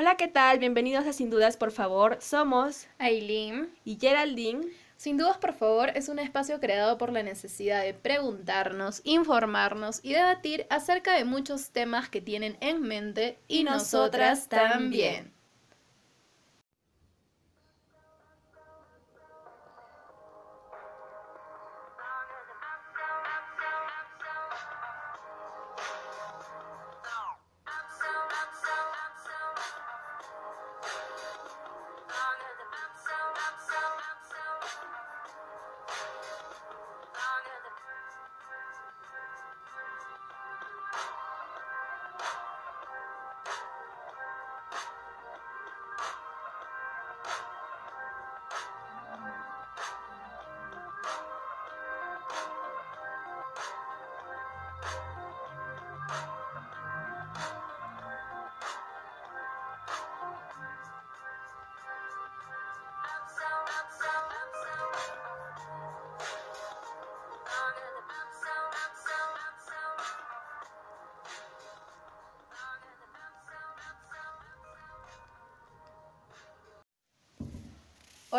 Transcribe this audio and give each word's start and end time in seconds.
Hola, 0.00 0.16
¿qué 0.16 0.28
tal? 0.28 0.58
Bienvenidos 0.58 1.06
a 1.06 1.12
Sin 1.12 1.28
Dudas, 1.28 1.58
por 1.58 1.72
favor. 1.72 2.16
Somos 2.22 2.86
Aileen. 2.96 3.68
y 3.84 3.98
Geraldine. 4.00 4.66
Sin 4.96 5.18
dudas, 5.18 5.36
por 5.36 5.52
favor, 5.52 5.90
es 5.94 6.08
un 6.08 6.18
espacio 6.18 6.58
creado 6.58 6.96
por 6.96 7.12
la 7.12 7.22
necesidad 7.22 7.82
de 7.82 7.92
preguntarnos, 7.92 9.02
informarnos 9.04 10.00
y 10.02 10.14
debatir 10.14 10.66
acerca 10.70 11.12
de 11.12 11.26
muchos 11.26 11.68
temas 11.68 12.08
que 12.08 12.22
tienen 12.22 12.56
en 12.62 12.80
mente 12.80 13.38
y, 13.46 13.58
Y 13.58 13.64
nosotras 13.64 14.48
nosotras 14.48 14.48
también. 14.48 15.14
también. 15.16 15.39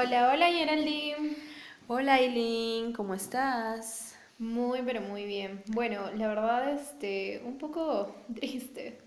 Hola, 0.02 0.32
hola 0.34 0.48
Geraldine. 0.52 1.36
Hola, 1.88 2.16
Aileen, 2.16 2.94
¿cómo 2.94 3.14
estás? 3.14 4.16
Muy, 4.40 4.82
pero 4.84 5.02
muy 5.02 5.26
bien. 5.26 5.64
Bueno, 5.68 6.10
la 6.16 6.28
verdad, 6.28 6.74
este, 6.74 7.42
un 7.46 7.58
poco 7.58 8.16
triste. 8.36 9.00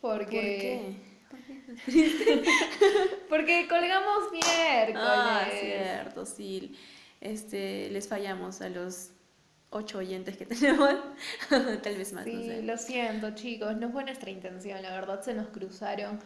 Porque. 0.00 0.96
¿Por 1.30 1.40
qué? 1.44 2.44
Porque 3.28 3.66
colgamos 3.68 4.32
miércoles. 4.32 4.96
Ah, 5.00 5.46
cierto, 5.60 6.26
sí. 6.26 6.76
Este, 7.20 7.88
les 7.90 8.08
fallamos 8.08 8.60
a 8.60 8.68
los 8.68 9.10
ocho 9.70 9.98
oyentes 9.98 10.36
que 10.36 10.46
tenemos. 10.46 10.90
Tal 11.48 11.96
vez 11.96 12.12
más, 12.12 12.26
no 12.26 12.32
Sí, 12.32 12.46
sé. 12.48 12.62
lo 12.62 12.76
siento, 12.76 13.30
chicos, 13.34 13.76
no 13.76 13.90
fue 13.90 14.04
nuestra 14.04 14.30
intención, 14.30 14.82
la 14.82 14.90
verdad 14.90 15.22
se 15.22 15.34
nos 15.34 15.48
cruzaron 15.48 16.18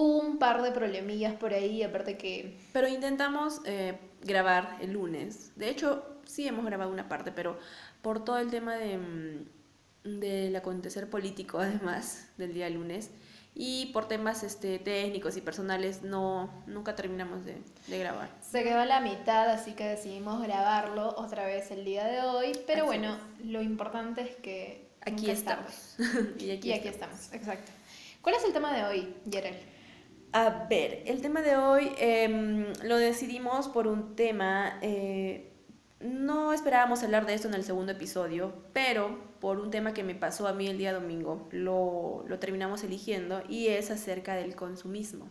un 0.00 0.38
par 0.38 0.62
de 0.62 0.72
problemillas 0.72 1.34
por 1.34 1.54
ahí, 1.54 1.82
aparte 1.84 2.18
que 2.18 2.58
Pero 2.72 2.88
intentamos 2.88 3.60
eh, 3.64 3.96
grabar 4.22 4.76
el 4.80 4.92
lunes. 4.94 5.52
De 5.54 5.68
hecho, 5.68 6.04
sí 6.26 6.48
hemos 6.48 6.64
grabado 6.64 6.90
una 6.90 7.08
parte, 7.08 7.30
pero 7.30 7.58
por 8.02 8.24
todo 8.24 8.38
el 8.38 8.50
tema 8.50 8.74
de, 8.74 8.98
mm, 8.98 10.18
del 10.18 10.56
acontecer 10.56 11.08
político, 11.08 11.58
además, 11.60 12.28
del 12.36 12.52
día 12.54 12.68
lunes, 12.70 13.10
y 13.54 13.86
por 13.92 14.08
temas 14.08 14.42
este, 14.42 14.80
técnicos 14.80 15.36
y 15.36 15.40
personales, 15.40 16.02
no, 16.02 16.50
nunca 16.66 16.96
terminamos 16.96 17.44
de, 17.44 17.62
de 17.86 17.98
grabar. 18.00 18.30
se 18.40 18.64
quedó 18.64 18.80
a 18.80 18.86
la 18.86 19.00
mitad, 19.00 19.48
así 19.48 19.74
que 19.74 19.84
decidimos 19.84 20.42
grabarlo 20.42 21.14
otra 21.16 21.46
vez 21.46 21.70
el 21.70 21.84
día 21.84 22.04
de 22.04 22.20
hoy, 22.22 22.50
pero 22.66 22.80
Así 22.80 22.98
bueno, 22.98 23.16
lo 23.44 23.62
importante 23.62 24.22
es 24.22 24.34
que 24.36 24.84
Aquí 25.06 25.30
estamos. 25.30 25.96
y 26.38 26.50
aquí 26.50 26.72
aquí 26.72 26.88
estamos, 26.88 27.32
exacto. 27.32 27.70
¿Cuál 28.22 28.36
es 28.36 28.44
el 28.44 28.54
tema 28.54 28.74
de 28.74 28.84
hoy, 28.84 29.14
Gerald? 29.30 29.73
A 30.36 30.66
ver, 30.68 31.04
el 31.06 31.22
tema 31.22 31.42
de 31.42 31.56
hoy 31.56 31.92
em, 31.96 32.66
lo 32.82 32.96
decidimos 32.96 33.68
por 33.68 33.86
un 33.86 34.16
tema, 34.16 34.80
eh, 34.82 35.52
no 36.00 36.52
esperábamos 36.52 37.04
hablar 37.04 37.24
de 37.24 37.34
esto 37.34 37.46
en 37.46 37.54
el 37.54 37.62
segundo 37.62 37.92
episodio, 37.92 38.52
pero 38.72 39.16
por 39.38 39.60
un 39.60 39.70
tema 39.70 39.94
que 39.94 40.02
me 40.02 40.16
pasó 40.16 40.48
a 40.48 40.52
mí 40.52 40.66
el 40.66 40.76
día 40.76 40.92
domingo, 40.92 41.46
lo, 41.52 42.24
lo 42.26 42.38
terminamos 42.40 42.82
eligiendo 42.82 43.44
y 43.48 43.68
es 43.68 43.92
acerca 43.92 44.34
del 44.34 44.56
consumismo. 44.56 45.28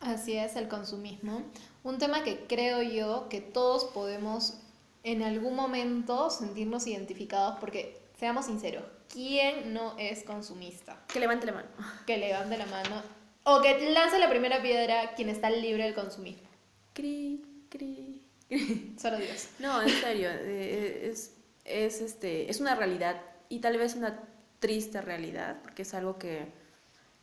Así 0.00 0.36
es, 0.36 0.56
el 0.56 0.66
consumismo. 0.66 1.42
Un 1.84 1.98
tema 1.98 2.24
que 2.24 2.46
creo 2.48 2.82
yo 2.82 3.28
que 3.28 3.40
todos 3.40 3.84
podemos 3.84 4.58
en 5.04 5.22
algún 5.22 5.54
momento 5.54 6.28
sentirnos 6.30 6.88
identificados 6.88 7.60
porque, 7.60 8.02
seamos 8.18 8.46
sinceros, 8.46 8.82
¿quién 9.08 9.72
no 9.72 9.96
es 9.96 10.24
consumista? 10.24 11.04
Que 11.06 11.20
levante 11.20 11.46
la 11.46 11.52
mano. 11.52 11.68
Que 12.04 12.16
levante 12.16 12.58
la 12.58 12.66
mano 12.66 13.19
o 13.44 13.60
que 13.62 13.90
lance 13.90 14.18
la 14.18 14.28
primera 14.28 14.62
piedra 14.62 15.14
quien 15.14 15.28
está 15.28 15.50
libre 15.50 15.84
del 15.84 15.94
consumismo. 15.94 16.48
Cri, 16.92 17.42
cri, 17.68 18.22
cri. 18.48 18.94
Solo 19.00 19.18
Dios. 19.18 19.48
No, 19.58 19.82
en 19.82 19.88
serio, 19.88 20.28
eh, 20.32 21.08
es, 21.12 21.34
es, 21.64 22.00
este, 22.00 22.50
es 22.50 22.60
una 22.60 22.74
realidad 22.74 23.20
y 23.48 23.60
tal 23.60 23.78
vez 23.78 23.94
una 23.94 24.18
triste 24.58 25.00
realidad, 25.00 25.58
porque 25.62 25.82
es 25.82 25.94
algo 25.94 26.18
que... 26.18 26.46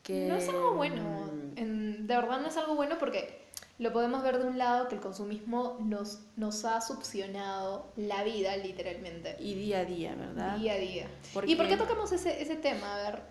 que 0.03 0.25
No 0.27 0.35
es 0.37 0.47
algo 0.49 0.73
bueno, 0.73 1.03
mm, 1.03 1.57
en- 1.57 2.07
de 2.07 2.15
verdad 2.15 2.39
no 2.39 2.47
es 2.47 2.57
algo 2.57 2.75
bueno 2.75 2.97
porque 2.97 3.45
lo 3.79 3.93
podemos 3.93 4.23
ver 4.23 4.39
de 4.39 4.45
un 4.47 4.57
lado 4.57 4.87
que 4.87 4.95
el 4.95 5.01
consumismo 5.01 5.77
nos, 5.81 6.21
nos 6.35 6.65
ha 6.65 6.81
succionado 6.81 7.91
la 7.95 8.23
vida 8.23 8.57
literalmente, 8.57 9.35
Y 9.39 9.53
día 9.53 9.79
a 9.81 9.85
día, 9.85 10.15
¿verdad? 10.15 10.57
día 10.57 10.73
a 10.73 10.77
día. 10.77 11.07
Porque- 11.33 11.51
¿Y 11.51 11.55
por 11.55 11.67
qué 11.67 11.77
tocamos 11.77 12.11
ese, 12.11 12.41
ese 12.41 12.55
tema? 12.55 12.95
A 13.05 13.11
ver, 13.11 13.21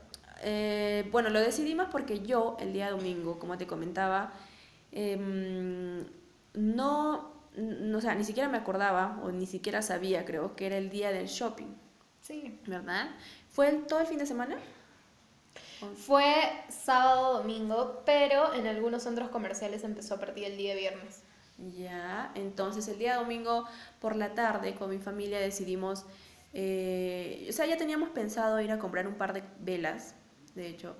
Eh, 0.43 1.09
bueno, 1.13 1.31
lo 1.31 1.41
decidimos 1.41 1.89
porque 1.91 2.21
yo 2.21 2.57
el 2.61 2.73
día 2.73 2.91
domingo, 2.91 3.39
como 3.39 3.57
te 3.59 3.67
comentaba, 3.67 4.33
em, 4.93 6.05
no, 6.55 7.33
n- 7.57 7.95
o 7.97 8.01
sea, 8.01 8.15
ni 8.15 8.25
siquiera 8.25 8.49
me 8.49 8.59
acordaba 8.59 9.21
o 9.25 9.31
ni 9.33 9.47
siquiera 9.47 9.83
sabía, 9.83 10.25
creo, 10.25 10.55
que 10.57 10.67
era 10.67 10.77
el 10.79 10.91
día 10.91 11.11
del 11.13 11.27
shopping, 11.27 11.75
sí. 12.23 12.61
¿verdad? 12.67 13.09
¿Fue 13.51 13.69
el- 13.69 13.87
todo 13.87 14.01
el 14.01 14.07
fin 14.07 14.19
de 14.19 14.27
semana? 14.27 14.57
Fue 15.95 16.25
sábado, 16.69 17.39
domingo, 17.39 18.03
pero 18.07 18.55
en 18.55 18.67
algunos 18.67 19.03
centros 19.03 19.29
comerciales 19.29 19.85
empezó 19.85 20.15
a 20.15 20.21
partir 20.21 20.45
del 20.45 20.57
día 20.57 20.75
viernes. 20.75 21.23
Ya, 21.79 22.33
entonces 22.35 22.87
el 22.89 22.99
día 22.99 23.17
domingo 23.17 23.67
por 24.01 24.15
la 24.17 24.35
tarde 24.35 24.75
con 24.75 24.91
mi 24.91 24.99
familia 24.99 25.39
decidimos, 25.41 26.05
eh, 26.53 27.47
o 27.49 27.53
sea, 27.53 27.67
ya 27.67 27.77
teníamos 27.79 28.11
pensado 28.11 28.61
ir 28.61 28.71
a 28.71 28.79
comprar 28.79 29.07
un 29.09 29.15
par 29.15 29.33
de 29.33 29.43
velas, 29.61 30.15
de 30.57 30.69
hecho, 30.69 30.97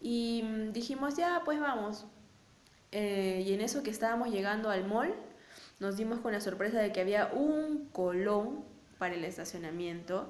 y 0.00 0.42
mm, 0.44 0.72
dijimos, 0.72 1.16
ya, 1.16 1.42
pues 1.44 1.58
vamos. 1.58 2.06
Eh, 2.92 3.42
y 3.46 3.54
en 3.54 3.60
eso 3.60 3.82
que 3.82 3.90
estábamos 3.90 4.30
llegando 4.30 4.70
al 4.70 4.86
mall, 4.86 5.14
nos 5.80 5.96
dimos 5.96 6.20
con 6.20 6.32
la 6.32 6.40
sorpresa 6.40 6.78
de 6.78 6.92
que 6.92 7.00
había 7.00 7.26
un 7.32 7.88
colón 7.90 8.64
para 8.98 9.14
el 9.14 9.24
estacionamiento. 9.24 10.28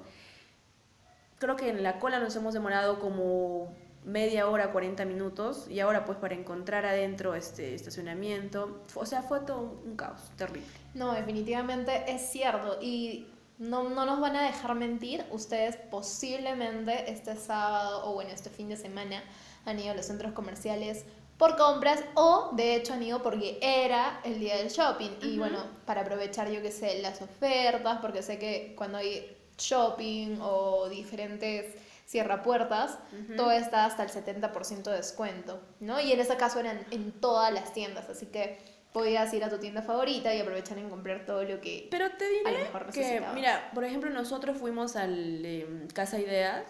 Creo 1.39 1.57
que 1.57 1.69
en 1.69 1.83
la 1.83 1.99
cola 1.99 2.19
nos 2.19 2.35
hemos 2.37 2.53
demorado 2.53 2.99
como 2.99 3.75
media 4.05 4.47
hora, 4.47 4.71
40 4.71 5.03
minutos, 5.05 5.67
y 5.69 5.81
ahora 5.81 6.05
pues 6.05 6.17
para 6.17 6.35
encontrar 6.35 6.85
adentro 6.85 7.35
este 7.35 7.75
estacionamiento, 7.75 8.81
o 8.93 9.05
sea, 9.05 9.23
fue 9.23 9.41
todo 9.41 9.59
un, 9.59 9.89
un 9.89 9.95
caos 9.97 10.31
terrible. 10.37 10.67
No, 10.93 11.13
definitivamente 11.13 12.05
es 12.07 12.21
cierto. 12.31 12.79
Y 12.81 13.27
no, 13.57 13.89
no 13.89 14.05
nos 14.05 14.19
van 14.19 14.35
a 14.35 14.43
dejar 14.43 14.75
mentir. 14.75 15.25
Ustedes 15.31 15.77
posiblemente 15.77 17.11
este 17.11 17.35
sábado 17.35 18.05
o 18.05 18.13
bueno, 18.13 18.31
este 18.31 18.49
fin 18.49 18.69
de 18.69 18.77
semana 18.77 19.23
han 19.65 19.79
ido 19.79 19.91
a 19.91 19.95
los 19.95 20.05
centros 20.05 20.33
comerciales 20.33 21.05
por 21.37 21.57
compras 21.57 22.03
o 22.15 22.51
de 22.53 22.75
hecho 22.75 22.93
han 22.93 23.03
ido 23.03 23.21
porque 23.21 23.59
era 23.61 24.21
el 24.23 24.39
día 24.39 24.57
del 24.57 24.69
shopping. 24.69 25.11
Y 25.21 25.37
bueno, 25.37 25.59
para 25.85 26.01
aprovechar 26.01 26.49
yo 26.49 26.61
que 26.61 26.71
sé 26.71 27.01
las 27.01 27.21
ofertas, 27.21 27.99
porque 28.01 28.21
sé 28.23 28.39
que 28.39 28.73
cuando 28.77 28.97
hay 28.97 29.35
shopping 29.57 30.37
o 30.41 30.87
diferentes 30.89 31.75
cierrapuertas, 32.07 32.99
Ujú. 33.11 33.35
todo 33.35 33.51
está 33.51 33.85
hasta 33.85 34.03
el 34.03 34.09
70% 34.09 34.83
de 34.83 34.97
descuento, 34.97 35.59
¿no? 35.79 35.99
Y 35.99 36.11
en 36.11 36.19
este 36.19 36.37
caso 36.37 36.59
eran 36.59 36.85
en 36.91 37.11
todas 37.13 37.51
las 37.51 37.73
tiendas, 37.73 38.09
así 38.09 38.27
que 38.27 38.59
podías 38.95 39.33
ir 39.33 39.43
a 39.43 39.49
tu 39.49 39.57
tienda 39.57 39.81
favorita 39.81 40.33
y 40.33 40.39
aprovechar 40.39 40.77
en 40.77 40.89
comprar 40.89 41.25
todo 41.25 41.43
lo 41.43 41.59
que... 41.59 41.89
Pero 41.91 42.09
te 42.11 42.23
A 42.23 42.29
lo 42.29 42.49
diré 42.49 42.63
mejor 42.63 42.89
que, 42.93 43.21
mira, 43.33 43.69
por 43.73 43.83
ejemplo, 43.83 44.09
nosotros 44.09 44.55
fuimos 44.55 44.95
al 44.95 45.45
em, 45.45 45.87
Casa 45.89 46.17
Ideas 46.17 46.63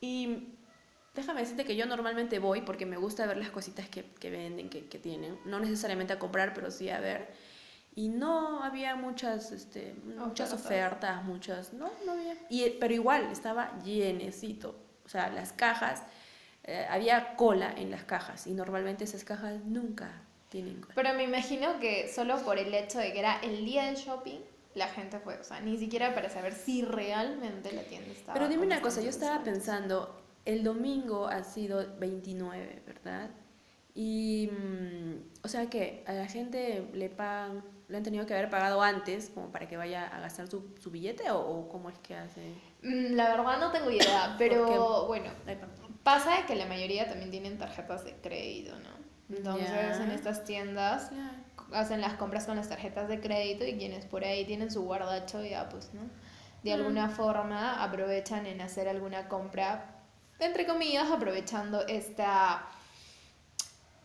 y 0.00 0.54
déjame 1.16 1.40
decirte 1.40 1.64
que 1.64 1.74
yo 1.74 1.84
normalmente 1.86 2.38
voy 2.38 2.60
porque 2.60 2.86
me 2.86 2.96
gusta 2.96 3.26
ver 3.26 3.38
las 3.38 3.50
cositas 3.50 3.88
que, 3.88 4.04
que 4.04 4.30
venden, 4.30 4.70
que, 4.70 4.86
que 4.86 5.00
tienen. 5.00 5.36
No 5.44 5.58
necesariamente 5.58 6.12
a 6.12 6.20
comprar, 6.20 6.54
pero 6.54 6.70
sí 6.70 6.90
a 6.90 7.00
ver. 7.00 7.34
Y 7.96 8.08
no 8.08 8.62
había 8.62 8.94
muchas, 8.94 9.50
este, 9.50 9.96
muchas 10.04 10.52
Ofertas. 10.52 10.64
ofertas, 10.64 11.24
muchas, 11.24 11.72
no, 11.72 11.90
no 12.06 12.12
había. 12.12 12.36
Y, 12.50 12.70
pero 12.78 12.94
igual 12.94 13.32
estaba 13.32 13.76
llenecito. 13.82 14.76
O 15.04 15.08
sea, 15.08 15.28
las 15.28 15.52
cajas 15.52 16.04
eh, 16.62 16.86
había 16.88 17.34
cola 17.34 17.74
en 17.76 17.90
las 17.90 18.04
cajas 18.04 18.46
y 18.46 18.54
normalmente 18.54 19.02
esas 19.02 19.24
cajas 19.24 19.64
nunca 19.64 20.21
tienen. 20.52 20.80
Pero 20.94 21.14
me 21.14 21.24
imagino 21.24 21.80
que 21.80 22.08
solo 22.08 22.36
por 22.44 22.58
el 22.58 22.72
hecho 22.74 22.98
de 22.98 23.12
que 23.12 23.18
era 23.18 23.40
el 23.40 23.64
día 23.64 23.86
del 23.86 23.96
shopping, 23.96 24.40
la 24.74 24.88
gente 24.88 25.18
fue, 25.18 25.38
o 25.38 25.44
sea, 25.44 25.60
ni 25.60 25.76
siquiera 25.78 26.14
para 26.14 26.28
saber 26.30 26.52
si 26.52 26.82
realmente 26.82 27.72
la 27.72 27.82
tienda 27.82 28.12
estaba. 28.12 28.34
Pero 28.34 28.48
dime 28.48 28.64
una 28.66 28.80
cosa, 28.80 29.00
yo 29.00 29.10
estaba 29.10 29.42
pensando, 29.42 30.22
el 30.44 30.62
domingo 30.62 31.26
ha 31.26 31.42
sido 31.42 31.96
29, 31.98 32.82
¿verdad? 32.86 33.30
Y, 33.94 34.48
mm, 34.50 35.44
o 35.44 35.48
sea 35.48 35.68
que 35.68 36.04
a 36.06 36.12
la 36.12 36.26
gente 36.26 36.88
le 36.94 37.10
pagan, 37.10 37.62
le 37.88 37.96
han 37.98 38.02
tenido 38.02 38.24
que 38.26 38.34
haber 38.34 38.48
pagado 38.48 38.80
antes, 38.82 39.30
como 39.30 39.50
para 39.52 39.68
que 39.68 39.76
vaya 39.76 40.06
a 40.06 40.20
gastar 40.20 40.48
su, 40.48 40.74
su 40.80 40.90
billete, 40.90 41.30
o, 41.30 41.38
o 41.40 41.68
cómo 41.68 41.90
es 41.90 41.98
que 41.98 42.14
hace. 42.14 42.40
Mm, 42.82 43.14
La 43.14 43.36
verdad 43.36 43.58
no 43.60 43.70
tengo 43.72 43.90
idea, 43.90 44.34
pero 44.38 45.06
bueno, 45.06 45.30
Ay, 45.46 45.58
pasa 46.02 46.36
de 46.38 46.46
que 46.46 46.54
la 46.56 46.66
mayoría 46.66 47.08
también 47.08 47.30
tienen 47.30 47.58
tarjetas 47.58 48.04
de 48.04 48.14
crédito, 48.16 48.78
¿no? 48.78 49.01
Entonces 49.36 49.98
en 50.00 50.10
estas 50.10 50.44
tiendas 50.44 51.10
hacen 51.72 52.00
las 52.00 52.14
compras 52.14 52.44
con 52.44 52.56
las 52.56 52.68
tarjetas 52.68 53.08
de 53.08 53.20
crédito 53.20 53.64
y 53.64 53.76
quienes 53.78 54.04
por 54.04 54.24
ahí 54.24 54.44
tienen 54.44 54.70
su 54.70 54.82
guardacho 54.82 55.42
ya 55.44 55.68
pues, 55.68 55.92
¿no? 55.94 56.02
De 56.62 56.70
Mm. 56.70 56.74
alguna 56.80 57.08
forma 57.08 57.82
aprovechan 57.82 58.46
en 58.46 58.60
hacer 58.60 58.88
alguna 58.88 59.28
compra, 59.28 59.86
entre 60.38 60.66
comillas, 60.66 61.10
aprovechando 61.10 61.86
esta... 61.88 62.66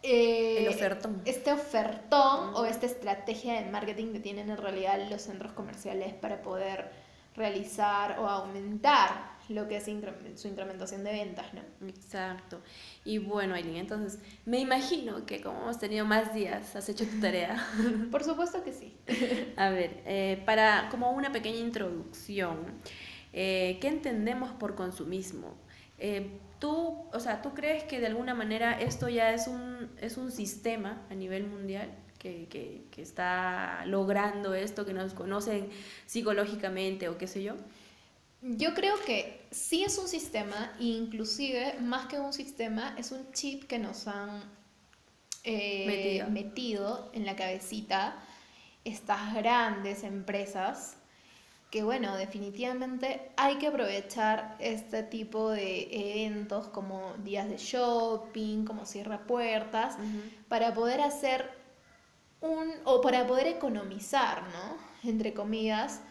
eh, 0.03 0.59
El 0.65 0.69
ofertón. 0.69 1.21
Este 1.25 1.51
ofertón 1.51 2.51
Mm. 2.51 2.55
o 2.55 2.65
esta 2.65 2.85
estrategia 2.85 3.53
de 3.61 3.65
marketing 3.69 4.13
que 4.13 4.19
tienen 4.19 4.49
en 4.49 4.57
realidad 4.57 4.99
los 5.09 5.21
centros 5.23 5.51
comerciales 5.53 6.13
para 6.13 6.41
poder 6.41 6.89
realizar 7.35 8.19
o 8.19 8.27
aumentar 8.27 9.09
lo 9.49 9.67
que 9.67 9.77
es 9.77 9.85
su 9.85 10.47
incrementación 10.47 11.03
de 11.03 11.11
ventas, 11.11 11.45
¿no? 11.53 11.61
Exacto. 11.87 12.61
Y 13.05 13.17
bueno, 13.17 13.55
Aileen, 13.55 13.77
entonces 13.77 14.19
me 14.45 14.59
imagino 14.59 15.25
que 15.25 15.41
como 15.41 15.61
hemos 15.61 15.79
tenido 15.79 16.05
más 16.05 16.33
días, 16.33 16.75
has 16.75 16.89
hecho 16.89 17.05
tu 17.05 17.19
tarea. 17.19 17.65
Por 18.11 18.23
supuesto 18.23 18.63
que 18.63 18.73
sí. 18.73 18.95
A 19.55 19.69
ver, 19.69 20.01
eh, 20.05 20.41
para 20.45 20.89
como 20.89 21.11
una 21.11 21.31
pequeña 21.31 21.59
introducción, 21.59 22.57
eh, 23.33 23.77
¿qué 23.79 23.87
entendemos 23.87 24.51
por 24.51 24.75
consumismo? 24.75 25.55
Eh, 25.97 26.39
tú, 26.59 27.05
o 27.13 27.19
sea, 27.19 27.41
¿tú 27.41 27.53
crees 27.53 27.83
que 27.83 27.99
de 27.99 28.07
alguna 28.07 28.33
manera 28.33 28.79
esto 28.79 29.09
ya 29.09 29.33
es 29.33 29.47
un, 29.47 29.89
es 30.01 30.17
un 30.17 30.31
sistema 30.31 31.01
a 31.09 31.15
nivel 31.15 31.47
mundial 31.47 31.89
que, 32.19 32.47
que, 32.49 32.85
que 32.91 33.01
está 33.01 33.85
logrando 33.85 34.53
esto, 34.53 34.85
que 34.85 34.93
nos 34.93 35.13
conocen 35.13 35.69
psicológicamente 36.05 37.09
o 37.09 37.17
qué 37.17 37.27
sé 37.27 37.43
yo? 37.43 37.55
Yo 38.55 38.73
creo 38.73 38.95
que 39.05 39.45
sí 39.51 39.83
es 39.83 39.97
un 39.97 40.07
sistema, 40.07 40.73
e 40.79 40.85
inclusive 40.85 41.75
más 41.81 42.07
que 42.07 42.19
un 42.19 42.31
sistema, 42.33 42.95
es 42.97 43.11
un 43.11 43.31
chip 43.31 43.65
que 43.65 43.77
nos 43.77 44.07
han 44.07 44.41
eh, 45.43 45.85
Metido. 45.85 46.29
metido 46.29 47.11
en 47.13 47.25
la 47.25 47.35
cabecita 47.35 48.15
estas 48.85 49.33
grandes 49.33 50.03
empresas 50.03 50.97
que 51.69 51.83
bueno, 51.83 52.15
definitivamente 52.15 53.29
hay 53.35 53.57
que 53.57 53.67
aprovechar 53.67 54.55
este 54.59 55.03
tipo 55.03 55.49
de 55.49 55.89
eventos 55.91 56.67
como 56.67 57.13
días 57.25 57.49
de 57.49 57.57
shopping, 57.57 58.63
como 58.63 58.85
cierra 58.85 59.27
puertas, 59.27 59.97
para 60.47 60.73
poder 60.73 61.01
hacer 61.01 61.49
un, 62.39 62.71
o 62.85 63.01
para 63.01 63.27
poder 63.27 63.47
economizar, 63.47 64.43
¿no? 64.43 64.77
Entre 65.09 65.33
comillas, 65.33 66.01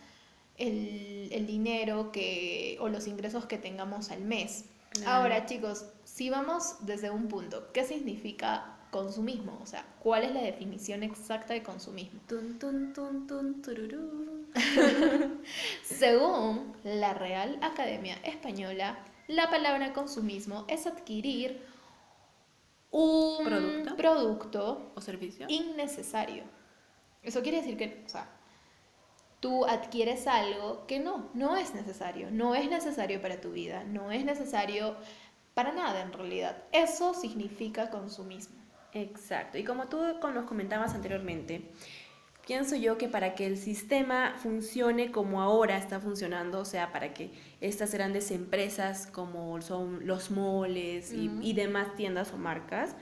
el, 0.58 1.28
el 1.32 1.46
dinero 1.46 2.12
que, 2.12 2.76
o 2.80 2.88
los 2.88 3.06
ingresos 3.06 3.46
que 3.46 3.58
tengamos 3.58 4.10
al 4.10 4.22
mes. 4.22 4.64
Claro. 4.90 5.10
Ahora, 5.10 5.46
chicos, 5.46 5.86
si 6.04 6.30
vamos 6.30 6.76
desde 6.80 7.10
un 7.10 7.28
punto, 7.28 7.66
¿qué 7.72 7.84
significa 7.84 8.78
consumismo? 8.90 9.58
O 9.62 9.66
sea, 9.66 9.84
¿cuál 10.00 10.24
es 10.24 10.32
la 10.32 10.40
definición 10.42 11.02
exacta 11.02 11.52
de 11.52 11.62
consumismo? 11.62 12.20
Tun, 12.26 12.58
tun, 12.58 12.92
tun. 12.94 13.26
Según 15.82 16.72
la 16.82 17.14
Real 17.14 17.58
Academia 17.60 18.16
Española, 18.24 18.98
la 19.28 19.50
palabra 19.50 19.92
consumismo 19.92 20.64
es 20.68 20.86
adquirir 20.86 21.60
un 22.90 23.44
¿Producto? 23.44 23.96
producto 23.96 24.92
¿O 24.94 25.00
servicio? 25.00 25.46
innecesario. 25.48 26.44
Eso 27.22 27.42
quiere 27.42 27.58
decir 27.58 27.76
que, 27.76 28.02
o 28.06 28.08
sea, 28.08 28.30
tú 29.40 29.64
adquieres 29.66 30.26
algo 30.26 30.86
que 30.86 30.98
no, 30.98 31.30
no 31.34 31.56
es 31.56 31.74
necesario, 31.74 32.30
no 32.30 32.54
es 32.54 32.68
necesario 32.70 33.20
para 33.20 33.40
tu 33.40 33.52
vida, 33.52 33.84
no 33.84 34.10
es 34.10 34.24
necesario 34.24 34.96
para 35.54 35.72
nada 35.72 36.02
en 36.02 36.12
realidad. 36.12 36.64
Eso 36.72 37.14
significa 37.14 37.90
consumismo. 37.90 38.56
Exacto. 38.92 39.58
Y 39.58 39.64
como 39.64 39.86
tú 39.86 39.98
nos 40.32 40.44
comentabas 40.44 40.94
anteriormente, 40.94 41.70
pienso 42.46 42.76
yo 42.76 42.96
que 42.96 43.08
para 43.08 43.34
que 43.34 43.46
el 43.46 43.58
sistema 43.58 44.34
funcione 44.36 45.10
como 45.10 45.42
ahora 45.42 45.76
está 45.76 46.00
funcionando, 46.00 46.60
o 46.60 46.64
sea, 46.64 46.92
para 46.92 47.12
que 47.12 47.30
estas 47.60 47.92
grandes 47.92 48.30
empresas 48.30 49.06
como 49.06 49.60
son 49.60 50.06
los 50.06 50.30
moles 50.30 51.12
y 51.12 51.52
demás 51.52 51.94
tiendas 51.96 52.32
o 52.32 52.36
marcas, 52.38 52.96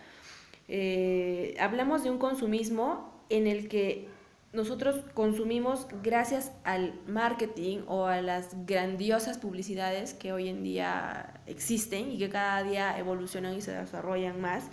eh, 0.66 1.56
hablamos 1.60 2.02
de 2.04 2.10
un 2.10 2.19
consumismo 2.19 3.12
en 3.28 3.46
el 3.46 3.69
que 3.69 4.08
nosotros 4.55 5.05
consumimos 5.15 5.87
gracias 6.03 6.53
al 6.65 6.95
marketing 7.06 7.81
o 7.87 8.06
a 8.06 8.21
las 8.23 8.67
grandiosas 8.67 9.39
publicidades 9.39 10.15
que 10.15 10.33
hoy 10.33 10.49
en 10.49 10.62
día 10.62 11.41
existen 11.47 12.12
y 12.12 12.19
que 12.19 12.31
cada 12.31 12.62
día 12.62 12.99
evolucionan 12.99 13.55
y 13.55 13.61
se 13.61 13.73
desarrollan 13.73 14.41
más 14.41 14.65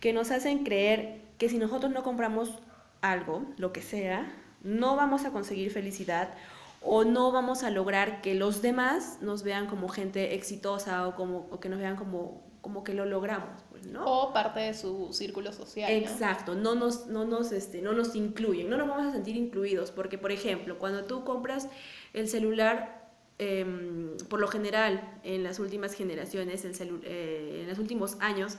que 0.00 0.12
nos 0.12 0.30
hacen 0.30 0.64
creer 0.64 1.22
que 1.38 1.48
si 1.48 1.58
nosotros 1.58 1.90
no 1.90 2.02
compramos 2.02 2.58
algo, 3.00 3.44
lo 3.56 3.72
que 3.72 3.80
sea, 3.80 4.30
no 4.62 4.96
vamos 4.96 5.24
a 5.24 5.30
conseguir 5.30 5.70
felicidad 5.70 6.34
o 6.82 7.04
no 7.04 7.32
vamos 7.32 7.62
a 7.62 7.70
lograr 7.70 8.20
que 8.20 8.34
los 8.34 8.60
demás 8.60 9.18
nos 9.22 9.42
vean 9.42 9.66
como 9.66 9.88
gente 9.88 10.34
exitosa 10.34 11.08
o, 11.08 11.14
como, 11.14 11.58
que 11.58 11.70
nos 11.70 11.78
vean 11.78 11.96
como, 11.96 12.42
que 12.84 12.92
lo 12.92 13.06
logramos, 13.06 13.63
¿no? 13.86 14.04
O 14.04 14.32
parte 14.32 14.60
de 14.60 14.74
su 14.74 15.12
círculo 15.12 15.52
social. 15.52 15.90
¿no? 15.92 15.98
Exacto, 15.98 16.54
no 16.54 16.74
nos, 16.74 17.06
no, 17.06 17.24
nos, 17.24 17.52
este, 17.52 17.82
no 17.82 17.92
nos 17.92 18.14
incluyen, 18.14 18.68
no 18.70 18.76
nos 18.76 18.88
vamos 18.88 19.06
a 19.06 19.12
sentir 19.12 19.36
incluidos, 19.36 19.90
porque 19.90 20.18
por 20.18 20.32
ejemplo, 20.32 20.78
cuando 20.78 21.04
tú 21.04 21.24
compras 21.24 21.68
el 22.12 22.28
celular, 22.28 23.10
em, 23.38 24.16
por 24.28 24.40
lo 24.40 24.48
general, 24.48 25.18
en 25.24 25.42
las 25.42 25.58
últimas 25.58 25.94
generaciones, 25.94 26.64
el 26.64 26.74
celu- 26.74 27.00
eh, 27.04 27.60
en 27.62 27.68
los 27.68 27.78
últimos 27.78 28.16
años, 28.20 28.56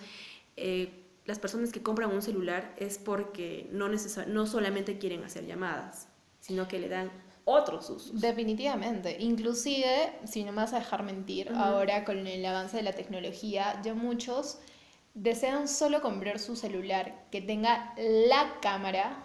eh, 0.57 1.01
las 1.25 1.39
personas 1.39 1.71
que 1.71 1.81
compran 1.81 2.11
un 2.11 2.21
celular 2.21 2.73
es 2.77 2.97
porque 2.97 3.67
no, 3.71 3.87
no 4.27 4.45
solamente 4.45 4.97
quieren 4.99 5.23
hacer 5.23 5.45
llamadas, 5.45 6.07
sino 6.39 6.67
que 6.67 6.79
le 6.79 6.87
dan 6.89 7.11
otros 7.45 7.89
usos. 7.89 8.21
Definitivamente. 8.21 9.17
Inclusive, 9.19 10.13
si 10.25 10.43
no 10.43 10.51
me 10.51 10.57
vas 10.57 10.73
a 10.73 10.79
dejar 10.79 11.03
mentir, 11.03 11.51
Ujú. 11.51 11.59
ahora 11.61 12.03
con 12.03 12.25
el 12.27 12.45
avance 12.45 12.77
de 12.77 12.83
la 12.83 12.93
tecnología, 12.93 13.79
ya 13.83 13.93
muchos 13.93 14.59
desean 15.15 15.69
solo 15.69 16.01
comprar 16.01 16.39
su 16.39 16.57
celular 16.57 17.25
que 17.31 17.41
tenga 17.41 17.93
la 17.97 18.57
cámara 18.61 19.23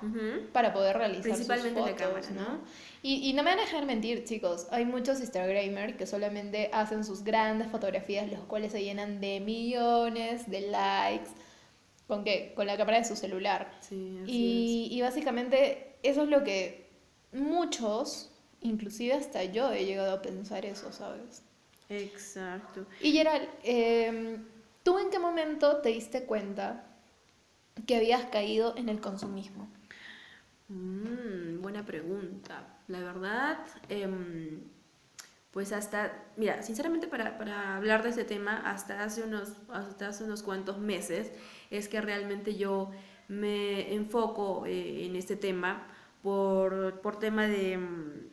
para 0.53 0.73
poder 0.73 0.97
realizar 0.97 1.33
Principalmente 1.33 1.81
sus 1.81 1.91
la 1.91 1.97
fotos, 1.97 2.27
cámara, 2.27 2.51
¿no? 2.51 2.61
Y, 3.03 3.29
y 3.29 3.33
no 3.33 3.43
me 3.43 3.51
van 3.51 3.59
a 3.59 3.63
dejar 3.63 3.87
mentir, 3.87 4.25
chicos. 4.25 4.69
Hay 4.71 4.85
muchos 4.85 5.21
Instagramers 5.21 5.97
que 5.97 6.07
solamente 6.07 6.71
hacen 6.73 7.05
sus 7.05 7.25
grandes 7.25 7.69
fotografías, 7.69 8.31
los 8.31 8.41
cuales 8.45 8.73
se 8.73 8.85
llenan 8.85 9.21
de 9.21 9.41
millones 9.41 10.49
de 10.49 10.61
likes. 10.63 11.31
¿Con 12.07 12.23
qué? 12.25 12.53
Con 12.55 12.67
la 12.67 12.77
cámara 12.77 12.99
de 12.99 13.05
su 13.05 13.17
celular. 13.17 13.73
Sí, 13.81 14.21
así 14.23 14.33
Y, 14.33 14.89
y 14.93 15.01
básicamente 15.03 15.97
eso 16.03 16.23
es 16.23 16.29
lo 16.29 16.45
que 16.45 16.89
muchos, 17.33 18.31
inclusive 18.61 19.15
hasta 19.15 19.43
yo 19.45 19.73
he 19.73 19.85
llegado 19.85 20.15
a 20.15 20.23
pensar 20.23 20.65
eso, 20.67 20.93
¿sabes? 20.93 21.43
es. 21.89 22.03
Exacto. 22.03 22.87
Y 23.01 23.13
Gerald, 23.13 23.49
em, 23.65 24.45
¿tú 24.91 24.99
en 24.99 25.09
qué 25.09 25.21
momento 25.21 25.77
te 25.77 25.91
diste 25.91 26.25
cuenta 26.25 26.83
que 27.87 27.95
habías 27.95 28.25
caído 28.25 28.77
en 28.77 28.89
el 28.89 29.01
consumismo? 29.01 29.69
Mm, 30.67 31.63
buena 31.63 31.87
pregunta. 31.87 32.81
La 32.89 32.99
verdad, 32.99 33.59
em, 33.89 34.65
pues 35.53 35.71
hasta, 35.71 36.25
mira, 36.37 36.65
sinceramente 36.65 37.07
para, 37.07 37.39
para 37.39 37.77
hablar 37.77 38.03
de 38.03 38.09
este 38.09 38.25
tema, 38.25 38.57
hasta 38.69 39.05
hace, 39.05 39.23
unos, 39.23 39.53
hasta 39.69 40.09
hace 40.09 40.25
unos 40.25 40.43
cuantos 40.43 40.79
meses, 40.79 41.31
es 41.71 41.87
que 41.87 42.01
realmente 42.01 42.57
yo 42.57 42.91
me 43.29 43.95
enfoco 43.95 44.67
eh, 44.67 45.07
en 45.07 45.15
este 45.15 45.37
tema 45.37 45.87
por, 46.21 47.01
por 47.01 47.21
tema 47.21 47.47
de, 47.47 47.79
mm, 47.79 48.31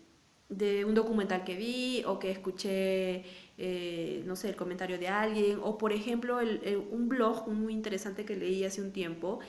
de 0.49 0.85
un 0.85 0.95
documental 0.95 1.43
que 1.43 1.55
vi 1.55 2.03
o 2.05 2.19
que 2.19 2.31
escuché, 2.31 3.25
eh, 3.57 4.23
no 4.25 4.35
sé, 4.35 4.49
el 4.49 4.55
comentario 4.55 4.97
de 4.97 5.07
alguien, 5.09 5.59
o 5.63 5.77
por 5.77 5.91
ejemplo, 5.93 6.39
el- 6.39 6.61
un 6.91 7.09
blog 7.09 7.47
muy 7.49 7.73
interesante 7.73 8.25
que 8.25 8.35
leí 8.35 8.63
hace 8.63 8.81
un 8.81 8.91
tiempo, 8.91 9.39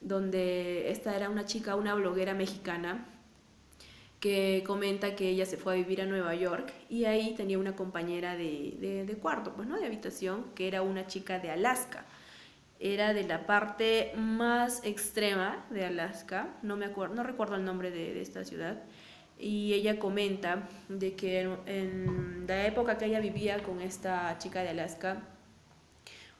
donde 0.00 0.90
esta 0.90 1.14
era 1.16 1.28
una 1.30 1.44
chica, 1.46 1.76
una 1.76 1.94
bloguera 1.94 2.34
mexicana, 2.34 3.06
que 4.20 4.64
comenta 4.66 5.14
que 5.14 5.28
ella 5.28 5.46
se 5.46 5.56
fue 5.56 5.74
a 5.74 5.76
vivir 5.76 6.02
a 6.02 6.06
Nueva 6.06 6.34
York 6.34 6.72
y 6.88 7.04
ahí 7.04 7.34
tenía 7.36 7.58
una 7.58 7.76
compañera 7.76 8.36
de, 8.36 9.04
de, 9.06 9.14
cuarto, 9.16 9.52
pues, 9.54 9.68
¿no? 9.68 9.78
De 9.78 9.86
habitación, 9.86 10.46
que 10.56 10.66
era 10.66 10.82
una 10.82 11.06
chica 11.06 11.38
de 11.38 11.50
Alaska. 11.50 12.04
Era 12.80 13.14
de 13.14 13.24
la 13.24 13.46
parte 13.46 14.12
más 14.16 14.84
extrema 14.84 15.66
de 15.70 15.84
Alaska, 15.84 16.56
no, 16.62 16.76
me 16.76 16.86
acuerdo, 16.86 17.14
no 17.14 17.22
recuerdo 17.24 17.56
el 17.56 17.64
nombre 17.64 17.90
de, 17.90 18.14
de 18.14 18.22
esta 18.22 18.44
ciudad, 18.44 18.82
y 19.38 19.72
ella 19.74 19.98
comenta 19.98 20.68
de 20.88 21.14
que 21.14 21.40
en, 21.66 22.44
la 22.46 22.66
época 22.66 22.98
que 22.98 23.06
ella 23.06 23.20
vivía 23.20 23.62
con 23.62 23.80
esta 23.80 24.36
chica 24.38 24.62
de 24.62 24.70
Alaska, 24.70 25.22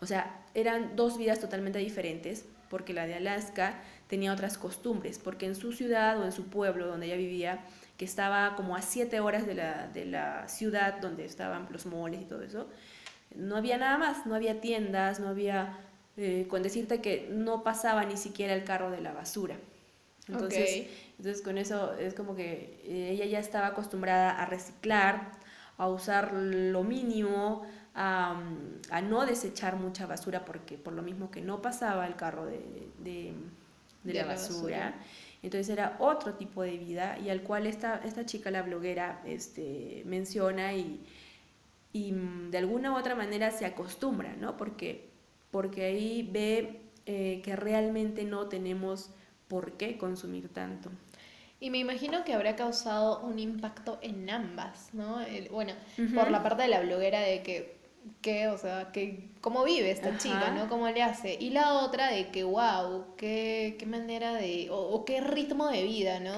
o 0.00 0.06
sea, 0.06 0.44
eran 0.54 0.96
dos 0.96 1.18
vidas 1.18 1.38
totalmente 1.38 1.78
diferentes, 1.78 2.46
porque 2.70 2.92
la 2.92 3.06
de 3.06 3.14
Alaska 3.14 3.80
tenía 4.08 4.32
otras 4.32 4.58
costumbres, 4.58 5.18
porque 5.18 5.46
en 5.46 5.54
su 5.54 5.72
ciudad 5.72 6.18
o 6.20 6.24
en 6.24 6.32
su 6.32 6.48
pueblo 6.48 6.86
donde 6.86 7.06
ella 7.06 7.16
vivía, 7.16 7.64
que 7.96 8.04
estaba 8.04 8.56
como 8.56 8.76
a 8.76 8.82
siete 8.82 9.20
horas 9.20 9.46
de 9.46 9.54
la, 9.54 9.88
de 9.88 10.04
la 10.04 10.48
ciudad 10.48 11.00
donde 11.00 11.24
estaban 11.24 11.66
los 11.70 11.86
moles 11.86 12.22
y 12.22 12.24
todo 12.24 12.42
eso, 12.42 12.68
no 13.34 13.56
había 13.56 13.76
nada 13.76 13.98
más, 13.98 14.26
no 14.26 14.34
había 14.34 14.60
tiendas, 14.60 15.20
no 15.20 15.28
había, 15.28 15.78
eh, 16.16 16.46
con 16.48 16.62
decirte 16.62 17.00
que 17.00 17.28
no 17.30 17.62
pasaba 17.62 18.04
ni 18.04 18.16
siquiera 18.16 18.54
el 18.54 18.64
carro 18.64 18.90
de 18.90 19.00
la 19.00 19.12
basura. 19.12 19.56
Entonces, 20.28 20.86
entonces 21.18 21.42
con 21.42 21.58
eso 21.58 21.94
es 21.94 22.14
como 22.14 22.34
que 22.34 22.80
eh, 22.84 23.10
ella 23.12 23.24
ya 23.24 23.38
estaba 23.38 23.68
acostumbrada 23.68 24.30
a 24.30 24.46
reciclar, 24.46 25.32
a 25.76 25.88
usar 25.88 26.32
lo 26.32 26.84
mínimo, 26.84 27.66
a, 27.94 28.40
a, 28.90 29.00
no 29.00 29.26
desechar 29.26 29.76
mucha 29.76 30.06
basura 30.06 30.44
porque 30.44 30.76
por 30.76 30.92
lo 30.92 31.02
mismo 31.02 31.30
que 31.30 31.40
no 31.40 31.62
pasaba 31.62 32.06
el 32.06 32.16
carro 32.16 32.46
de, 32.46 32.60
de, 32.98 33.32
de, 34.04 34.14
la, 34.14 34.26
basura. 34.26 34.94
Entonces 35.42 35.68
era 35.68 35.96
otro 35.98 36.34
tipo 36.34 36.62
de 36.62 36.76
vida 36.78 37.18
y 37.18 37.30
al 37.30 37.42
cual 37.42 37.66
esta, 37.66 38.00
esta 38.04 38.26
chica, 38.26 38.50
la 38.50 38.62
bloguera, 38.62 39.22
este, 39.24 40.02
menciona 40.04 40.74
y, 40.74 41.00
y 41.92 42.12
mm, 42.12 42.50
de 42.50 42.58
alguna 42.58 42.92
u 42.92 42.96
otra 42.96 43.14
manera 43.14 43.50
se 43.50 43.64
acostumbra, 43.64 44.34
¿no? 44.36 44.56
Porque, 44.56 45.08
porque 45.50 45.84
ahí 45.84 46.28
ve 46.30 46.80
eh, 47.06 47.40
que 47.42 47.56
realmente 47.56 48.24
no 48.24 48.48
tenemos 48.48 49.10
por 49.48 49.72
qué 49.72 49.98
consumir 49.98 50.48
tanto. 50.52 50.90
Y 51.60 51.70
me 51.70 51.78
imagino 51.78 52.24
que 52.24 52.34
habrá 52.34 52.54
causado 52.54 53.20
un 53.20 53.38
impacto 53.38 53.98
en 54.00 54.30
ambas, 54.30 54.90
¿no? 54.92 55.18
bueno, 55.50 55.72
por 56.14 56.30
la 56.30 56.42
parte 56.42 56.62
de 56.62 56.68
la 56.68 56.80
bloguera 56.80 57.20
de 57.20 57.42
que, 57.42 57.76
que 58.22 58.46
o 58.46 58.56
sea, 58.56 58.92
que 58.92 59.28
cómo 59.40 59.64
vive 59.64 59.90
esta 59.90 60.16
chica, 60.18 60.52
¿no? 60.52 60.68
¿Cómo 60.68 60.88
le 60.88 61.02
hace? 61.02 61.36
Y 61.40 61.50
la 61.50 61.74
otra 61.78 62.12
de 62.12 62.28
que, 62.28 62.44
wow, 62.44 63.16
qué, 63.16 63.74
qué 63.76 63.86
manera 63.86 64.34
de, 64.34 64.68
o, 64.70 65.04
qué 65.04 65.20
ritmo 65.20 65.68
de 65.68 65.82
vida, 65.82 66.20
¿no? 66.20 66.34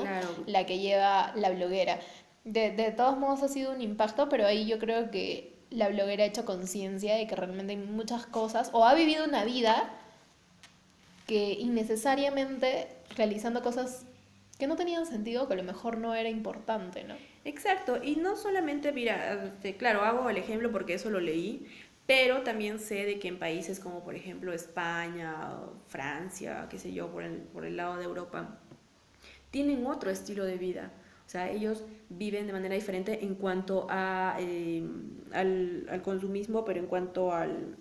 La 0.47 0.65
que 0.65 0.79
lleva 0.79 1.33
la 1.37 1.51
bloguera. 1.51 1.99
De, 2.45 2.71
de 2.71 2.91
todos 2.91 3.19
modos 3.19 3.43
ha 3.43 3.49
sido 3.49 3.73
un 3.73 3.83
impacto, 3.83 4.31
pero 4.31 4.47
ahí 4.47 4.65
yo 4.67 4.79
creo 4.79 5.11
que 5.11 5.55
la 5.69 5.89
bloguera 5.89 6.25
ha 6.25 6.27
hecho 6.27 6.47
conciencia 6.47 7.17
de 7.17 7.27
que 7.27 7.37
realmente 7.37 7.73
hay 7.73 7.79
muchas 7.79 8.25
cosas, 8.25 8.71
o 8.73 8.87
ha 8.87 8.95
vivido 8.95 9.27
una 9.27 9.45
vida 9.45 9.91
que 11.27 11.53
innecesariamente 11.53 12.89
realizando 13.17 13.63
cosas 13.63 14.07
que 14.59 14.67
no 14.67 14.77
tenían 14.77 15.07
sentido, 15.07 15.49
que 15.49 15.55
a 15.55 15.57
lo 15.57 15.63
mejor 15.63 15.99
no 15.99 16.15
era 16.15 16.29
importante, 16.29 17.03
¿no? 17.05 17.15
Exacto, 17.45 17.99
y 18.03 18.17
no 18.17 18.37
solamente, 18.37 18.93
mira, 18.93 19.45
este, 19.45 19.77
claro, 19.77 20.03
hago 20.03 20.29
el 20.29 20.37
ejemplo 20.37 20.71
porque 20.71 20.95
eso 20.95 21.11
lo 21.11 21.19
leí, 21.19 21.67
pero 22.07 22.43
también 22.43 22.79
sé 22.79 23.07
de 23.07 23.19
que 23.19 23.29
en 23.29 23.39
países 23.39 23.81
como 23.81 24.05
por 24.05 24.15
ejemplo 24.15 24.53
España, 24.53 25.49
Francia, 25.89 26.67
qué 26.69 26.79
sé 26.79 26.93
yo, 26.93 27.11
por 27.11 27.23
el, 27.23 27.39
por 27.39 27.65
el 27.65 27.77
lado 27.77 27.97
de 27.97 28.05
Europa, 28.05 28.59
tienen 29.51 29.87
otro 29.87 30.11
estilo 30.11 30.45
de 30.45 30.57
vida. 30.57 30.93
O 31.27 31.31
sea, 31.31 31.51
ellos 31.51 31.85
viven 32.09 32.47
de 32.49 32.53
manera 32.53 32.75
diferente 32.75 33.25
en 33.25 33.37
cuanto 33.37 33.87
a, 33.89 34.37
eh, 34.41 34.85
al, 35.33 35.87
al 35.89 36.03
consumismo, 36.03 36.65
pero 36.65 36.81
en 36.81 36.87
cuanto 36.87 37.33
al, 37.33 37.77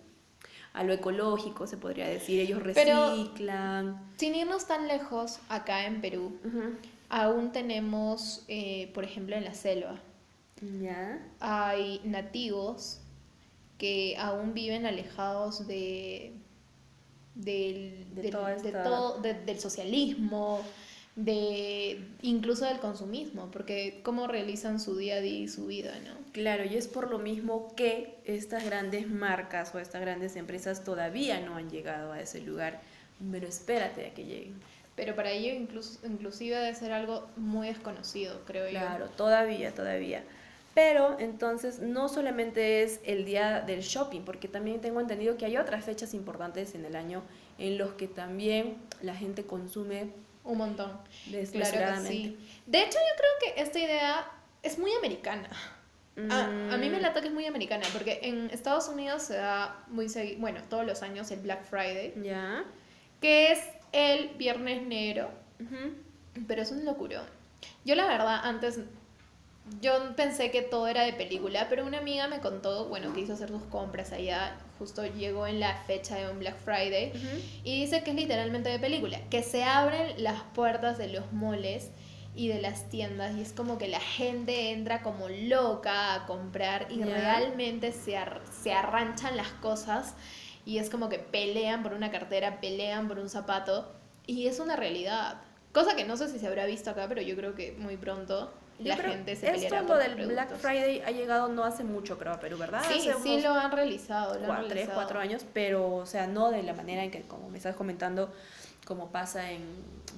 a 0.80 0.84
lo 0.84 0.94
ecológico, 0.94 1.68
se 1.68 1.76
podría 1.76 2.08
decir. 2.08 2.40
Ellos 2.40 2.64
reciclan. 2.64 4.14
sin 4.16 4.34
irnos 4.34 4.66
tan 4.66 4.88
lejos, 4.88 5.40
acá 5.50 5.86
en 5.86 6.00
Perú, 6.00 6.40
aún 7.10 7.52
tenemos, 7.52 8.46
eh, 8.48 8.90
por 8.94 9.04
ejemplo, 9.04 9.36
en 9.36 9.44
la 9.44 9.54
selva, 9.54 10.00
¿Ya? 10.82 11.22
hay 11.42 12.00
nativos 12.06 13.02
que 13.78 14.16
aún 14.18 14.54
viven 14.54 14.86
alejados 14.86 15.68
de, 15.68 16.32
del, 17.36 18.06
de 18.16 19.38
del 19.46 19.60
socialismo, 19.60 20.62
de 21.20 22.00
incluso 22.22 22.64
del 22.66 22.80
consumismo, 22.80 23.52
porque 23.52 24.00
cómo 24.04 24.28
realizan 24.28 24.80
su 24.80 24.96
día 24.96 25.16
a 25.16 25.20
día 25.20 25.40
y 25.40 25.48
su 25.50 25.68
vida, 25.68 25.92
¿no? 26.06 26.14
Claro, 26.32 26.64
y 26.64 26.78
es 26.78 26.88
por 26.88 27.10
lo 27.10 27.20
mismo 27.20 27.76
que 27.76 28.16
estas 28.24 28.64
grandes 28.64 29.10
marcas 29.10 29.76
o 29.76 29.80
estas 29.80 30.00
grandes 30.00 30.38
empresas 30.38 30.86
todavía 30.86 31.42
no 31.42 31.58
han 31.58 31.70
llegado 31.70 32.14
a 32.14 32.22
ese 32.22 32.40
lugar, 32.40 32.80
pero 33.32 33.48
espérate 33.48 34.06
a 34.06 34.14
que 34.14 34.24
lleguen. 34.24 34.62
Pero 34.96 35.14
para 35.14 35.32
ello 35.32 35.54
incluso, 35.54 36.00
inclusive 36.08 36.56
debe 36.56 36.74
ser 36.74 36.94
algo 36.94 37.28
muy 37.36 37.68
desconocido, 37.68 38.40
creo 38.46 38.66
yo. 38.68 38.80
Claro, 38.80 39.10
todavía, 39.10 39.74
todavía. 39.74 40.24
Pero 40.74 41.20
entonces 41.20 41.80
no 41.80 42.08
solamente 42.08 42.84
es 42.84 43.02
el 43.04 43.26
día 43.26 43.60
del 43.60 43.82
shopping, 43.82 44.22
porque 44.22 44.48
también 44.48 44.80
tengo 44.80 45.02
entendido 45.02 45.36
que 45.36 45.46
hay 45.46 45.58
otras 45.58 45.84
fechas 45.84 46.14
importantes 46.14 46.76
en 46.76 46.86
el 46.86 46.96
año 46.96 47.24
en 47.58 47.78
los 47.78 47.92
que 47.96 48.08
también 48.08 48.78
la 49.02 49.16
gente 49.16 49.44
consume 49.44 50.12
un 50.50 50.58
montón. 50.58 50.92
Claro 51.52 52.02
sí. 52.06 52.38
De 52.66 52.82
hecho, 52.82 52.98
yo 52.98 53.16
creo 53.18 53.56
que 53.56 53.62
esta 53.62 53.80
idea 53.80 54.32
es 54.64 54.78
muy 54.78 54.92
americana. 54.94 55.50
A, 56.30 56.78
mí 56.78 56.90
me 56.90 57.00
mm. 57.00 57.02
lata 57.02 57.22
que 57.22 57.28
es 57.28 57.34
muy 57.34 57.46
americana, 57.46 57.86
porque 57.94 58.20
en 58.24 58.50
Estados 58.50 58.90
Unidos 58.90 59.24
se 59.24 59.38
da 59.38 59.86
muy 59.88 60.10
seguido, 60.10 60.42
bueno, 60.42 60.60
todos 60.70 60.86
los 60.86 61.02
años 61.02 61.32
el 61.32 61.40
Black 61.40 61.64
Friday. 61.64 62.14
Ya. 62.22 62.66
Que 63.22 63.54
es 63.54 63.60
el 63.94 64.30
viernes 64.36 64.82
negro. 64.82 65.30
Pero 66.48 66.62
es 66.62 66.72
un 66.72 66.84
locuro. 66.84 67.22
Yo 67.86 67.96
la 67.96 68.06
verdad 68.06 68.42
antes 68.44 68.82
yo 69.82 70.16
pensé 70.16 70.52
que 70.52 70.62
todo 70.62 70.88
era 70.88 71.04
de 71.04 71.14
película, 71.14 71.68
pero 71.70 71.86
una 71.86 72.00
amiga 72.00 72.28
me 72.28 72.40
contó, 72.40 72.86
bueno, 72.86 73.14
que 73.14 73.22
hizo 73.22 73.34
hacer 73.34 73.50
sus 73.50 73.64
compras 73.64 74.12
allá, 74.12 74.58
justo 74.78 75.06
llegó 75.06 75.48
en 75.48 75.60
la 75.60 75.76
fecha 75.86 76.16
de 76.16 76.30
un 76.30 76.40
Black 76.40 76.58
Friday, 76.58 77.12
y 77.64 77.82
dice 77.82 78.04
que 78.04 78.12
es 78.12 78.16
literalmente 78.16 78.70
de 78.70 78.80
película, 78.80 79.20
que 79.30 79.44
se 79.44 79.64
abren 79.64 80.22
las 80.22 80.42
puertas 80.54 80.98
de 80.98 81.08
los 81.10 81.32
moles 81.32 81.92
y 82.36 82.48
de 82.48 82.62
las 82.62 82.90
tiendas 82.90 83.36
y 83.36 83.42
es 83.42 83.54
como 83.54 83.78
que 83.78 83.88
la 83.88 84.00
gente 84.00 84.72
entra 84.72 85.02
como 85.02 85.28
loca 85.28 86.14
a 86.14 86.26
comprar 86.26 86.88
y 86.90 87.04
realmente 87.04 87.92
se, 87.92 88.18
se 88.62 88.74
arranchan 88.74 89.36
las 89.36 89.50
cosas 89.54 90.16
y 90.66 90.78
es 90.78 90.90
como 90.90 91.10
que 91.10 91.20
pelean 91.20 91.84
por 91.84 91.94
una 91.94 92.12
cartera, 92.12 92.62
pelean 92.62 93.08
por 93.08 93.20
un 93.20 93.30
zapato 93.30 93.92
y 94.28 94.48
es 94.48 94.60
una 94.60 94.76
realidad. 94.76 95.42
Cosa 95.74 95.96
que 95.96 96.06
no 96.06 96.16
sé 96.18 96.30
si 96.30 96.40
se 96.40 96.48
habrá 96.48 96.66
visto 96.66 96.92
acá, 96.92 97.08
pero 97.10 97.22
yo 97.22 97.36
creo 97.36 97.56
que 97.56 97.74
muy 97.74 97.98
pronto 97.98 98.54
la 98.80 98.98
gente 98.98 99.36
se 99.36 99.54
Esto 99.54 99.82
lo 99.82 99.98
del 99.98 100.28
Black 100.28 100.56
Friday 100.56 101.02
ha 101.06 101.12
llegado 101.12 101.50
no 101.50 101.64
hace 101.64 101.84
mucho, 101.84 102.18
creo, 102.18 102.34
a 102.34 102.40
Perú, 102.40 102.58
¿verdad? 102.58 102.84
Sí, 102.88 103.10
sí 103.22 103.42
lo 103.42 103.54
han 103.54 103.72
realizado. 103.72 104.40
Lo 104.40 104.46
cuatro, 104.46 104.68
Tres, 104.68 104.90
cuatro 104.94 105.20
años, 105.20 105.46
pero, 105.54 105.96
o 105.96 106.06
sea, 106.06 106.28
no 106.28 106.52
de 106.52 106.64
la 106.64 106.74
manera 106.74 107.04
en 107.04 107.12
que, 107.12 107.22
como 107.24 107.50
me 107.50 107.58
estás 107.58 107.76
comentando, 107.76 108.34
como 108.86 109.12
pasa 109.12 109.52
en 109.52 109.64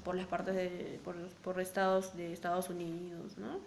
por 0.04 0.16
las 0.16 0.26
partes 0.26 0.56
de, 0.56 1.00
por, 1.04 1.16
por 1.44 1.60
estados 1.60 2.16
de 2.16 2.34
Estados 2.34 2.70
Unidos, 2.70 3.38
¿no? 3.38 3.60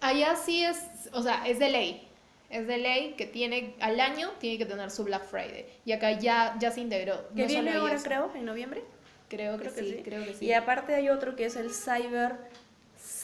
Allá 0.00 0.36
sí 0.36 0.64
es, 0.64 0.78
o 1.12 1.22
sea, 1.22 1.46
es 1.46 1.58
de 1.58 1.70
ley. 1.70 2.08
Es 2.48 2.66
de 2.66 2.78
ley 2.78 3.14
que 3.16 3.26
tiene, 3.26 3.74
al 3.80 3.98
año 3.98 4.30
tiene 4.38 4.56
que 4.56 4.66
tener 4.66 4.90
su 4.90 5.04
Black 5.04 5.24
Friday. 5.24 5.66
Y 5.84 5.92
acá 5.92 6.12
ya, 6.12 6.56
ya 6.60 6.70
se 6.70 6.80
integró. 6.80 7.28
¿Que 7.34 7.46
viene 7.46 7.72
ahora, 7.72 7.96
creo, 8.02 8.30
en 8.34 8.44
noviembre? 8.44 8.84
Creo, 9.28 9.58
que, 9.58 9.70
sí, 9.70 10.02
creo 10.04 10.24
que 10.24 10.34
sí. 10.34 10.46
Y 10.46 10.52
aparte 10.52 10.94
hay 10.94 11.08
otro 11.08 11.34
que 11.34 11.46
es 11.46 11.56
el 11.56 11.72
Cyber 11.72 12.36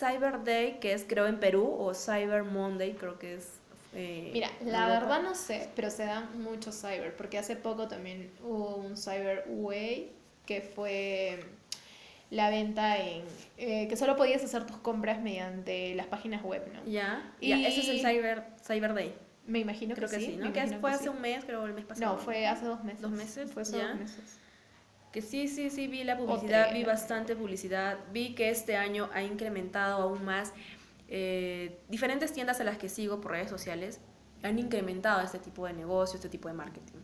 Cyber 0.02 0.42
Day, 0.42 0.78
que 0.80 0.92
es 0.92 1.04
creo 1.06 1.26
en 1.26 1.38
Perú, 1.38 1.76
o 1.78 1.94
Cyber 1.94 2.42
Monday, 2.42 2.94
creo 2.94 3.18
que 3.18 3.35
es... 3.37 3.49
Eh, 3.94 4.30
Mira, 4.32 4.50
la 4.64 4.88
verdad 4.88 5.23
no 5.23 5.35
sé, 5.35 5.68
pero 5.76 5.90
se 5.90 6.06
dan 6.06 6.42
muchos 6.42 6.80
cyber, 6.80 7.14
porque 7.14 7.38
hace 7.38 7.56
poco 7.56 7.88
también 7.88 8.30
hubo 8.42 8.76
un 8.76 8.97
Cyber 8.97 9.44
Way, 9.49 10.11
que 10.47 10.62
fue 10.62 11.44
la 12.30 12.50
venta 12.50 12.99
en... 12.99 13.23
Eh, 13.59 13.87
que 13.88 13.97
solo 13.97 14.16
podías 14.16 14.42
hacer 14.42 14.66
tus 14.66 14.78
compras 14.78 15.21
mediante 15.21 15.94
las 15.94 16.06
páginas 16.06 16.42
web, 16.42 16.66
¿no? 16.73 16.85
Ya, 16.90 17.32
y 17.38 17.52
ese 17.52 17.80
es 17.80 17.88
el 17.88 18.00
Cyber, 18.00 18.44
Cyber 18.64 18.94
Day. 18.94 19.14
Me 19.47 19.59
imagino 19.59 19.94
creo 19.94 20.09
que, 20.09 20.21
sí, 20.21 20.37
¿no? 20.37 20.52
Que 20.52 20.66
fue 20.78 20.90
hace 20.92 21.11
un 21.11 21.21
mes, 21.21 21.44
creo, 21.44 21.64
el 21.66 21.75
mes 21.75 21.85
pasado. 21.85 22.14
No, 22.14 22.18
fue 22.18 22.47
hace 22.47 22.64
dos 22.64 22.82
meses. 22.82 23.02
¿Dos 23.02 23.11
meses? 23.11 23.52
Fue 23.52 23.62
hace 23.62 23.78
dos 23.78 23.94
meses. 23.97 24.38
Que 25.12 25.21
sí, 25.21 25.47
sí, 25.47 25.69
sí, 25.71 25.88
vi 25.88 26.04
la 26.04 26.16
publicidad, 26.16 26.73
vi 26.73 26.85
bastante 26.85 27.37
publicidad, 27.37 27.99
vi 28.12 28.35
que 28.35 28.49
este 28.49 28.76
año 28.76 29.11
ha 29.12 29.23
incrementado 29.23 30.02
aún 30.02 30.25
más. 30.25 30.52
Eh, 31.09 31.78
diferentes 31.88 32.33
tiendas 32.33 32.61
a 32.61 32.64
las 32.64 32.78
que 32.78 32.88
sigo 32.88 33.21
por 33.21 33.33
redes 33.33 33.50
sociales 33.50 34.00
han 34.42 34.59
incrementado 34.59 35.21
este 35.21 35.38
tipo 35.38 35.66
de 35.66 35.75
negocio, 35.75 36.16
este 36.16 36.31
tipo 36.31 36.49
de 36.49 36.54
marketing. 36.54 36.99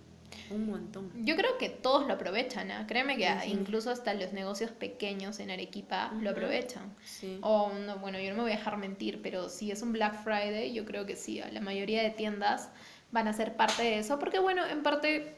Un 0.50 0.70
montón. 0.70 1.12
Yo 1.24 1.36
creo 1.36 1.58
que 1.58 1.68
todos 1.68 2.06
lo 2.06 2.14
aprovechan, 2.14 2.70
¿ah? 2.70 2.86
créeme 2.86 3.16
que 3.16 3.28
incluso 3.48 3.90
hasta 3.90 4.14
los 4.14 4.32
negocios 4.32 4.70
pequeños 4.70 5.40
en 5.40 5.50
Arequipa 5.50 6.12
lo 6.20 6.30
aprovechan. 6.30 6.94
Sí. 7.04 7.38
O, 7.42 7.70
no, 7.72 7.98
bueno, 7.98 8.18
yo 8.18 8.30
no 8.30 8.36
me 8.36 8.42
voy 8.42 8.52
a 8.52 8.56
dejar 8.56 8.78
mentir, 8.78 9.20
pero 9.20 9.50
si 9.50 9.70
es 9.70 9.82
un 9.82 9.92
Black 9.92 10.22
Friday, 10.24 10.72
yo 10.72 10.84
creo 10.84 11.04
que 11.04 11.16
sí, 11.16 11.42
la 11.52 11.60
mayoría 11.60 12.02
de 12.02 12.10
tiendas 12.10 12.70
van 13.10 13.28
a 13.28 13.32
ser 13.32 13.56
parte 13.56 13.82
de 13.82 13.98
eso, 13.98 14.18
porque 14.18 14.38
bueno, 14.38 14.66
en 14.66 14.82
parte 14.82 15.36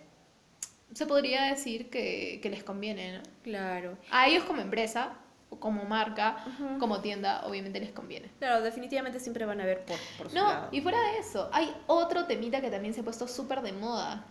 se 0.95 1.07
podría 1.07 1.45
decir 1.45 1.91
que, 1.91 2.41
que 2.43 2.51
les 2.51 2.63
conviene, 2.65 3.19
¿no? 3.19 3.23
Claro. 3.43 3.97
A 4.11 4.29
ellos 4.29 4.45
como 4.45 4.61
empresa, 4.61 5.13
o 5.51 5.59
como 5.59 5.85
marca, 5.85 6.45
como 6.79 7.01
tienda, 7.01 7.45
obviamente 7.47 7.81
les 7.81 7.91
conviene. 7.91 8.31
Claro, 8.39 8.63
definitivamente 8.63 9.19
siempre 9.21 9.45
van 9.47 9.61
a 9.61 9.65
ver 9.67 9.85
por, 9.85 9.97
por 10.17 10.31
su 10.31 10.37
No, 10.37 10.45
lado. 10.49 10.69
y 10.71 10.81
fuera 10.81 10.99
de 11.13 11.19
eso, 11.19 11.49
hay 11.53 11.75
otro 11.89 12.27
temita 12.27 12.61
que 12.61 12.71
también 12.71 12.95
se 12.95 13.01
ha 13.01 13.05
puesto 13.05 13.27
súper 13.27 13.63
de 13.63 13.73
moda. 13.73 14.25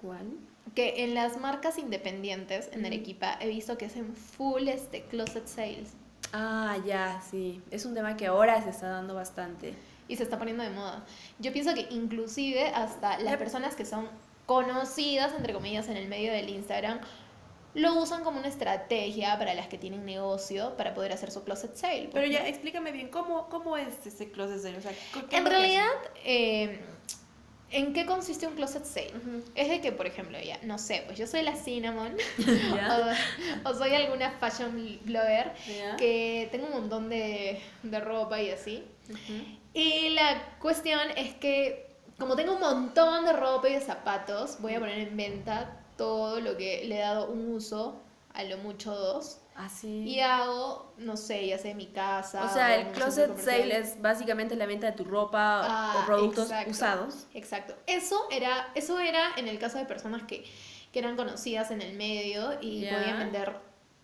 ¿Cuál? 0.00 0.26
Que 0.74 1.04
en 1.04 1.14
las 1.14 1.38
marcas 1.38 1.78
independientes 1.78 2.70
en. 2.72 2.84
Arequipa 2.86 3.36
he 3.40 3.48
visto 3.48 3.76
que 3.78 3.86
hacen 3.86 4.14
full 4.14 4.68
este 4.68 5.02
closet 5.02 5.46
sales 5.46 5.92
Ah, 6.32 6.78
ya, 6.86 7.20
sí. 7.30 7.62
Es 7.70 7.84
un 7.84 7.94
tema 7.94 8.16
que 8.16 8.26
ahora 8.26 8.60
se 8.62 8.70
está 8.70 8.88
dando 8.88 9.14
bastante. 9.14 9.74
y 10.08 10.16
se 10.16 10.22
está 10.22 10.38
poniendo 10.38 10.62
de 10.64 10.70
moda. 10.70 11.04
Yo 11.38 11.52
pienso 11.52 11.74
que 11.74 11.86
inclusive 11.90 12.68
hasta 12.68 13.18
las 13.20 13.36
personas 13.36 13.74
que 13.76 13.84
son 13.86 14.08
conocidas, 14.46 15.32
entre 15.36 15.52
comillas, 15.52 15.88
en 15.88 15.96
el 15.96 16.08
medio 16.08 16.32
del 16.32 16.48
Instagram, 16.48 17.00
lo 17.74 17.94
usan 18.00 18.22
como 18.22 18.38
una 18.38 18.48
estrategia 18.48 19.36
para 19.38 19.52
las 19.54 19.66
que 19.66 19.78
tienen 19.78 20.04
negocio 20.04 20.76
para 20.76 20.94
poder 20.94 21.12
hacer 21.12 21.30
su 21.32 21.42
closet 21.44 21.74
sale. 21.76 22.08
Pero 22.12 22.24
pues, 22.26 22.30
ya, 22.30 22.40
¿no? 22.40 22.46
explícame 22.46 22.92
bien, 22.92 23.08
¿cómo, 23.08 23.48
cómo 23.48 23.76
es 23.76 24.06
ese 24.06 24.30
closet 24.30 24.60
sale? 24.60 24.78
O 24.78 24.80
sea, 24.82 24.92
¿qué- 24.92 25.20
qué 25.26 25.36
es 25.36 25.40
En 25.40 25.46
realidad, 25.46 25.88
eh, 26.24 26.80
¿en 27.72 27.92
qué 27.92 28.06
consiste 28.06 28.46
un 28.46 28.54
closet 28.54 28.84
sale? 28.84 29.10
Es 29.56 29.68
de 29.68 29.80
que, 29.80 29.90
por 29.90 30.06
ejemplo, 30.06 30.38
ya, 30.40 30.58
no 30.62 30.78
sé, 30.78 31.02
pues 31.06 31.18
yo 31.18 31.26
soy 31.26 31.42
la 31.42 31.56
Cinnamon 31.56 32.14
o, 33.64 33.68
o 33.70 33.74
soy 33.74 33.92
alguna 33.94 34.30
fashion 34.38 35.00
blogger 35.04 35.52
que 35.96 36.48
tengo 36.52 36.66
un 36.66 36.72
montón 36.74 37.08
de, 37.08 37.60
de 37.82 38.00
ropa 38.00 38.40
y 38.40 38.50
así. 38.50 38.84
Y 39.72 40.10
la 40.10 40.56
cuestión 40.60 41.00
es 41.16 41.34
que, 41.34 41.93
como 42.18 42.36
tengo 42.36 42.54
un 42.54 42.60
montón 42.60 43.24
de 43.24 43.32
ropa 43.32 43.68
y 43.68 43.74
de 43.74 43.80
zapatos, 43.80 44.60
voy 44.60 44.74
a 44.74 44.80
poner 44.80 44.98
en 44.98 45.16
venta 45.16 45.80
todo 45.96 46.40
lo 46.40 46.56
que 46.56 46.84
le 46.84 46.96
he 46.98 47.00
dado 47.00 47.28
un 47.30 47.52
uso, 47.52 48.00
a 48.32 48.42
lo 48.44 48.58
mucho 48.58 48.94
dos. 48.94 49.38
Así. 49.56 50.02
Y 50.02 50.18
hago, 50.20 50.92
no 50.98 51.16
sé, 51.16 51.46
ya 51.46 51.58
sea 51.58 51.70
en 51.70 51.76
mi 51.76 51.86
casa. 51.86 52.44
O 52.44 52.48
sea, 52.52 52.74
el 52.74 52.88
closet 52.88 53.38
sale 53.38 53.78
es 53.78 54.00
básicamente 54.02 54.56
la 54.56 54.66
venta 54.66 54.88
de 54.88 54.92
tu 54.94 55.04
ropa 55.04 55.60
Ah, 55.64 56.00
o 56.02 56.06
productos 56.06 56.46
exacto, 56.46 56.70
usados. 56.72 57.26
Exacto. 57.34 57.74
Eso 57.86 58.26
era, 58.32 58.68
eso 58.74 58.98
era 58.98 59.30
en 59.36 59.46
el 59.46 59.60
caso 59.60 59.78
de 59.78 59.84
personas 59.84 60.24
que, 60.24 60.44
que 60.92 60.98
eran 60.98 61.14
conocidas 61.16 61.70
en 61.70 61.82
el 61.82 61.96
medio 61.96 62.58
y 62.60 62.80
Ya. 62.80 62.98
podían 62.98 63.18
vender 63.20 63.56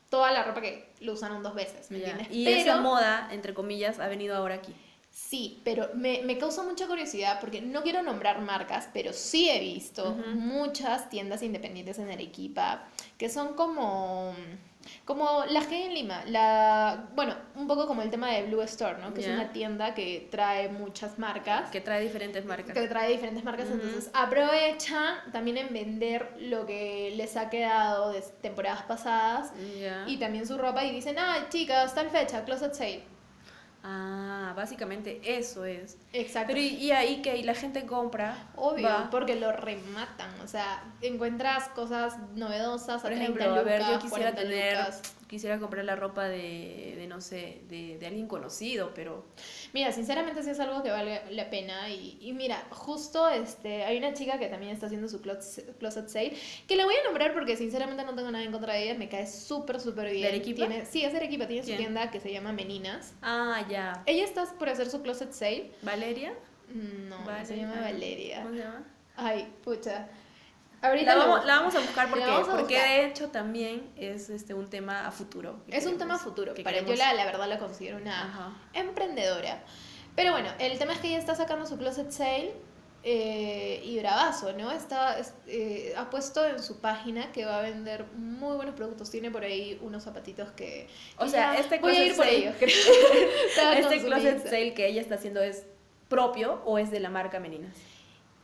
toda 0.09 0.31
la 0.31 0.45
ropa 0.45 0.61
que 0.61 0.93
lo 1.00 1.14
usaron 1.14 1.43
dos 1.43 1.55
veces, 1.55 1.90
¿me 1.90 1.99
entiendes? 1.99 2.29
Y 2.31 2.45
Pero, 2.45 2.61
esa 2.61 2.81
moda, 2.81 3.29
entre 3.33 3.52
comillas, 3.55 3.99
ha 3.99 4.07
venido 4.07 4.37
ahora 4.37 4.57
aquí. 4.57 4.75
Sí, 5.12 5.61
pero 5.64 5.90
me, 5.95 6.23
me 6.23 6.38
causa 6.38 6.62
mucha 6.62 6.87
curiosidad 6.87 7.40
porque 7.40 7.61
no 7.61 7.83
quiero 7.83 8.02
nombrar 8.02 8.40
marcas, 8.40 8.88
pero 8.93 9.12
sí 9.12 9.50
he 9.50 9.59
visto 9.61 10.14
muchas 10.35 11.11
tiendas 11.11 11.43
independientes 11.43 11.99
en 11.99 12.11
Arequipa 12.11 12.85
que 13.19 13.29
son 13.29 13.55
como, 13.55 14.35
como 15.05 15.45
la 15.50 15.61
G 15.61 15.73
en 15.73 15.95
Lima, 15.95 16.25
la, 16.26 17.09
bueno, 17.14 17.35
un 17.55 17.67
poco 17.67 17.87
como 17.87 18.02
el 18.02 18.11
tema 18.11 18.31
de 18.31 18.45
Blue 18.45 18.62
Store, 18.62 18.99
¿no? 18.99 19.12
Que 19.12 19.21
es 19.21 19.29
una 19.29 19.52
tienda 19.52 19.95
que 19.95 20.29
trae 20.31 20.69
muchas 20.69 21.19
marcas. 21.19 21.71
Que 21.71 21.81
trae 21.81 22.02
diferentes 22.02 22.45
marcas. 22.45 22.73
que 22.73 22.88
trae 22.88 23.11
diferentes 23.11 23.45
marcas, 23.45 23.69
entonces 23.71 24.11
aprovechan 24.14 25.17
también 25.33 25.59
en 25.59 25.73
vender 25.75 26.35
lo 26.40 26.67
que 26.67 27.12
les 27.17 27.37
ha 27.37 27.50
quedado 27.50 28.12
de 28.12 28.23
temporadas 28.40 28.83
pasadas 28.85 29.52
y 30.07 30.17
también 30.19 30.47
su 30.47 30.57
ropa 30.57 30.85
y 30.85 30.93
dicen, 30.93 31.19
ah, 31.19 31.47
chicas, 31.50 31.95
tal 31.95 32.09
fecha, 32.11 32.45
closet 32.45 32.73
sale. 32.75 33.02
Ah, 33.82 34.52
básicamente 34.54 35.20
eso 35.25 35.64
es. 35.64 35.96
Exacto. 36.12 36.49
Pero 36.49 36.60
y, 36.60 36.75
y 36.75 36.92
ahí 36.92 37.22
que 37.22 37.37
y 37.37 37.42
la 37.42 37.54
gente 37.54 37.87
compra. 37.87 38.50
Obvio, 38.56 38.87
va. 38.87 39.08
porque 39.10 39.37
lo 39.37 39.52
rematan, 39.52 40.38
o 40.42 40.46
sea, 40.46 40.84
encuentras 41.00 41.68
cosas 41.70 42.16
novedosas 42.34 43.00
Por 43.00 43.12
a 43.12 43.16
30 43.16 43.22
ejemplo, 43.22 43.60
a 43.60 43.62
ver, 43.62 43.80
yo 43.80 43.99
quisiera 43.99 44.32
40 44.32 44.42
tener, 44.42 44.78
lucas. 44.78 45.02
Quisiera 45.30 45.60
comprar 45.60 45.84
la 45.84 45.94
ropa 45.94 46.28
de, 46.28 46.94
de 46.98 47.07
no 47.07 47.20
sé, 47.20 47.61
de, 47.68 47.96
de 47.98 48.07
alguien 48.07 48.26
conocido, 48.26 48.92
pero 48.94 49.24
Mira, 49.72 49.92
sinceramente 49.92 50.42
sí 50.42 50.50
es 50.50 50.59
algo 50.59 50.83
que 50.83 50.90
vale 50.90 51.22
la 51.31 51.48
pena 51.48 51.88
y, 51.88 52.18
y 52.20 52.33
mira, 52.33 52.66
justo 52.70 53.28
este, 53.28 53.85
hay 53.85 53.96
una 53.98 54.12
chica 54.12 54.40
que 54.40 54.48
también 54.48 54.72
está 54.72 54.87
haciendo 54.87 55.07
su 55.09 55.20
closet, 55.20 55.78
closet 55.78 56.09
sale, 56.09 56.33
que 56.66 56.74
la 56.74 56.85
voy 56.85 56.94
a 56.96 57.05
nombrar 57.05 57.33
porque 57.33 57.57
sinceramente 57.57 58.05
no 58.05 58.14
tengo 58.16 58.31
nada 58.33 58.42
en 58.44 58.50
contra 58.50 58.74
de 58.74 58.83
ella, 58.83 58.98
me 58.98 59.09
cae 59.09 59.26
súper, 59.28 59.81
súper 59.81 60.11
bien. 60.11 60.26
Arequipa? 60.26 60.66
Tiene, 60.66 60.85
sí, 60.85 61.05
es 61.05 61.12
de 61.12 61.18
Arequipa, 61.18 61.46
tiene 61.46 61.62
¿Quién? 61.62 61.76
su 61.76 61.83
tienda 61.85 62.11
que 62.11 62.18
se 62.18 62.33
llama 62.33 62.52
Meninas. 62.52 63.14
ah, 63.22 63.64
ya. 63.70 64.02
Ella 64.07 64.24
está 64.24 64.44
por 64.59 64.68
hacer 64.68 64.90
su 64.90 65.00
closet 65.00 65.31
sale. 65.33 65.70
Valeria, 65.83 66.33
No, 66.74 67.24
Vale, 67.24 67.46
se 67.46 67.57
llama 67.57 67.81
Valeria. 67.81 68.42
¿Cómo 68.42 68.55
se 68.55 68.61
llama? 68.62 68.85
Ay, 69.16 69.52
pucha. 69.62 70.09
Ahorita 70.83 71.14
La 71.14 71.25
vamos, 71.27 71.45
la 71.45 71.57
vamos 71.57 71.75
a 71.75 71.81
buscar 71.81 72.09
porque, 72.09 72.25
a 72.25 72.40
porque 72.40 72.62
buscar. 72.62 72.88
de 72.88 73.05
hecho 73.07 73.29
también 73.29 73.90
es 73.97 74.31
este 74.31 74.55
un 74.55 74.69
tema 74.71 75.07
a 75.07 75.11
futuro. 75.11 75.61
Es 75.69 75.85
un 75.85 75.93
queremos- 75.93 75.99
tema 75.99 76.19
futuro. 76.19 76.55
que 76.55 76.62
Para, 76.62 76.79
yo 76.79 76.85
queremos- 76.87 76.99
la, 77.07 77.12
la 77.14 77.25
verdad 77.27 77.49
la 77.49 77.59
considero 77.59 77.99
una 77.99 78.23
Ajá. 78.25 78.53
emprendedora. 78.73 79.62
Pero 80.16 80.33
bueno, 80.33 80.49
el 80.59 80.79
tema 80.79 80.93
es 80.95 80.99
que 81.01 81.09
ella 81.09 81.19
está 81.19 81.35
sacando 81.35 81.66
su 81.66 81.77
closet 81.77 82.11
sale 82.11 82.55
eh, 83.03 83.81
y 83.85 83.99
bravazo, 83.99 84.53
¿no? 84.55 84.71
Está, 84.73 85.19
es- 85.19 85.33
eh, 85.47 85.95
ha 85.97 86.11
puesto 86.11 86.47
en 86.47 86.62
su 86.62 86.81
página 86.81 87.33
que 87.33 87.45
va 87.47 87.59
a 87.59 87.62
vender 87.62 88.05
muy 88.16 88.57
buenos 88.57 88.75
productos. 88.75 89.11
Tiene 89.11 89.31
por 89.31 89.43
ahí 89.45 89.79
unos 89.83 90.03
zapatitos 90.05 90.51
que... 90.53 90.87
O 91.16 91.27
sea, 91.27 91.57
este 91.57 91.79
Voy 91.79 91.93
a 91.93 91.95
closet 91.95 92.07
ir 92.11 92.16
por 92.16 92.25
sale- 92.27 92.37
ellos, 92.38 92.55
creo. 92.59 93.79
Este 93.79 94.05
closet 94.05 94.45
sale 94.45 94.75
que 94.75 94.87
ella 94.87 95.01
está 95.01 95.14
haciendo 95.14 95.40
es 95.43 95.64
propio 96.09 96.61
o 96.64 96.79
es 96.79 96.90
de 96.90 97.01
la 97.01 97.09
marca 97.09 97.40
Meninas. 97.40 97.75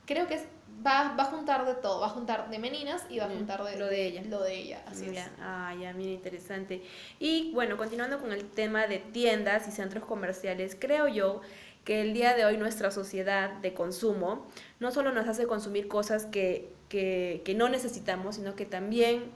Creo 0.07 0.27
que 0.27 0.35
es- 0.35 0.47
va, 0.85 1.15
va 1.17 1.23
a 1.25 1.27
juntar 1.27 1.67
de 1.67 1.75
todo. 1.75 2.01
Va 2.01 2.07
a 2.07 2.11
juntar 2.11 2.51
de 2.51 2.59
meninas 2.59 3.05
y 3.09 3.19
va 3.19 3.27
a 3.27 3.29
juntar 3.29 3.63
de... 3.65 3.79
lo 3.79 3.87
de 3.87 4.07
ella. 4.07 4.23
Lo 4.29 4.43
de 4.43 4.55
ella, 4.55 4.83
así 4.87 5.07
es. 5.09 5.25
Ah, 5.41 5.75
ya, 5.81 5.93
mira, 5.93 6.11
interesante. 6.11 6.83
Y 7.19 7.53
bueno, 7.53 7.77
continuando 7.77 8.21
con 8.21 8.33
el 8.33 8.49
tema 8.51 8.87
de 8.87 8.99
tiendas 8.99 9.69
y 9.69 9.71
centros 9.71 10.05
comerciales, 10.05 10.77
creo 10.79 11.09
yo 11.09 11.41
que 11.85 12.01
el 12.01 12.15
día 12.15 12.35
de 12.35 12.45
hoy 12.45 12.57
nuestra 12.57 12.91
sociedad 12.91 13.51
de 13.59 13.73
consumo 13.73 14.47
no 14.81 14.91
solo 14.91 15.13
nos 15.13 15.29
hace 15.29 15.47
consumir 15.47 15.87
cosas 15.87 16.27
que, 16.27 16.73
que, 16.89 17.43
que 17.45 17.55
no 17.55 17.69
necesitamos, 17.69 18.37
sino 18.37 18.57
que 18.57 18.67
también 18.67 19.31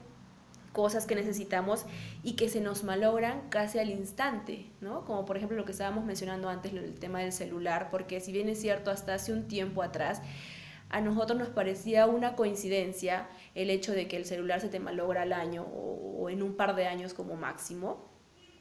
cosas 0.73 1.05
que 1.05 1.15
necesitamos 1.15 1.85
y 2.23 2.33
que 2.33 2.49
se 2.49 2.61
nos 2.61 2.83
malogran 2.83 3.49
casi 3.49 3.79
al 3.79 3.89
instante, 3.89 4.65
¿no? 4.79 5.05
Como 5.05 5.25
por 5.25 5.37
ejemplo 5.37 5.57
lo 5.57 5.65
que 5.65 5.71
estábamos 5.71 6.05
mencionando 6.05 6.49
antes, 6.49 6.73
el 6.73 6.99
tema 6.99 7.19
del 7.19 7.33
celular, 7.33 7.89
porque 7.91 8.19
si 8.19 8.31
bien 8.31 8.49
es 8.49 8.59
cierto, 8.59 8.91
hasta 8.91 9.13
hace 9.13 9.33
un 9.33 9.47
tiempo 9.47 9.83
atrás, 9.83 10.21
a 10.91 11.01
nosotros 11.01 11.39
nos 11.39 11.49
parecía 11.49 12.05
una 12.05 12.35
coincidencia 12.35 13.27
el 13.55 13.69
hecho 13.69 13.93
de 13.93 14.07
que 14.07 14.17
el 14.17 14.25
celular 14.25 14.61
se 14.61 14.69
te 14.69 14.79
malogra 14.79 15.23
al 15.23 15.33
año 15.33 15.63
o, 15.63 16.23
o 16.23 16.29
en 16.29 16.43
un 16.43 16.55
par 16.55 16.75
de 16.75 16.87
años 16.87 17.13
como 17.13 17.35
máximo, 17.35 18.09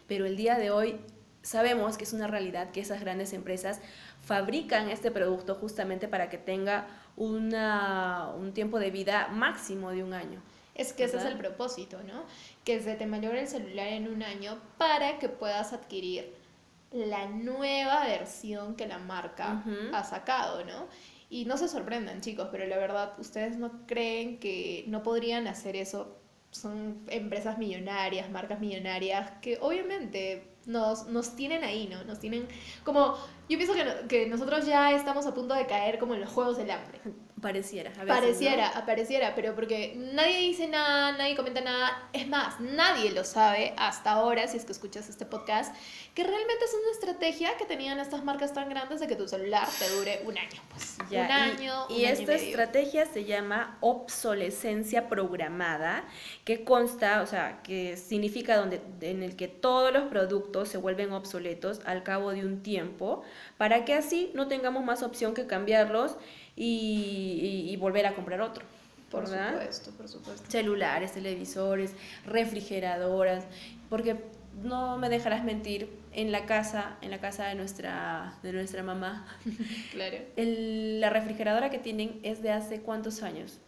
pero 0.07 0.27
el 0.27 0.37
día 0.37 0.59
de 0.59 0.71
hoy 0.71 1.01
sabemos 1.43 1.97
que 1.97 2.05
es 2.05 2.13
una 2.13 2.27
realidad 2.27 2.71
que 2.71 2.81
esas 2.81 3.01
grandes 3.01 3.33
empresas 3.33 3.81
fabrican 4.25 4.91
este 4.91 5.11
producto 5.11 5.55
justamente 5.55 6.09
para 6.09 6.29
que 6.29 6.39
tenga 6.39 6.87
una, 7.17 8.33
un 8.37 8.53
tiempo 8.53 8.79
de 8.79 8.91
vida 8.91 9.29
máximo 9.29 9.91
de 9.91 10.03
un 10.03 10.13
año. 10.13 10.43
Es 10.75 10.93
que 10.93 11.05
ese 11.05 11.19
es 11.19 11.25
el 11.25 11.37
propósito, 11.37 12.03
¿no? 12.05 12.25
Que 12.65 12.81
se 12.81 12.95
te 12.95 13.07
malogre 13.07 13.41
el 13.41 13.49
celular 13.49 13.89
en 13.89 14.09
un 14.09 14.23
año 14.23 14.59
para 14.79 15.19
que 15.19 15.29
puedas 15.29 15.73
adquirir 15.73 16.33
la 16.93 17.27
nueva 17.27 18.05
versión 18.07 18.77
que 18.77 18.87
la 18.87 18.99
marca 18.99 19.63
ha 19.93 20.05
sacado, 20.05 20.65
¿no? 20.65 20.89
Y 21.31 21.45
no 21.45 21.57
se 21.57 21.69
sorprendan, 21.69 22.21
chicos, 22.21 22.49
pero 22.51 22.67
la 22.67 22.77
verdad, 22.77 23.15
ustedes 23.19 23.57
no 23.57 23.87
creen 23.87 24.41
que 24.41 24.85
no 24.89 25.03
podrían 25.03 25.47
hacer 25.47 25.77
eso. 25.77 26.19
Son 26.51 27.05
empresas 27.09 27.57
millonarias, 27.57 28.29
marcas 28.31 28.59
millonarias, 28.59 29.31
que 29.41 29.57
obviamente 29.61 30.57
nos, 30.67 31.07
nos 31.07 31.37
tienen 31.37 31.63
ahí, 31.63 31.87
¿no? 31.87 32.03
Nos 32.03 32.19
tienen 32.19 32.49
como... 32.83 33.17
Yo 33.49 33.57
pienso 33.59 33.75
que, 33.75 34.09
que 34.09 34.27
nosotros 34.27 34.67
ya 34.67 34.93
estamos 34.93 35.25
a 35.27 35.33
punto 35.33 35.55
de 35.55 35.67
caer 35.67 36.01
como 36.01 36.15
en 36.15 36.21
los 36.21 36.31
Juegos 36.31 36.57
del 36.57 36.73
Hambre. 36.73 37.01
Pareciera. 37.41 37.91
a 37.91 38.05
veces, 38.05 38.07
Pareciera, 38.21 38.71
¿no? 38.75 38.81
apareciera, 38.81 39.35
pero 39.35 39.55
porque 39.55 39.95
nadie 39.97 40.39
dice 40.39 40.67
nada, 40.69 41.13
nadie 41.13 41.37
comenta 41.37 41.61
nada. 41.61 42.09
Es 42.13 42.29
más, 42.29 42.61
nadie 42.61 43.11
lo 43.13 43.25
sabe 43.25 43.75
hasta 43.79 44.13
ahora, 44.13 44.47
si 44.49 44.57
es 44.57 44.65
que 44.65 44.73
escuchas 44.73 45.09
este 45.09 45.25
podcast, 45.27 45.75
que 46.15 46.23
realmente 46.25 46.65
es 46.65 46.75
una 46.75 46.93
estrategia 46.93 47.57
que 47.57 47.65
tenían 47.65 47.99
estas 48.01 48.25
marcas 48.25 48.53
tan 48.53 48.69
grandes 48.69 49.01
de 49.01 49.07
que 49.07 49.17
tu 49.17 49.27
celular 49.29 49.67
te 49.79 49.89
dure 49.97 50.23
un 50.27 50.37
año. 50.37 50.61
Pues, 50.71 50.97
Ya, 51.11 51.23
un 51.23 51.29
y- 51.29 51.33
año, 51.33 51.87
Y, 51.89 51.93
un 52.01 52.05
año 52.05 52.13
esta 52.13 52.33
medio. 52.33 52.47
estrategia 52.49 53.07
se 53.07 53.25
llama 53.25 53.79
obsolescencia 53.81 55.09
programada, 55.09 56.05
que 56.45 56.65
consta, 56.65 57.23
o 57.23 57.27
sea, 57.27 57.63
que 57.63 57.97
significa 57.97 58.57
donde, 58.57 58.81
en 59.01 59.23
el 59.23 59.37
que 59.37 59.49
todos 59.49 59.93
los 59.93 60.05
productos 60.05 60.69
se 60.69 60.79
vuelven 60.79 61.13
obsoletos 61.13 61.81
al 61.85 62.03
cabo 62.03 62.33
de 62.33 62.45
un 62.45 62.63
tiempo, 62.63 63.23
para 63.57 63.85
que 63.85 63.95
así 63.95 64.31
no 64.35 64.47
tengamos 64.49 64.85
más 64.85 65.03
opción 65.03 65.35
que 65.35 65.47
cambiarlos 65.47 66.17
y, 66.65 67.65
y- 67.67 67.71
y 67.73 67.77
volver 67.77 68.07
a 68.07 68.13
comprar 68.15 68.41
otro. 68.43 68.65
Por 69.11 69.29
¿verdad? 69.29 69.53
supuesto, 69.55 69.91
por 69.93 70.09
supuesto. 70.09 70.51
celulares, 70.51 71.13
televisores, 71.13 71.93
refrigeradoras, 72.27 73.45
porque 73.89 74.17
no 74.63 74.99
me 74.99 75.09
dejarás 75.09 75.43
mentir, 75.45 75.89
en 76.13 76.33
la 76.33 76.45
casa, 76.45 76.97
en 77.03 77.11
la 77.13 77.19
casa 77.19 77.47
de 77.47 77.55
nuestra, 77.55 78.35
de 78.43 78.53
nuestra 78.53 78.83
mamá, 78.83 79.27
Claro. 79.93 80.17
el- 80.37 81.01
la 81.01 81.11
refrigeradora 81.11 81.71
que 81.71 81.79
tienen 81.79 82.21
es 82.23 82.43
de 82.43 82.51
hace 82.53 82.81
cuántos 82.81 83.23
años. 83.23 83.59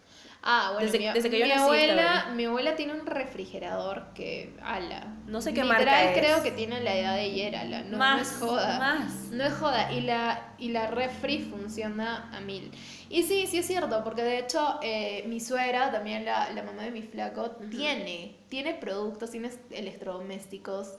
Ah, 0.45 0.71
bueno, 0.73 0.87
Desde- 0.91 0.99
mi, 0.99 1.13
desde 1.15 1.31
que 1.31 1.39
yo 1.39 1.45
mi 1.45 1.51
nací, 1.51 1.63
abuela, 1.63 2.29
mi 2.35 2.45
abuela 2.47 2.75
tiene 2.75 2.95
un 2.95 3.07
refrigerador 3.07 4.13
que, 4.13 4.57
ala, 4.61 5.07
No 5.27 5.41
sé 5.41 5.55
qué 5.55 5.63
literal 5.63 5.85
marca 5.87 6.13
es. 6.13 6.19
creo 6.19 6.43
que 6.43 6.51
tiene 6.51 6.81
la 6.81 6.97
edad 6.97 7.15
de 7.15 7.85
no, 7.85 7.97
más, 7.97 8.17
no 8.17 8.23
es 8.23 8.37
joda. 8.51 8.79
más. 8.81 9.13
No 9.31 9.45
es 9.45 9.53
joda, 9.55 9.93
y 9.93 10.01
la, 10.01 10.55
y 10.59 10.71
la 10.71 10.89
refri 10.89 11.39
funciona 11.43 12.29
a 12.37 12.41
mil. 12.41 12.73
Y 13.09 13.23
sí, 13.23 13.47
sí 13.47 13.59
es 13.59 13.67
cierto, 13.69 14.03
porque 14.03 14.23
de 14.25 14.39
hecho 14.41 14.81
eh, 14.83 15.25
mi 15.29 15.39
suegra, 15.39 15.93
también 15.93 16.25
la, 16.25 16.51
la 16.51 16.63
mamá 16.65 16.83
de 16.83 16.91
mi 16.91 17.03
flaco, 17.03 17.51
tiene, 17.71 18.37
tiene 18.49 18.75
productos, 18.75 19.31
tiene 19.31 19.51
electrodomésticos 19.71 20.99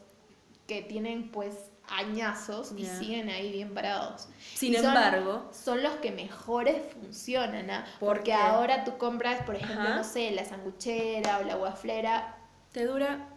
que 0.67 0.82
tienen 0.84 1.32
pues 1.32 1.69
añazos 1.97 2.73
y 2.77 2.84
Ya. 2.84 2.97
siguen 2.99 3.29
ahí 3.29 3.51
bien 3.51 3.73
parados. 3.73 4.27
Sin 4.56 4.73
Y 4.73 4.77
son- 4.77 4.86
embargo, 4.88 5.49
son 5.53 5.84
los 5.84 5.93
que 5.97 6.12
mejores 6.12 6.77
funcionan, 6.93 7.69
¿ah? 7.71 7.86
¿Por 7.99 8.10
Porque 8.17 8.32
qué? 8.32 8.34
ahora 8.34 8.84
tú 8.84 8.97
compras, 8.97 9.43
por 9.43 9.56
ejemplo, 9.56 9.79
Ajá. 9.82 9.95
no 9.95 10.03
sé, 10.03 10.32
la 10.32 10.45
sanguchera 10.45 11.39
o 11.39 11.43
la 11.43 11.56
guaflera, 11.56 12.36
te 12.71 12.86
dura 12.86 13.27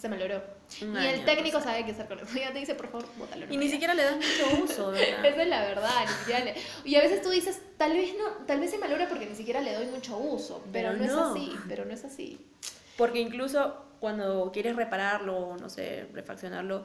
se 0.00 0.08
malogró. 0.10 0.42
un 0.82 0.94
y 0.94 0.98
año, 0.98 1.08
el 1.10 1.24
técnico 1.24 1.60
sabe 1.60 1.84
qué 1.86 1.92
hacer 1.92 2.06
con 2.06 2.18
eso. 2.18 2.26
Ya 2.38 2.52
te 2.52 2.58
dice, 2.58 2.74
por 2.74 2.88
favor, 2.88 3.06
bótalo. 3.16 3.46
no 3.46 3.52
Y 3.54 3.56
ni 3.56 3.68
siquiera 3.70 3.94
le 3.94 4.02
das 4.02 4.16
mucho 4.16 4.62
uso, 4.62 4.90
¿verdad? 4.92 5.24
Esa 5.24 5.42
es 5.42 5.48
la 5.48 5.60
verdad, 5.62 5.90
ni 6.06 6.12
siquiera 6.14 6.44
le- 6.44 6.54
Y 6.84 6.96
a 6.96 7.00
veces 7.00 7.22
tú 7.22 7.30
dices, 7.30 7.60
tal 7.78 7.92
vez 7.92 8.14
no, 8.18 8.44
tal 8.46 8.60
vez 8.60 8.70
se 8.72 8.78
malogra 8.78 9.08
porque 9.08 9.26
ni 9.26 9.34
siquiera 9.34 9.60
le 9.60 9.72
doy 9.74 9.86
mucho 9.86 10.18
uso, 10.18 10.62
pero, 10.72 10.90
Pero 10.90 10.98
no, 10.98 11.04
es 11.04 11.12
no. 11.12 11.30
así, 11.32 11.52
pero 11.68 11.84
no 11.86 11.92
es 11.94 12.04
así. 12.04 12.44
Porque 12.98 13.20
incluso 13.20 13.84
cuando 14.00 14.50
quieres 14.52 14.76
repararlo, 14.76 15.56
no 15.58 15.70
sé, 15.70 16.08
refaccionarlo, 16.12 16.84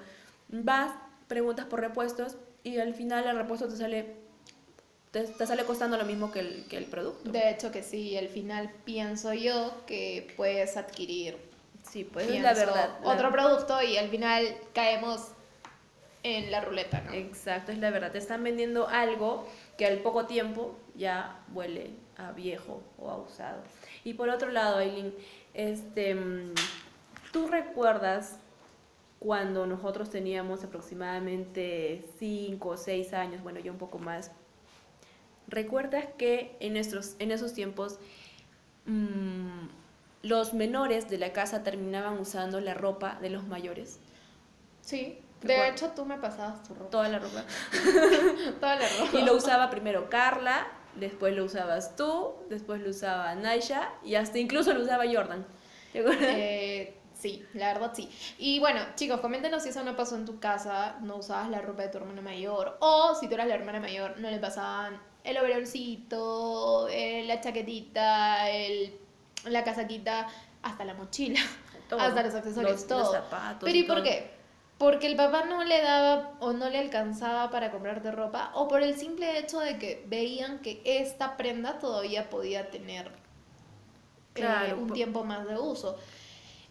vas, 0.52 0.92
preguntas 1.28 1.66
por 1.66 1.80
repuestos 1.80 2.36
y 2.64 2.78
al 2.80 2.94
final 2.94 3.26
el 3.28 3.38
repuesto 3.38 3.68
te 3.68 3.76
sale 3.78 4.16
te, 5.12 5.24
te 5.24 5.46
sale 5.46 5.66
costando 5.66 5.98
lo 5.98 6.06
mismo 6.06 6.32
que 6.32 6.40
el, 6.40 6.66
que 6.70 6.78
el 6.78 6.86
producto. 6.86 7.32
De 7.32 7.50
hecho 7.50 7.72
que 7.72 7.84
sí, 7.84 8.18
al 8.18 8.30
final 8.30 8.72
pienso 8.86 9.34
yo 9.34 9.74
que 9.86 10.32
puedes 10.38 10.78
adquirir 10.78 11.38
sí, 11.90 12.06
pues 12.06 12.30
es 12.30 12.42
la 12.42 12.54
verdad. 12.54 12.98
la- 13.04 13.10
otro 13.10 13.30
producto 13.32 13.82
y 13.82 13.98
al 13.98 14.10
final 14.10 14.56
caemos 14.74 15.32
en 16.24 16.52
la 16.52 16.62
ruleta, 16.62 17.02
¿no? 17.02 17.14
Exacto, 17.14 17.72
es 17.72 17.80
la 17.80 17.90
verdad. 17.90 18.12
Te 18.12 18.20
están 18.20 18.44
vendiendo 18.44 18.88
algo 18.88 19.48
que 19.78 19.86
al 19.88 19.98
poco 20.00 20.28
tiempo 20.28 20.78
ya 20.96 21.44
huele 21.52 21.90
a 22.18 22.32
viejo 22.32 22.82
o 23.00 23.10
a 23.10 23.18
usado. 23.18 23.64
Y 24.04 24.14
por 24.14 24.30
otro 24.30 24.50
lado, 24.52 24.78
Aileen, 24.78 25.14
este, 25.56 26.14
mm, 26.14 26.54
¿tú 27.34 27.48
recuerdas 27.48 28.38
cuando 29.22 29.68
nosotros 29.68 30.10
teníamos 30.10 30.64
aproximadamente 30.64 32.04
5 32.18 32.70
o 32.70 32.76
6 32.76 33.14
años, 33.14 33.44
bueno, 33.44 33.60
yo 33.60 33.72
un 33.72 33.78
poco 33.78 34.00
más? 34.00 34.32
¿Recuerdas 35.48 36.06
que 36.18 36.58
en, 36.60 36.74
nuestros, 36.74 37.16
en 37.20 37.30
esos 37.30 37.54
tiempos 37.54 38.00
mm, 38.88 39.68
los 40.24 40.56
menores 40.56 41.08
de 41.08 41.20
la 41.20 41.34
casa 41.34 41.62
terminaban 41.62 42.18
usando 42.18 42.60
la 42.62 42.74
ropa 42.74 43.20
de 43.22 43.30
los 43.30 43.46
mayores? 43.46 44.00
Sí, 44.82 45.20
¿Te 45.40 45.50
de 45.50 45.70
hecho 45.70 45.92
tú 45.96 46.04
me 46.04 46.18
pasabas 46.18 46.64
tu 46.64 46.74
ropa. 46.74 46.90
Toda 46.90 47.10
la 47.10 47.20
ropa. 47.20 47.44
Toda 48.60 48.76
la 48.76 48.88
ropa. 49.02 49.20
Y 49.20 49.24
lo 49.24 49.36
usaba 49.36 49.70
primero 49.70 50.10
Carla, 50.10 50.66
después 50.96 51.36
lo 51.36 51.46
usabas 51.46 51.96
tú, 51.96 52.34
después 52.50 52.82
lo 52.82 52.90
usaba 52.90 53.36
Naisha 53.36 53.88
y 54.04 54.16
hasta 54.16 54.40
incluso 54.40 54.74
lo 54.74 54.82
usaba 54.82 55.04
Jordan. 55.06 55.46
¿Te 55.94 56.00
acuerdas? 56.00 56.28
Eh, 56.28 57.01
sí, 57.22 57.46
la 57.54 57.74
verdad 57.74 57.92
sí. 57.94 58.10
Y 58.38 58.60
bueno, 58.60 58.82
chicos, 58.96 59.20
coméntenos 59.22 59.64
si 59.64 59.70
eso 59.70 59.84
no 59.84 59.96
pasó 59.96 60.16
en 60.16 60.26
tu 60.26 60.40
casa, 60.40 60.98
no 61.02 61.18
usabas 61.18 61.50
la 61.50 61.62
ropa 61.62 61.84
de 61.84 61.90
tu 61.90 61.98
hermana 62.00 62.22
mayor, 62.22 62.78
o 62.80 63.16
si 63.16 63.28
tú 63.28 63.36
eras 63.36 63.48
la 63.48 63.56
hermana 63.56 63.80
mayor, 63.80 64.18
no 64.20 64.30
le 64.30 64.40
pasaban 64.40 65.00
el 65.24 65.38
overolcito, 65.38 66.88
eh, 66.90 67.24
la 67.28 67.40
chaquetita, 67.42 68.50
el, 68.50 68.98
la 69.46 69.64
casaquita, 69.64 70.28
hasta 70.64 70.86
la 70.86 70.94
mochila, 70.96 71.40
Todo. 71.90 72.00
hasta 72.00 72.24
los 72.24 72.34
accesorios, 72.36 72.72
Los- 72.72 72.88
todo. 72.88 73.00
los 73.00 73.12
zapatos 73.12 73.62
Pero 73.64 73.76
y 73.78 73.82
¿y 73.82 73.84
por 73.84 74.02
qué? 74.04 74.32
Porque 74.78 75.06
el 75.08 75.16
papá 75.16 75.44
no 75.46 75.64
le 75.64 75.80
daba 75.82 76.32
o 76.40 76.54
no 76.54 76.68
le 76.70 76.80
alcanzaba 76.80 77.52
para 77.52 77.70
comprarte 77.72 78.10
ropa, 78.12 78.52
o 78.56 78.68
por 78.68 78.82
el 78.82 78.98
simple 78.98 79.38
hecho 79.38 79.60
de 79.60 79.78
que 79.78 80.04
veían 80.08 80.60
que 80.60 80.82
esta 80.86 81.38
prenda 81.38 81.78
todavía 81.78 82.30
podía 82.32 82.72
tener 82.72 83.12
eh, 84.36 84.74
un 84.78 84.88
po- 84.88 84.94
tiempo 84.94 85.24
más 85.24 85.48
de 85.48 85.58
uso. 85.60 85.98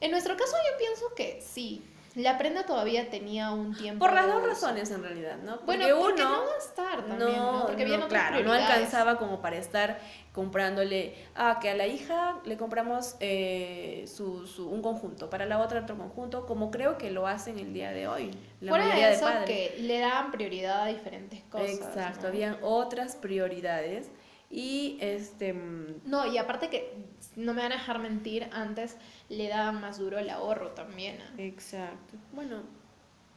En 0.01 0.11
nuestro 0.11 0.37
caso 0.37 0.57
yo 0.71 0.79
pienso 0.79 1.15
que 1.15 1.41
sí, 1.43 1.83
la 2.17 2.39
prenda 2.39 2.65
todavía 2.65 3.09
tenía 3.09 3.53
un 3.53 3.73
tiempo 3.77 4.05
Por 4.05 4.13
las 4.15 4.27
de 4.27 4.33
dos 4.33 4.43
razones 4.45 4.91
en 4.91 5.03
realidad, 5.03 5.37
¿no? 5.45 5.59
Bueno, 5.65 5.85
Porque 6.01 6.23
uno 6.23 6.31
no 6.41 6.47
gastar 6.47 7.07
también, 7.07 7.37
¿no? 7.37 7.53
no, 7.61 7.67
Porque 7.67 7.85
no, 7.87 8.09
claro, 8.09 8.41
no 8.43 8.53
alcanzaba 8.53 9.17
como 9.17 9.41
para 9.41 9.57
estar 9.59 10.01
comprándole, 10.33 11.15
ah, 11.37 11.59
que 11.61 11.71
a 11.71 11.77
la 11.77 11.87
hija 11.87 12.41
le 12.45 12.57
compramos 12.57 13.15
eh, 13.21 14.07
su, 14.13 14.47
su- 14.47 14.69
un 14.69 14.83
conjunto, 14.83 15.29
para 15.31 15.47
la 15.47 15.61
otra 15.61 15.81
otro 15.83 15.97
conjunto, 15.97 16.47
como 16.47 16.71
creo 16.73 16.99
que 16.99 17.11
lo 17.11 17.27
hacen 17.29 17.59
el 17.61 17.73
día 17.73 17.93
de 17.93 18.09
hoy, 18.09 18.31
la 18.61 18.71
Fuera 18.71 18.85
mayoría 18.87 19.05
de 19.07 19.11
de, 19.11 19.17
eso, 19.17 19.25
padres. 19.27 19.45
que 19.47 19.77
le 19.83 19.99
daban 20.01 20.31
prioridad 20.33 20.83
a 20.83 20.87
diferentes 20.87 21.43
cosas. 21.51 21.71
Exacto, 21.71 22.23
¿no? 22.23 22.29
habían 22.29 22.59
otras 22.63 23.15
prioridades 23.17 24.09
y 24.51 24.99
este 25.01 25.53
mm, 25.53 26.03
No, 26.05 26.27
y 26.27 26.37
aparte 26.37 26.69
que, 26.69 26.93
no 27.37 27.55
me 27.55 27.63
van 27.63 27.73
a 27.73 27.77
dejar 27.77 28.01
mentir, 28.01 28.49
antes 28.53 28.97
le 29.29 29.49
daban 29.49 29.81
más 29.81 29.99
duro 29.99 30.19
el 30.19 30.29
ahorro 30.29 30.73
también. 30.73 31.21
¿ah? 31.23 31.33
Exacto. 31.39 32.17
Bueno, 32.33 32.65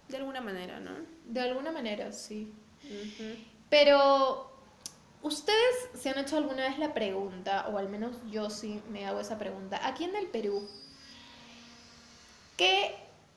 de 0.09 0.17
alguna 0.17 0.41
manera, 0.41 0.79
¿no? 0.79 0.91
De 1.25 1.39
alguna 1.39 1.71
manera, 1.71 2.11
sí. 2.11 2.51
Pero, 3.69 4.51
¿ustedes 5.21 5.89
se 5.93 6.09
han 6.09 6.17
hecho 6.17 6.37
alguna 6.37 6.67
vez 6.67 6.79
la 6.79 6.93
pregunta, 6.93 7.67
o 7.69 7.77
al 7.77 7.89
menos 7.89 8.17
yo 8.29 8.49
sí 8.49 8.81
me 8.89 9.05
hago 9.05 9.19
esa 9.19 9.37
pregunta, 9.37 9.87
aquí 9.87 10.03
en 10.03 10.15
el 10.15 10.27
Perú, 10.27 10.67
¿qué 12.57 12.95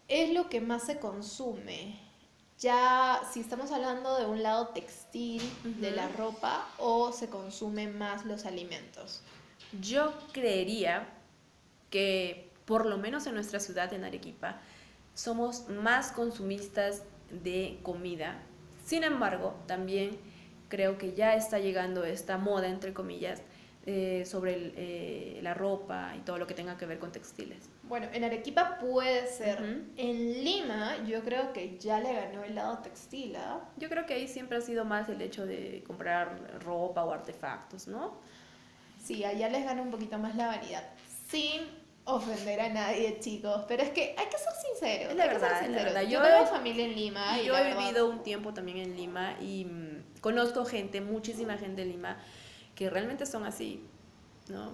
es 0.08 0.32
lo 0.32 0.48
que 0.48 0.60
más 0.60 0.86
se 0.86 0.98
consume? 0.98 2.05
Ya, 2.58 3.20
si 3.30 3.40
estamos 3.40 3.70
hablando 3.70 4.16
de 4.18 4.24
un 4.24 4.42
lado 4.42 4.68
textil, 4.68 5.42
de 5.62 5.90
la 5.90 6.08
ropa, 6.08 6.66
o 6.78 7.12
se 7.12 7.28
consumen 7.28 7.98
más 7.98 8.24
los 8.24 8.46
alimentos. 8.46 9.20
Yo 9.80 10.14
creería 10.32 11.06
que, 11.90 12.50
por 12.64 12.86
lo 12.86 12.96
menos 12.96 13.26
en 13.26 13.34
nuestra 13.34 13.60
ciudad, 13.60 13.92
en 13.92 14.04
Arequipa, 14.04 14.56
somos 15.14 15.68
más 15.68 16.12
consumistas 16.12 17.02
de 17.30 17.78
comida. 17.82 18.38
Sin 18.84 19.04
embargo, 19.04 19.54
también 19.66 20.18
creo 20.68 20.96
que 20.96 21.12
ya 21.12 21.34
está 21.34 21.58
llegando 21.58 22.04
esta 22.04 22.38
moda, 22.38 22.68
entre 22.68 22.94
comillas, 22.94 23.42
eh, 23.86 24.24
sobre 24.26 24.54
el, 24.54 24.74
eh, 24.76 25.38
la 25.42 25.54
ropa 25.54 26.12
y 26.16 26.20
todo 26.20 26.38
lo 26.38 26.46
que 26.46 26.54
tenga 26.54 26.76
que 26.76 26.86
ver 26.86 26.98
con 26.98 27.12
textiles. 27.12 27.68
Bueno, 27.84 28.08
en 28.12 28.24
Arequipa 28.24 28.78
puede 28.80 29.26
ser. 29.28 29.58
En 29.96 30.44
Lima, 30.44 30.96
yo 31.06 31.22
creo 31.22 31.52
que 31.52 31.78
ya 31.78 32.00
le 32.00 32.12
ganó 32.12 32.42
el 32.42 32.56
lado 32.56 32.78
textil, 32.78 33.36
¿ah? 33.36 33.60
Yo 33.76 33.88
creo 33.88 34.04
que 34.04 34.14
ahí 34.14 34.26
siempre 34.26 34.58
ha 34.58 34.60
sido 34.60 34.84
más 34.84 35.08
el 35.08 35.22
hecho 35.22 35.46
de 35.46 35.84
comprar 35.86 36.60
ropa 36.64 37.04
o 37.04 37.12
artefactos, 37.12 37.86
¿no? 37.86 38.14
Sí, 39.02 39.24
allá 39.24 39.48
les 39.48 39.64
gana 39.64 39.82
un 39.82 39.90
poquito 39.90 40.18
más 40.18 40.34
la 40.34 40.48
variedad. 40.48 40.82
Sin 41.28 41.62
ofender 42.04 42.60
a 42.60 42.68
nadie, 42.70 43.18
chicos. 43.20 43.64
Pero 43.68 43.82
es 43.84 43.90
que 43.90 44.14
hay 44.18 44.26
que 44.26 44.38
ser 44.38 44.52
sinceros. 44.70 45.14
La 45.14 45.22
hay 45.24 45.28
que 45.28 45.34
verdad, 45.36 45.48
ser 45.60 45.70
la 45.70 45.78
sinceros. 45.78 45.94
verdad. 45.94 46.02
Yo, 46.10 46.22
Yo 46.22 46.22
tengo 46.22 46.46
familia 46.46 46.84
en 46.86 46.94
Lima. 46.96 47.40
y 47.40 47.46
yo 47.46 47.56
he 47.56 47.62
verdad- 47.62 47.78
vivido 47.78 48.10
un 48.10 48.22
tiempo 48.24 48.52
también 48.52 48.78
en 48.78 48.96
Lima 48.96 49.36
y 49.40 49.64
mm, 49.64 50.20
conozco 50.20 50.64
gente, 50.64 51.00
muchísima 51.00 51.56
gente 51.56 51.82
en 51.82 51.88
Lima, 51.90 52.18
que 52.76 52.88
realmente 52.90 53.26
son 53.26 53.44
así, 53.44 53.82
¿no? 54.48 54.72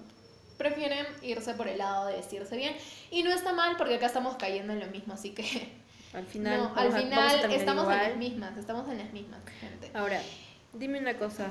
Prefieren 0.59 1.07
irse 1.23 1.55
por 1.55 1.69
el 1.69 1.79
lado 1.79 2.09
de 2.09 2.17
vestirse 2.17 2.57
bien. 2.57 2.77
Y 3.11 3.23
no 3.23 3.31
está 3.31 3.55
mal 3.55 3.77
porque 3.79 3.95
acá 3.95 4.07
estamos 4.07 4.37
cayendo 4.37 4.75
en 4.75 4.81
lo 4.81 4.87
mismo. 4.89 5.15
Así 5.15 5.31
que. 5.31 5.73
Al 6.13 6.27
final, 6.27 6.59
no, 6.59 6.77
al 6.77 6.93
a 6.93 7.55
estamos 7.55 7.91
en 7.91 7.99
las 7.99 8.17
mismas. 8.19 8.59
Estamos 8.59 8.87
en 8.91 8.99
las 8.99 9.11
mismas, 9.15 9.41
gente. 9.59 9.91
Ahora, 9.95 10.21
dime 10.75 10.99
una 10.99 11.17
cosa. 11.17 11.51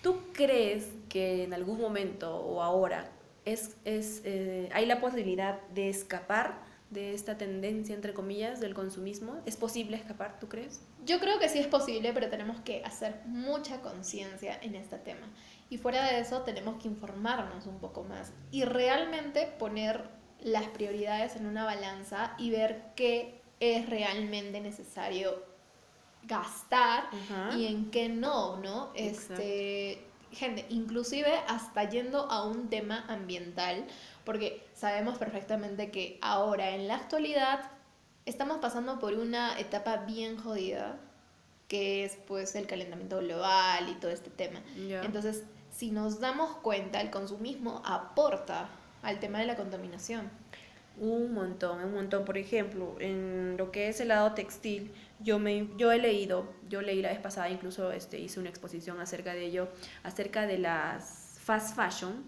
¿Tú 0.00 0.20
crees 0.32 0.86
que 1.08 1.42
en 1.42 1.52
algún 1.52 1.80
momento 1.80 2.36
o 2.36 2.62
ahora 2.62 3.10
es, 3.44 3.76
es, 3.84 4.22
eh, 4.24 4.68
hay 4.72 4.86
la 4.86 5.00
posibilidad 5.00 5.60
de 5.74 5.88
escapar 5.88 6.67
de 6.90 7.14
esta 7.14 7.36
tendencia, 7.36 7.94
entre 7.94 8.14
comillas, 8.14 8.60
del 8.60 8.74
consumismo? 8.74 9.40
¿Es 9.46 9.56
posible 9.56 9.96
escapar, 9.96 10.38
tú 10.40 10.48
crees? 10.48 10.80
Yo 11.04 11.20
creo 11.20 11.38
que 11.38 11.48
sí 11.48 11.58
es 11.58 11.66
posible, 11.66 12.12
pero 12.12 12.28
tenemos 12.28 12.60
que 12.60 12.82
hacer 12.84 13.20
mucha 13.26 13.80
conciencia 13.80 14.58
en 14.62 14.74
este 14.74 14.96
tema. 14.98 15.26
Y 15.70 15.78
fuera 15.78 16.04
de 16.04 16.20
eso, 16.20 16.42
tenemos 16.42 16.80
que 16.80 16.88
informarnos 16.88 17.66
un 17.66 17.78
poco 17.78 18.04
más 18.04 18.32
y 18.50 18.64
realmente 18.64 19.46
poner 19.58 20.08
las 20.40 20.66
prioridades 20.68 21.36
en 21.36 21.46
una 21.46 21.64
balanza 21.64 22.34
y 22.38 22.50
ver 22.50 22.92
qué 22.94 23.42
es 23.60 23.88
realmente 23.88 24.60
necesario 24.60 25.42
gastar 26.22 27.04
y 27.56 27.66
en 27.66 27.90
qué 27.90 28.08
no, 28.08 28.56
¿no? 28.58 28.92
Exacto. 28.94 29.42
Gente, 30.32 30.66
inclusive 30.68 31.32
hasta 31.48 31.88
yendo 31.88 32.30
a 32.30 32.44
un 32.44 32.68
tema 32.68 33.04
ambiental, 33.08 33.86
porque 34.24 34.66
sabemos 34.74 35.18
perfectamente 35.18 35.90
que 35.90 36.18
ahora, 36.20 36.70
en 36.70 36.86
la 36.86 36.96
actualidad, 36.96 37.70
estamos 38.26 38.58
pasando 38.58 38.98
por 38.98 39.14
una 39.14 39.58
etapa 39.58 39.96
bien 39.98 40.36
jodida, 40.36 40.98
que 41.66 42.04
es 42.04 42.16
pues 42.26 42.54
el 42.54 42.66
calentamiento 42.66 43.18
global 43.18 43.88
y 43.88 43.94
todo 43.94 44.10
este 44.10 44.30
tema. 44.30 44.60
Entonces, 44.76 45.44
si 45.70 45.90
nos 45.90 46.20
damos 46.20 46.56
cuenta, 46.56 47.00
el 47.00 47.10
consumismo 47.10 47.82
aporta 47.84 48.68
al 49.02 49.20
tema 49.20 49.38
de 49.38 49.46
la 49.46 49.56
contaminación. 49.56 50.30
Un 50.98 51.32
montón, 51.32 51.82
un 51.84 51.94
montón. 51.94 52.24
Por 52.24 52.36
ejemplo, 52.38 52.96
en 52.98 53.56
lo 53.56 53.70
que 53.70 53.88
es 53.88 54.00
el 54.00 54.08
lado 54.08 54.32
textil, 54.32 54.92
yo, 55.20 55.38
me, 55.38 55.68
yo 55.76 55.92
he 55.92 55.98
leído, 55.98 56.52
yo 56.68 56.82
leí 56.82 57.02
la 57.02 57.10
vez 57.10 57.18
pasada, 57.18 57.50
incluso 57.50 57.92
este, 57.92 58.18
hice 58.18 58.40
una 58.40 58.48
exposición 58.48 59.00
acerca 59.00 59.34
de 59.34 59.46
ello, 59.46 59.68
acerca 60.02 60.46
de 60.46 60.58
las 60.58 61.38
fast 61.42 61.76
fashion, 61.76 62.24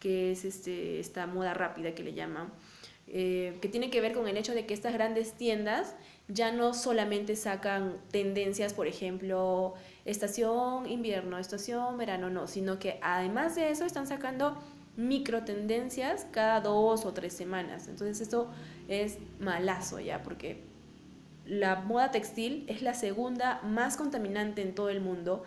que 0.00 0.32
es 0.32 0.44
este, 0.44 1.00
esta 1.00 1.26
moda 1.26 1.54
rápida 1.54 1.94
que 1.94 2.02
le 2.02 2.14
llaman, 2.14 2.52
eh, 3.06 3.58
que 3.60 3.68
tiene 3.68 3.90
que 3.90 4.00
ver 4.00 4.12
con 4.12 4.26
el 4.28 4.36
hecho 4.36 4.54
de 4.54 4.66
que 4.66 4.74
estas 4.74 4.92
grandes 4.92 5.34
tiendas 5.34 5.94
ya 6.28 6.52
no 6.52 6.72
solamente 6.72 7.36
sacan 7.36 7.98
tendencias, 8.10 8.72
por 8.72 8.86
ejemplo, 8.86 9.74
estación 10.04 10.88
invierno, 10.88 11.38
estación 11.38 11.98
verano, 11.98 12.30
no, 12.30 12.46
sino 12.46 12.78
que 12.78 12.98
además 13.02 13.54
de 13.56 13.70
eso 13.70 13.84
están 13.84 14.06
sacando 14.06 14.56
micro 14.96 15.44
tendencias 15.44 16.26
cada 16.30 16.60
dos 16.60 17.04
o 17.04 17.12
tres 17.12 17.34
semanas. 17.34 17.88
Entonces 17.88 18.26
eso 18.26 18.50
es 18.88 19.18
malazo 19.38 20.00
ya, 20.00 20.22
porque 20.22 20.62
la 21.46 21.76
moda 21.76 22.10
textil 22.10 22.64
es 22.68 22.82
la 22.82 22.94
segunda 22.94 23.60
más 23.62 23.96
contaminante 23.96 24.62
en 24.62 24.74
todo 24.74 24.88
el 24.88 25.00
mundo 25.00 25.44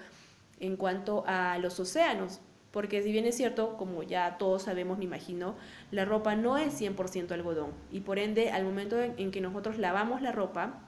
en 0.59 0.75
cuanto 0.75 1.23
a 1.27 1.57
los 1.57 1.79
océanos. 1.79 2.41
Porque 2.71 3.01
si 3.01 3.11
bien 3.11 3.25
es 3.25 3.35
cierto, 3.35 3.77
como 3.77 4.03
ya 4.03 4.37
todos 4.37 4.63
sabemos, 4.63 4.97
me 4.97 5.05
imagino, 5.05 5.55
la 5.89 6.05
ropa 6.05 6.35
no 6.35 6.57
es 6.57 6.79
100% 6.79 7.31
algodón. 7.31 7.71
Y 7.91 8.01
por 8.01 8.19
ende, 8.19 8.51
al 8.51 8.65
momento 8.65 9.01
en, 9.01 9.31
que 9.31 9.41
nosotros 9.41 9.77
lavamos 9.77 10.21
la 10.21 10.31
ropa, 10.31 10.81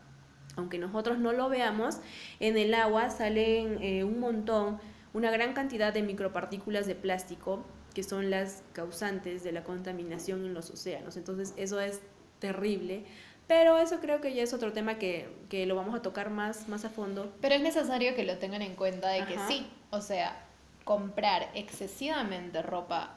aunque 0.56 0.78
nosotros 0.78 1.17
no 1.17 1.32
lo 1.32 1.50
veamos, 1.50 1.98
en 2.39 2.58
el 2.58 2.74
agua 2.74 3.10
salen 3.10 3.82
eh, 3.82 4.04
un 4.04 4.19
montón, 4.19 4.80
una 5.13 5.32
gran 5.32 5.54
cantidad 5.54 5.93
de 5.93 6.04
micropartículas 6.04 6.86
de 6.86 6.95
plástico 6.95 7.63
que 7.93 8.04
son 8.04 8.30
las 8.30 8.63
causantes 8.74 9.43
de 9.43 9.52
la 9.52 9.63
contaminación 9.63 10.45
en 10.45 10.54
los 10.54 10.69
océanos. 10.69 11.17
Entonces 11.17 11.54
eso 11.58 11.80
es 11.80 12.02
terrible. 12.39 13.04
Pero 13.49 13.79
eso 13.79 13.99
creo 13.99 14.21
que 14.21 14.31
ya 14.35 14.43
es 14.43 14.53
otro 14.53 14.73
tema 14.73 14.99
que, 14.99 15.27
que 15.49 15.65
lo 15.65 15.75
vamos 15.75 15.95
a 15.95 16.03
tocar 16.03 16.29
más, 16.29 16.69
más 16.69 16.85
a 16.85 16.89
fondo. 16.91 17.33
Pero 17.41 17.55
es 17.55 17.62
necesario 17.62 18.13
que 18.13 18.23
lo 18.23 18.38
tengan 18.38 18.62
en 18.62 18.75
cuenta 18.75 19.09
de 19.09 19.25
que 19.25 19.39
sí, 19.47 19.65
o 19.89 20.01
sea, 20.01 20.39
comprar 20.83 21.49
excesivamente 21.55 22.62
ropa 22.62 23.15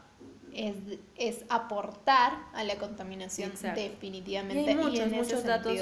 es, 0.55 0.75
es 1.19 1.45
aportar 1.51 2.33
a 2.55 2.65
la 2.65 2.77
contaminación 2.77 3.53
definitivamente. 3.75 4.63
Y 4.63 4.69
hay 4.69 4.75
muchos, 4.75 5.11
muchos 5.11 5.45
datos. 5.45 5.79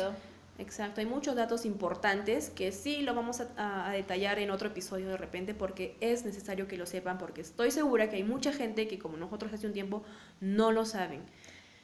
Exacto, 0.58 1.00
hay 1.00 1.06
muchos 1.06 1.36
datos 1.36 1.64
importantes 1.64 2.50
que 2.50 2.72
sí 2.72 3.02
lo 3.02 3.14
vamos 3.14 3.40
a, 3.40 3.88
a, 3.88 3.92
detallar 3.92 4.40
en 4.40 4.50
otro 4.50 4.68
episodio 4.68 5.08
de 5.08 5.16
repente 5.16 5.54
porque 5.54 5.96
es 6.00 6.24
necesario 6.24 6.66
que 6.66 6.76
lo 6.76 6.86
sepan 6.86 7.18
porque 7.18 7.40
estoy 7.40 7.70
segura 7.70 8.10
que 8.10 8.16
hay 8.16 8.24
mucha 8.24 8.52
gente 8.52 8.88
que 8.88 8.98
como 8.98 9.16
nosotros 9.16 9.52
hace 9.52 9.68
un 9.68 9.72
tiempo 9.72 10.02
no 10.40 10.72
lo 10.72 10.84
saben. 10.84 11.22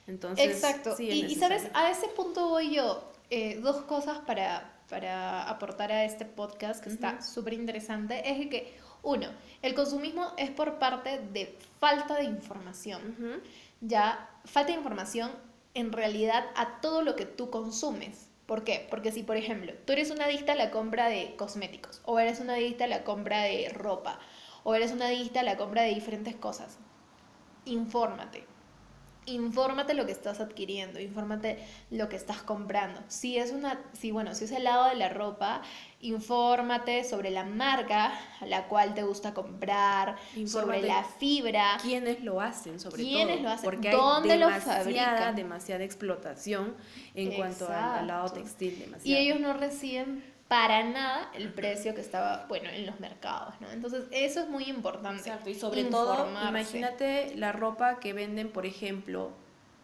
Entonces, 0.07 0.47
Exacto. 0.47 0.95
y, 0.99 1.25
y, 1.25 1.35
sabes, 1.35 1.69
a 1.75 1.91
ese 1.91 2.09
punto 2.09 2.49
voy 2.49 2.75
yo. 2.75 3.13
Eh, 3.29 3.59
dos 3.61 3.83
cosas 3.83 4.19
para, 4.19 4.81
para 4.89 5.49
aportar 5.49 5.91
a 5.91 6.05
este 6.05 6.25
podcast 6.25 6.83
que 6.83 6.91
está 6.91 7.21
súper 7.23 7.55
interesante 7.55 8.23
es 8.31 8.49
que, 8.49 8.79
uno, 9.03 9.29
el 9.63 9.75
consumismo 9.75 10.33
es 10.37 10.51
por 10.51 10.79
parte 10.79 11.19
de 11.19 11.57
falta 11.81 12.17
de 12.17 12.25
información. 12.25 13.43
Ya, 13.81 14.31
falta 14.45 14.73
de 14.73 14.79
información 14.79 15.33
en 15.75 15.93
realidad 15.93 16.45
a 16.55 16.81
todo 16.81 17.03
lo 17.03 17.17
que 17.17 17.27
tú 17.27 17.51
consumes. 17.51 18.29
¿Por 18.47 18.63
qué? 18.63 18.87
Porque 18.89 19.11
si, 19.11 19.25
por 19.25 19.37
ejemplo, 19.37 19.73
tú 19.85 19.93
eres 19.93 20.11
una 20.11 20.27
adicta 20.27 20.53
a 20.53 20.57
la 20.57 20.71
compra 20.71 21.09
de 21.09 21.35
cosméticos, 21.37 22.01
o 22.05 22.21
eres 22.21 22.39
una 22.39 22.55
adicta 22.55 22.85
a 22.85 22.89
la 22.89 23.03
compra 23.03 23.43
de 23.43 23.69
ropa, 23.71 24.21
o 24.63 24.75
eres 24.75 24.93
una 24.93 25.07
adicta 25.07 25.41
a 25.41 25.45
la 25.45 25.57
compra 25.57 25.83
de 25.83 25.95
diferentes 25.95 26.37
cosas, 26.37 26.79
infórmate 27.65 28.47
infórmate 29.27 29.95
lo 29.95 30.07
que 30.07 30.13
estás 30.13 30.41
adquiriendo, 30.41 31.01
infórmate 31.01 31.59
lo 31.91 32.09
que 32.09 32.17
estás 32.17 32.43
comprando. 32.43 33.03
Si 33.09 33.37
es 33.37 33.51
una, 33.51 33.81
si 33.93 34.11
bueno, 34.11 34.35
si 34.35 34.45
es 34.45 34.53
el 34.53 34.65
lado 34.65 34.89
de 34.89 34.95
la 34.95 35.09
ropa, 35.09 35.63
infórmate 36.01 37.05
sobre 37.05 37.31
la 37.31 37.45
marca 37.45 38.13
a 38.41 38.47
la 38.47 38.69
cual 38.69 38.95
te 38.95 39.03
gusta 39.03 39.35
comprar, 39.35 40.17
sobre 40.47 40.83
la 40.83 41.05
fibra, 41.05 41.77
quiénes 41.83 42.23
lo 42.23 42.41
hacen, 42.41 42.79
sobre 42.79 43.03
quiénes 43.03 43.43
lo 43.43 43.51
hacen, 43.51 43.65
porque 43.65 43.91
dónde 43.91 44.33
hay 44.33 44.39
demasiada, 44.39 45.33
demasiada 45.33 45.85
explotación 45.85 46.75
en 47.15 47.33
cuanto 47.33 47.69
al, 47.69 48.07
lado 48.07 48.31
textil, 48.31 48.95
Y 49.05 49.17
ellos 49.17 49.41
no 49.41 49.53
reciben 49.53 50.36
para 50.49 50.85
nada 50.85 51.31
el 51.35 51.53
precio 51.53 51.95
que 51.95 52.01
estaba, 52.01 52.47
bueno, 52.49 52.71
en 52.71 52.87
los 52.87 53.01
mercados, 53.01 53.55
¿no? 53.61 53.71
Entonces, 53.71 54.05
eso 54.13 54.41
es 54.41 54.49
muy 54.49 54.65
importante. 54.65 55.29
Exacto, 55.29 55.51
y 55.51 55.55
sobre 55.55 55.85
todo, 55.85 56.29
imagínate 56.49 57.35
la 57.35 57.53
ropa 57.53 57.99
que 57.99 58.13
venden, 58.13 58.51
por 58.51 58.65
ejemplo, 58.65 59.33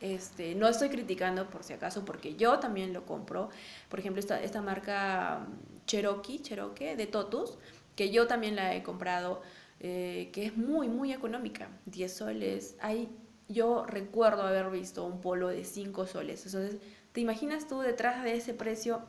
este, 0.01 0.55
no 0.55 0.69
estoy 0.69 0.89
criticando 0.89 1.49
por 1.49 1.65
si 1.65 1.73
acaso, 1.73 2.05
porque 2.05 2.37
yo 2.37 2.59
también 2.59 2.93
lo 2.93 3.07
compro, 3.07 3.51
por 3.89 3.99
ejemplo, 3.99 4.21
esta, 4.21 4.41
esta 4.41 4.61
marca 4.61 5.41
mm, 5.41 5.87
Cherokee, 5.87 6.41
Cherokee 6.41 6.97
de 6.97 7.07
Totus, 7.07 7.59
que 7.97 8.11
yo 8.11 8.27
también 8.27 8.55
la 8.55 8.75
he 8.75 8.83
comprado, 8.83 9.43
eh, 9.81 10.31
que 10.33 10.47
es 10.47 10.57
muy, 10.57 10.89
muy 10.89 11.13
económica, 11.13 11.69
10 11.87 12.13
soles, 12.13 12.77
hay, 12.81 13.09
yo 13.49 13.85
recuerdo 13.85 14.43
haber 14.43 14.71
visto 14.71 15.05
un 15.05 15.21
polo 15.21 15.49
de 15.49 15.65
5 15.65 16.07
soles, 16.07 16.47
entonces, 16.47 16.81
¿te 17.13 17.21
imaginas 17.21 17.67
tú 17.67 17.81
detrás 17.81 18.23
de 18.23 18.35
ese 18.35 18.55
precio 18.55 19.03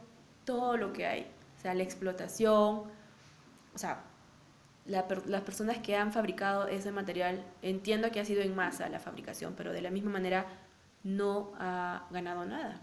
todo 0.45 0.77
lo 0.77 0.93
que 0.93 1.05
hay? 1.05 1.27
Sea, 1.63 1.73
la 1.73 1.83
explotación, 1.83 2.83
o 3.73 3.77
sea, 3.77 4.03
las 4.85 5.41
personas 5.43 5.77
que 5.77 5.95
han 5.95 6.11
fabricado 6.11 6.67
ese 6.67 6.91
material, 6.91 7.43
entiendo 7.61 8.11
que 8.11 8.19
ha 8.19 8.25
sido 8.25 8.41
en 8.41 8.53
masa 8.53 8.89
la 8.89 8.99
fabricación, 8.99 9.53
pero 9.55 9.71
de 9.71 9.81
la 9.81 9.89
misma 9.89 10.11
manera 10.11 10.45
no 11.03 11.53
ha 11.57 12.05
ganado 12.11 12.45
nada. 12.45 12.81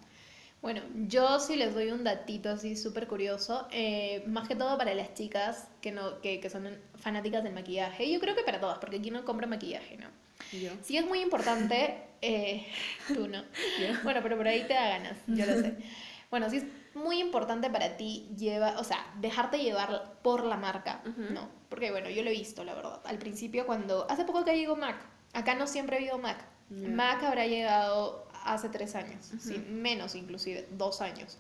Bueno, 0.63 0.83
yo 1.07 1.41
sí 1.41 1.57
les 1.57 1.75
doy 1.75 1.91
un 1.91 2.05
datito 2.05 2.51
así 2.51 2.77
súper 2.77 3.07
curioso, 3.07 3.67
eh, 3.71 4.23
más 4.27 4.47
que 4.47 4.57
todo 4.57 4.77
para 4.77 4.95
las 4.95 5.15
chicas 5.15 5.69
que, 5.81 5.91
no, 5.91 6.21
que, 6.21 6.39
que, 6.41 6.51
son 6.51 6.69
fanáticas 6.97 7.43
del 7.43 7.55
maquillaje, 7.55 8.11
yo 8.11 8.21
creo 8.21 8.35
que 8.35 8.43
para 8.43 8.61
todas, 8.61 8.79
porque 8.79 8.97
aquí 8.97 9.11
no 9.11 9.25
compra 9.25 9.47
maquillaje, 9.47 9.97
¿no? 9.97 10.09
¿Yo? 10.53 10.71
Sí 10.83 10.99
es 10.99 11.07
muy 11.07 11.21
importante, 11.21 12.03
eh, 12.21 12.67
tú 13.09 13.29
no. 13.29 13.43
Bueno, 14.05 14.21
pero 14.23 14.37
por 14.37 14.49
ahí 14.49 14.67
te 14.67 14.75
da 14.75 14.89
ganas, 14.89 15.17
yo 15.27 15.47
lo 15.47 15.55
sé. 15.61 15.77
Bueno, 16.31 16.49
sí 16.49 16.63
muy 17.03 17.21
importante 17.21 17.71
para 17.71 17.97
ti 17.97 18.29
lleva, 18.37 18.79
o 18.79 18.85
sea, 18.85 18.99
dejarte 19.21 19.59
llevar 19.59 20.15
por 20.23 20.45
la 20.45 20.57
marca, 20.57 21.03
¿no? 21.05 21.49
Porque 21.69 21.91
bueno, 21.91 22.11
yo 22.11 22.23
lo 22.23 22.31
he 22.31 22.33
visto, 22.33 22.65
la 22.65 22.75
verdad. 22.75 23.01
Al 23.05 23.19
principio 23.19 23.67
cuando, 23.67 24.07
hace 24.11 24.25
poco 24.25 24.45
que 24.45 24.57
llegó 24.57 24.77
Mac, 24.77 24.97
acá 25.33 25.55
no 25.55 25.67
siempre 25.67 25.97
ha 25.97 25.99
habido 25.99 26.19
Mac. 26.19 26.45
Mac 26.69 27.23
habrá 27.25 27.47
llegado 27.47 28.29
hace 28.45 28.69
tres 28.69 28.95
años, 28.95 29.33
menos 29.69 30.15
inclusive, 30.15 30.69
dos 30.71 31.01
años. 31.01 31.39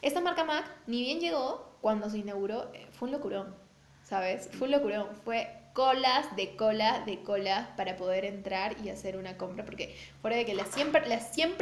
Esta 0.00 0.20
marca 0.20 0.44
Mac, 0.44 0.64
ni 0.86 1.02
bien 1.02 1.20
llegó, 1.20 1.76
cuando 1.80 2.10
se 2.10 2.18
inauguró, 2.18 2.70
eh, 2.74 2.88
fue 2.90 3.08
un 3.08 3.12
locurón, 3.12 3.54
¿sabes? 4.02 4.48
Fue 4.52 4.66
un 4.66 4.72
locurón, 4.72 5.08
fue 5.24 5.61
colas 5.72 6.34
de 6.36 6.54
cola 6.56 7.02
de 7.06 7.22
cola 7.22 7.70
para 7.76 7.96
poder 7.96 8.24
entrar 8.24 8.76
y 8.84 8.90
hacer 8.90 9.16
una 9.16 9.36
compra, 9.36 9.64
porque 9.64 9.96
fuera 10.20 10.36
de 10.36 10.44
que 10.44 10.54
las 10.54 10.68
100, 10.68 10.92
las 11.06 11.32
100, 11.32 11.56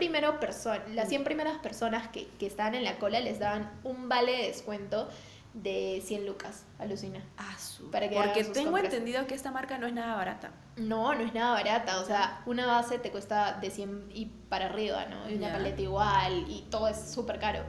las 0.95 1.09
100 1.09 1.25
primeras 1.25 1.59
personas 1.59 2.09
que, 2.09 2.27
que 2.39 2.47
estaban 2.47 2.75
en 2.75 2.85
la 2.85 2.99
cola 2.99 3.21
les 3.21 3.39
daban 3.39 3.71
un 3.85 4.09
vale 4.09 4.33
de 4.33 4.47
descuento 4.49 5.09
de 5.55 6.01
100 6.05 6.27
lucas, 6.27 6.65
alucina. 6.79 7.25
Ah, 7.37 7.57
para 7.91 8.09
que 8.09 8.15
Porque 8.15 8.45
tengo 8.45 8.79
entendido 8.79 9.27
que 9.27 9.35
esta 9.35 9.51
marca 9.51 9.79
no 9.79 9.87
es 9.87 9.93
nada 9.93 10.15
barata. 10.15 10.53
No, 10.77 11.15
no 11.15 11.23
es 11.23 11.35
nada 11.35 11.55
barata, 11.55 12.01
o 12.01 12.05
sea, 12.05 12.43
una 12.47 12.67
base 12.67 12.99
te 12.99 13.11
cuesta 13.11 13.59
de 13.61 13.71
100 13.71 14.11
y 14.15 14.27
para 14.49 14.67
arriba, 14.67 15.07
¿no? 15.07 15.29
Y 15.29 15.35
una 15.35 15.53
paleta 15.53 15.83
igual 15.83 16.47
y 16.49 16.63
todo 16.71 16.89
es 16.89 16.97
súper 16.97 17.39
caro. 17.39 17.65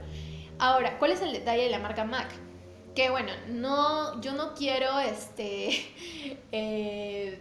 Ahora, 0.58 0.98
¿cuál 0.98 1.12
es 1.12 1.20
el 1.22 1.32
detalle 1.32 1.64
de 1.64 1.70
la 1.70 1.78
marca 1.80 2.04
Mac? 2.04 2.28
Que 2.94 3.10
bueno, 3.10 3.32
no, 3.48 4.20
yo 4.20 4.32
no 4.32 4.54
quiero 4.54 4.98
este, 4.98 5.70
eh, 6.52 7.40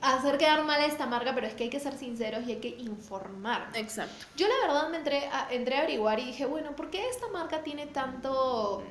hacer 0.00 0.38
quedar 0.38 0.64
mal 0.64 0.80
a 0.80 0.86
esta 0.86 1.06
marca, 1.06 1.34
pero 1.34 1.46
es 1.46 1.54
que 1.54 1.64
hay 1.64 1.70
que 1.70 1.80
ser 1.80 1.96
sinceros 1.96 2.46
y 2.46 2.52
hay 2.52 2.58
que 2.58 2.68
informar. 2.68 3.70
Exacto. 3.74 4.26
Yo 4.36 4.48
la 4.48 4.66
verdad 4.66 4.88
me 4.90 4.98
entré 4.98 5.26
a, 5.26 5.48
entré 5.50 5.76
a 5.76 5.78
averiguar 5.80 6.18
y 6.20 6.26
dije, 6.26 6.46
bueno, 6.46 6.74
¿por 6.76 6.90
qué 6.90 7.08
esta 7.08 7.28
marca 7.28 7.62
tiene 7.62 7.86
tanto, 7.86 8.82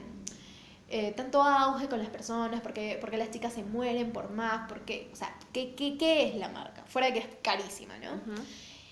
eh, 0.89 1.11
tanto 1.11 1.41
auge 1.41 1.87
con 1.87 1.99
las 1.99 2.09
personas? 2.09 2.61
¿Por 2.61 2.73
qué, 2.73 2.97
porque 2.99 3.17
las 3.17 3.31
chicas 3.31 3.53
se 3.53 3.63
mueren 3.63 4.11
por 4.11 4.31
más? 4.31 4.67
¿Por 4.67 4.81
qué? 4.81 5.09
O 5.11 5.15
sea, 5.15 5.35
¿qué, 5.53 5.75
qué, 5.75 5.97
qué 5.97 6.29
es 6.29 6.35
la 6.35 6.49
marca? 6.49 6.83
Fuera 6.85 7.07
de 7.07 7.13
que 7.13 7.19
es 7.19 7.27
carísima, 7.41 7.97
¿no? 7.97 8.21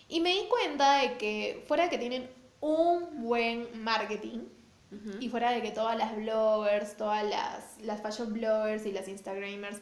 Y 0.09 0.21
me 0.21 0.31
di 0.31 0.47
cuenta 0.49 0.99
de 0.99 1.17
que 1.17 1.63
fuera 1.67 1.83
de 1.83 1.89
que 1.89 1.97
tienen 1.97 2.29
un 2.61 3.21
buen 3.21 3.81
marketing, 3.83 4.39
y 5.19 5.29
fuera 5.29 5.51
de 5.51 5.61
que 5.61 5.71
todas 5.71 5.95
las 5.97 6.15
bloggers, 6.15 6.97
todas 6.97 7.23
las, 7.23 7.77
las 7.81 8.01
fashion 8.01 8.33
bloggers 8.33 8.85
y 8.87 8.91
las 8.91 9.07
Instagramers 9.07 9.77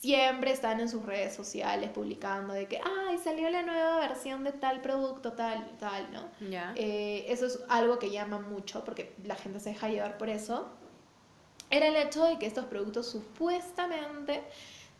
siempre 0.00 0.50
están 0.52 0.80
en 0.80 0.88
sus 0.88 1.04
redes 1.04 1.34
sociales 1.34 1.90
publicando 1.90 2.52
de 2.52 2.66
que, 2.66 2.80
ay, 3.08 3.18
salió 3.18 3.48
la 3.50 3.62
nueva 3.62 3.98
versión 4.00 4.44
de 4.44 4.52
tal 4.52 4.80
producto, 4.80 5.32
tal, 5.32 5.66
tal, 5.78 6.12
¿no? 6.12 6.28
Ya. 6.48 6.72
Eh, 6.76 7.26
eso 7.28 7.46
es 7.46 7.60
algo 7.68 7.98
que 7.98 8.10
llama 8.10 8.38
mucho 8.38 8.84
porque 8.84 9.14
la 9.24 9.36
gente 9.36 9.58
se 9.60 9.70
deja 9.70 9.88
llevar 9.88 10.18
por 10.18 10.28
eso. 10.28 10.68
Era 11.70 11.86
el 11.88 11.96
hecho 11.96 12.24
de 12.24 12.38
que 12.38 12.46
estos 12.46 12.66
productos 12.66 13.10
supuestamente 13.10 14.42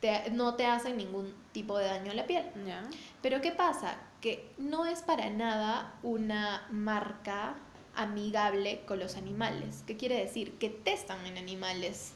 te- 0.00 0.30
no 0.30 0.54
te 0.54 0.66
hacen 0.66 0.96
ningún 0.96 1.34
tipo 1.52 1.78
de 1.78 1.86
daño 1.86 2.12
a 2.12 2.14
la 2.14 2.26
piel. 2.26 2.46
Ya. 2.66 2.82
Pero 3.22 3.40
¿qué 3.40 3.52
pasa? 3.52 3.96
Que 4.20 4.50
no 4.58 4.86
es 4.86 5.02
para 5.02 5.30
nada 5.30 5.94
una 6.02 6.66
marca 6.70 7.54
amigable 7.96 8.82
con 8.86 8.98
los 8.98 9.16
animales. 9.16 9.82
¿Qué 9.86 9.96
quiere 9.96 10.16
decir? 10.16 10.52
Que 10.58 10.70
testan 10.70 11.24
en 11.26 11.38
animales. 11.38 12.12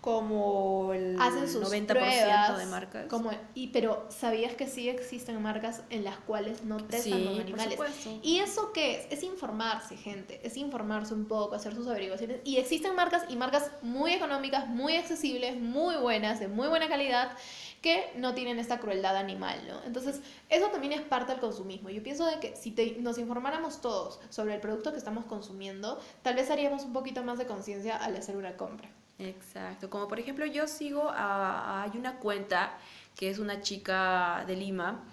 Como 0.00 0.92
el 0.92 1.16
Hacen 1.18 1.48
sus 1.48 1.66
90% 1.66 1.86
pruebas. 1.86 2.58
de 2.58 2.66
marcas. 2.66 3.06
Como, 3.06 3.30
y, 3.54 3.68
pero 3.68 4.06
¿sabías 4.10 4.54
que 4.54 4.66
sí 4.66 4.90
existen 4.90 5.40
marcas 5.40 5.80
en 5.88 6.04
las 6.04 6.18
cuales 6.18 6.62
no 6.62 6.76
testan 6.76 7.20
sí, 7.20 7.24
con 7.24 7.32
por 7.32 7.40
animales? 7.40 7.70
supuesto. 7.70 8.10
¿Y 8.22 8.40
eso 8.40 8.70
qué 8.74 8.98
es? 8.98 9.06
Es 9.10 9.22
informarse, 9.22 9.96
gente. 9.96 10.40
Es 10.44 10.58
informarse 10.58 11.14
un 11.14 11.24
poco, 11.24 11.54
hacer 11.54 11.74
sus 11.74 11.86
averiguaciones. 11.86 12.40
Y 12.44 12.58
existen 12.58 12.94
marcas 12.94 13.22
y 13.30 13.36
marcas 13.36 13.70
muy 13.80 14.12
económicas, 14.12 14.68
muy 14.68 14.94
accesibles, 14.96 15.58
muy 15.58 15.96
buenas, 15.96 16.38
de 16.38 16.48
muy 16.48 16.68
buena 16.68 16.86
calidad, 16.86 17.32
que 17.84 18.10
no 18.16 18.32
tienen 18.32 18.58
esta 18.58 18.78
crueldad 18.78 19.14
animal, 19.14 19.60
¿no? 19.68 19.82
Entonces, 19.84 20.22
eso 20.48 20.68
también 20.68 20.94
es 20.94 21.02
parte 21.02 21.32
del 21.32 21.40
consumismo. 21.42 21.90
Yo 21.90 22.02
pienso 22.02 22.24
de 22.24 22.40
que 22.40 22.56
si 22.56 22.70
nos 23.00 23.18
informáramos 23.18 23.82
todos 23.82 24.20
sobre 24.30 24.54
el 24.54 24.60
producto 24.62 24.90
que 24.90 24.96
estamos 24.96 25.26
consumiendo, 25.26 26.00
tal 26.22 26.34
vez 26.34 26.50
haríamos 26.50 26.84
un 26.84 26.94
poquito 26.94 27.22
más 27.24 27.36
de 27.36 27.44
conciencia 27.44 27.98
al 27.98 28.16
hacer 28.16 28.38
una 28.38 28.56
compra. 28.56 28.88
Exacto, 29.18 29.90
como 29.90 30.08
por 30.08 30.18
ejemplo 30.18 30.46
yo 30.46 30.66
sigo 30.66 31.10
a, 31.10 31.82
hay 31.82 31.90
una 31.98 32.20
cuenta 32.20 32.78
que 33.16 33.28
es 33.28 33.38
una 33.38 33.60
chica 33.60 34.44
de 34.46 34.56
Lima, 34.56 35.04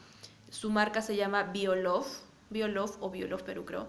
su 0.50 0.70
marca 0.70 1.02
se 1.02 1.18
llama 1.18 1.44
Biolove, 1.44 2.08
Biolove 2.52 2.94
o 3.02 3.10
Biolove 3.10 3.44
Perú 3.44 3.66
creo, 3.66 3.88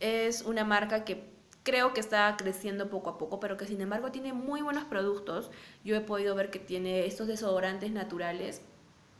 es 0.00 0.40
una 0.40 0.64
marca 0.64 1.04
que 1.04 1.31
creo 1.62 1.94
que 1.94 2.00
está 2.00 2.34
creciendo 2.36 2.90
poco 2.90 3.10
a 3.10 3.18
poco, 3.18 3.40
pero 3.40 3.56
que 3.56 3.66
sin 3.66 3.80
embargo 3.80 4.10
tiene 4.10 4.32
muy 4.32 4.62
buenos 4.62 4.84
productos, 4.84 5.50
yo 5.84 5.96
he 5.96 6.00
podido 6.00 6.34
ver 6.34 6.50
que 6.50 6.58
tiene 6.58 7.06
estos 7.06 7.28
desodorantes 7.28 7.90
naturales, 7.92 8.62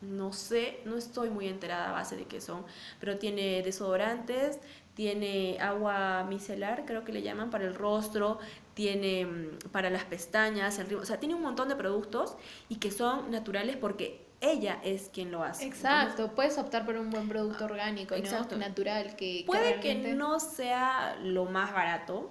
no 0.01 0.33
sé, 0.33 0.81
no 0.85 0.97
estoy 0.97 1.31
muy 1.31 1.47
enterada 1.47 1.91
a 1.91 1.93
base 1.93 2.17
de 2.17 2.25
qué 2.25 2.41
son, 2.41 2.65
pero 2.99 3.19
tiene 3.19 3.63
desodorantes, 3.63 4.59
tiene 4.95 5.59
agua 5.61 6.25
micelar, 6.29 6.85
creo 6.85 7.05
que 7.05 7.13
le 7.13 7.23
llaman, 7.23 7.51
para 7.51 7.65
el 7.65 7.75
rostro, 7.75 8.39
tiene 8.75 9.27
mm, 9.27 9.71
para 9.71 9.91
las 9.91 10.05
pestañas, 10.05 10.79
el 10.79 10.87
rímel, 10.87 11.05
o 11.05 11.07
sea, 11.07 11.21
tiene 11.21 11.35
un 11.35 11.43
montón 11.43 11.69
de 11.69 11.77
productos 11.77 12.37
y 12.69 12.77
que 12.77 12.91
son 12.91 13.31
naturales 13.31 13.77
porque 13.77 14.22
ella 14.43 14.79
es 14.83 15.09
quien 15.09 15.31
lo 15.31 15.43
hace. 15.45 15.65
Exacto, 15.65 16.35
puedes 16.35 16.59
optar 16.59 16.85
por 16.85 16.97
un 16.97 17.09
buen 17.11 17.29
producto 17.29 17.65
orgánico, 17.65 18.15
¿no? 18.15 18.21
Exacto. 18.21 18.57
Natural, 18.59 19.17
que 19.17 19.45
Puede 19.47 19.77
que 19.77 19.95
realmente- 19.95 20.15
no 20.15 20.41
sea 20.41 21.17
lo 21.23 21.47
más 21.47 21.73
barato, 21.73 22.31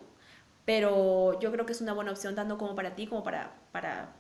pero 0.66 1.40
yo 1.40 1.52
creo 1.52 1.66
que 1.66 1.72
es 1.72 1.82
una 1.82 1.94
buena 1.94 2.12
opción 2.12 2.36
tanto 2.36 2.58
como 2.58 2.76
para 2.76 2.96
ti 2.96 3.08
como 3.08 3.24
para, 3.24 3.54
para 3.72 4.14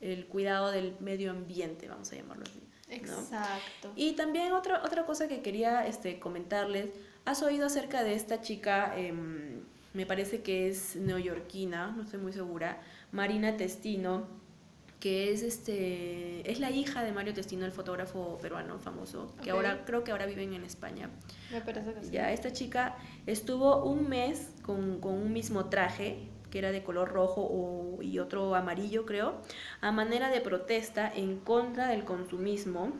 el 0.00 0.26
cuidado 0.26 0.70
del 0.70 0.96
medio 1.00 1.30
ambiente, 1.30 1.88
vamos 1.88 2.10
a 2.12 2.16
llamarlo 2.16 2.44
así. 2.44 2.60
¿no? 2.88 2.94
Exacto. 2.94 3.92
Y 3.94 4.12
también 4.12 4.52
otra, 4.52 4.82
otra 4.84 5.04
cosa 5.06 5.28
que 5.28 5.42
quería 5.42 5.86
este, 5.86 6.18
comentarles, 6.18 6.90
¿has 7.24 7.42
oído 7.42 7.66
acerca 7.66 8.02
de 8.04 8.14
esta 8.14 8.40
chica, 8.40 8.94
em, 8.98 9.60
me 9.94 10.06
parece 10.06 10.42
que 10.42 10.68
es 10.68 10.96
neoyorquina, 10.96 11.92
no 11.96 12.02
estoy 12.02 12.20
muy 12.20 12.32
segura, 12.32 12.80
Marina 13.12 13.56
Testino, 13.56 14.26
que 15.02 15.32
es, 15.32 15.42
este, 15.42 16.48
es 16.48 16.60
la 16.60 16.70
hija 16.70 17.02
de 17.02 17.10
Mario 17.10 17.34
Testino, 17.34 17.66
el 17.66 17.72
fotógrafo 17.72 18.38
peruano 18.40 18.78
famoso, 18.78 19.34
que 19.42 19.50
ahora 19.50 19.82
creo 19.84 20.04
que 20.04 20.12
ahora 20.12 20.26
viven 20.26 20.52
en 20.52 20.62
España. 20.62 21.10
Me 21.50 21.60
parece 21.60 21.92
que 21.92 22.02
sí. 22.04 22.10
Ya, 22.12 22.30
esta 22.30 22.52
chica 22.52 22.94
estuvo 23.26 23.82
un 23.84 24.08
mes 24.08 24.50
con, 24.62 25.00
con 25.00 25.14
un 25.14 25.32
mismo 25.32 25.64
traje, 25.70 26.28
que 26.52 26.60
era 26.60 26.70
de 26.70 26.84
color 26.84 27.08
rojo 27.08 27.40
o- 27.42 28.00
y 28.00 28.20
otro 28.20 28.54
amarillo, 28.54 29.04
creo, 29.04 29.40
a 29.80 29.90
manera 29.90 30.30
de 30.30 30.40
protesta 30.40 31.12
en 31.12 31.40
contra 31.40 31.88
del 31.88 32.04
consumismo, 32.04 32.92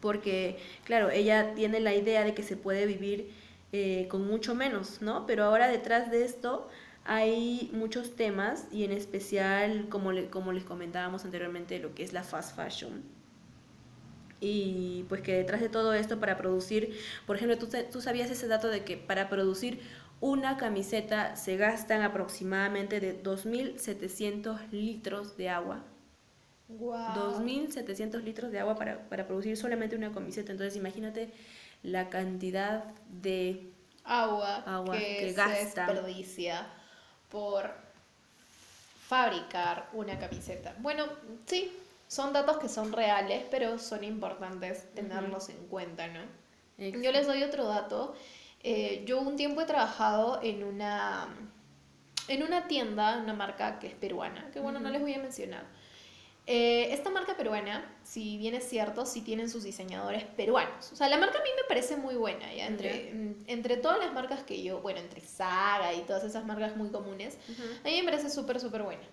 porque, 0.00 0.56
claro, 0.84 1.10
ella 1.10 1.54
tiene 1.54 1.78
la 1.80 1.94
idea 1.94 2.24
de 2.24 2.32
que 2.32 2.42
se 2.42 2.56
puede 2.56 2.86
vivir 2.86 3.30
eh, 3.72 4.06
con 4.08 4.26
mucho 4.26 4.54
menos, 4.54 5.02
¿no? 5.02 5.26
Pero 5.26 5.44
ahora 5.44 5.68
detrás 5.68 6.10
de 6.10 6.24
esto 6.24 6.68
hay 7.04 7.70
muchos 7.72 8.16
temas 8.16 8.66
y 8.72 8.84
en 8.84 8.92
especial, 8.92 9.88
como, 9.88 10.12
le- 10.12 10.30
como 10.30 10.52
les 10.52 10.64
comentábamos 10.64 11.24
anteriormente, 11.24 11.78
lo 11.78 11.94
que 11.94 12.02
es 12.04 12.12
la 12.12 12.22
fast 12.24 12.56
fashion. 12.56 13.02
Y 14.40 15.04
pues 15.08 15.20
que 15.20 15.34
detrás 15.34 15.60
de 15.60 15.68
todo 15.68 15.92
esto 15.92 16.18
para 16.18 16.36
producir, 16.38 16.96
por 17.26 17.36
ejemplo, 17.36 17.58
¿tú, 17.58 17.68
tú 17.92 18.00
sabías 18.00 18.30
ese 18.30 18.48
dato 18.48 18.68
de 18.68 18.84
que 18.84 18.96
para 18.96 19.28
producir 19.28 19.80
una 20.20 20.56
camiseta 20.56 21.36
se 21.36 21.56
gastan 21.56 22.02
aproximadamente 22.02 23.00
de 23.00 23.12
2.700 23.22 24.60
litros 24.72 25.36
de 25.36 25.50
agua. 25.50 25.84
Wow. 26.68 27.06
2.700 27.06 28.22
litros 28.24 28.52
de 28.52 28.60
agua 28.60 28.76
para, 28.76 29.08
para 29.08 29.26
producir 29.26 29.56
solamente 29.56 29.96
una 29.96 30.12
camiseta. 30.12 30.52
Entonces 30.52 30.76
imagínate 30.76 31.32
la 31.82 32.08
cantidad 32.10 32.84
de... 33.10 33.72
agua, 34.04 34.64
Agua 34.66 34.96
que, 34.98 35.16
que 35.18 35.28
se 35.30 35.34
gasta. 35.34 35.86
desperdicia 35.86 36.66
por 37.30 37.70
fabricar 39.08 39.88
una 39.92 40.18
camiseta. 40.18 40.74
Bueno, 40.78 41.06
sí, 41.46 41.72
son 42.06 42.32
datos 42.32 42.58
que 42.58 42.68
son 42.68 42.92
reales, 42.92 43.44
pero 43.50 43.78
son 43.78 44.04
importantes 44.04 44.92
tenerlos 44.94 45.48
en 45.48 45.66
cuenta, 45.68 46.08
¿no? 46.08 46.20
Yo 46.78 47.12
les 47.12 47.26
doy 47.26 47.42
otro 47.42 47.66
dato. 47.66 48.14
Eh, 48.62 49.04
yo 49.06 49.20
un 49.20 49.36
tiempo 49.36 49.60
he 49.60 49.64
trabajado 49.64 50.40
en 50.42 50.64
una, 50.64 51.28
en 52.28 52.42
una 52.42 52.68
tienda, 52.68 53.18
una 53.18 53.32
marca 53.32 53.78
que 53.78 53.86
es 53.86 53.94
peruana, 53.94 54.50
que 54.52 54.60
bueno, 54.60 54.80
no 54.80 54.90
les 54.90 55.00
voy 55.00 55.14
a 55.14 55.18
mencionar. 55.18 55.64
Eh, 56.52 56.92
esta 56.92 57.10
marca 57.10 57.36
peruana, 57.36 57.88
si 58.02 58.36
bien 58.36 58.56
es 58.56 58.68
cierto, 58.68 59.06
sí 59.06 59.20
tienen 59.20 59.48
sus 59.48 59.62
diseñadores 59.62 60.24
peruanos. 60.24 60.90
O 60.90 60.96
sea, 60.96 61.08
la 61.08 61.16
marca 61.16 61.38
a 61.38 61.42
mí 61.42 61.50
me 61.54 61.62
parece 61.68 61.96
muy 61.96 62.16
buena, 62.16 62.52
¿ya? 62.52 62.66
Entre, 62.66 63.12
mm, 63.14 63.44
entre 63.46 63.76
todas 63.76 64.00
las 64.00 64.12
marcas 64.12 64.42
que 64.42 64.60
yo, 64.60 64.80
bueno, 64.80 64.98
entre 64.98 65.20
Saga 65.20 65.94
y 65.94 66.00
todas 66.00 66.24
esas 66.24 66.44
marcas 66.44 66.76
muy 66.76 66.88
comunes, 66.88 67.38
Ujú. 67.48 67.62
a 67.62 67.84
mí 67.84 68.02
me 68.02 68.10
parece 68.10 68.30
súper, 68.30 68.58
súper 68.58 68.82
buena. 68.82 69.04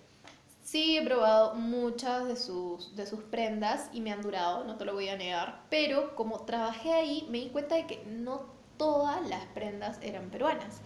Sí, 0.64 0.98
he 0.98 1.06
probado 1.06 1.54
muchas 1.54 2.28
de 2.28 2.38
sus, 2.38 2.96
de 2.96 3.06
sus 3.06 3.22
prendas 3.22 3.92
y 3.94 4.02
me 4.02 4.12
han 4.12 4.24
durado, 4.24 4.64
no 4.64 4.76
te 4.78 4.86
lo 4.86 4.96
voy 4.96 5.08
a 5.10 5.16
negar, 5.16 5.62
pero 5.70 6.16
como 6.16 6.44
trabajé 6.44 6.92
ahí 6.92 7.28
me 7.30 7.38
di 7.38 7.50
cuenta 7.50 7.76
de 7.76 7.86
que 7.86 8.04
no 8.08 8.48
todas 8.78 9.30
las 9.30 9.46
prendas 9.54 10.00
eran 10.02 10.32
peruanas. 10.32 10.82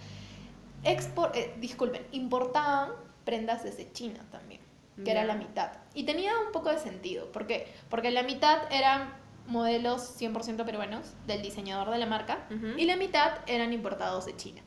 Expor 0.83 1.31
eh, 1.33 1.55
disculpen, 1.61 2.05
importaban 2.11 2.91
prendas 3.23 3.63
desde 3.63 3.89
China 3.93 4.19
también, 4.31 4.59
que 5.05 5.11
era 5.11 5.23
la 5.23 5.35
mitad. 5.35 5.80
Y 5.93 6.03
tenía 6.03 6.31
un 6.45 6.51
poco 6.51 6.69
de 6.69 6.79
sentido, 6.79 7.31
¿por 7.31 7.47
qué? 7.47 7.67
Porque 7.89 8.11
la 8.11 8.23
mitad 8.23 8.71
eran 8.71 9.13
modelos 9.47 10.01
100% 10.19 10.63
peruanos 10.65 11.13
del 11.27 11.41
diseñador 11.41 11.89
de 11.89 11.97
la 11.97 12.05
marca 12.05 12.47
y 12.77 12.85
la 12.85 12.95
mitad 12.95 13.31
eran 13.47 13.73
importados 13.73 14.25
de 14.25 14.35
China. 14.37 14.61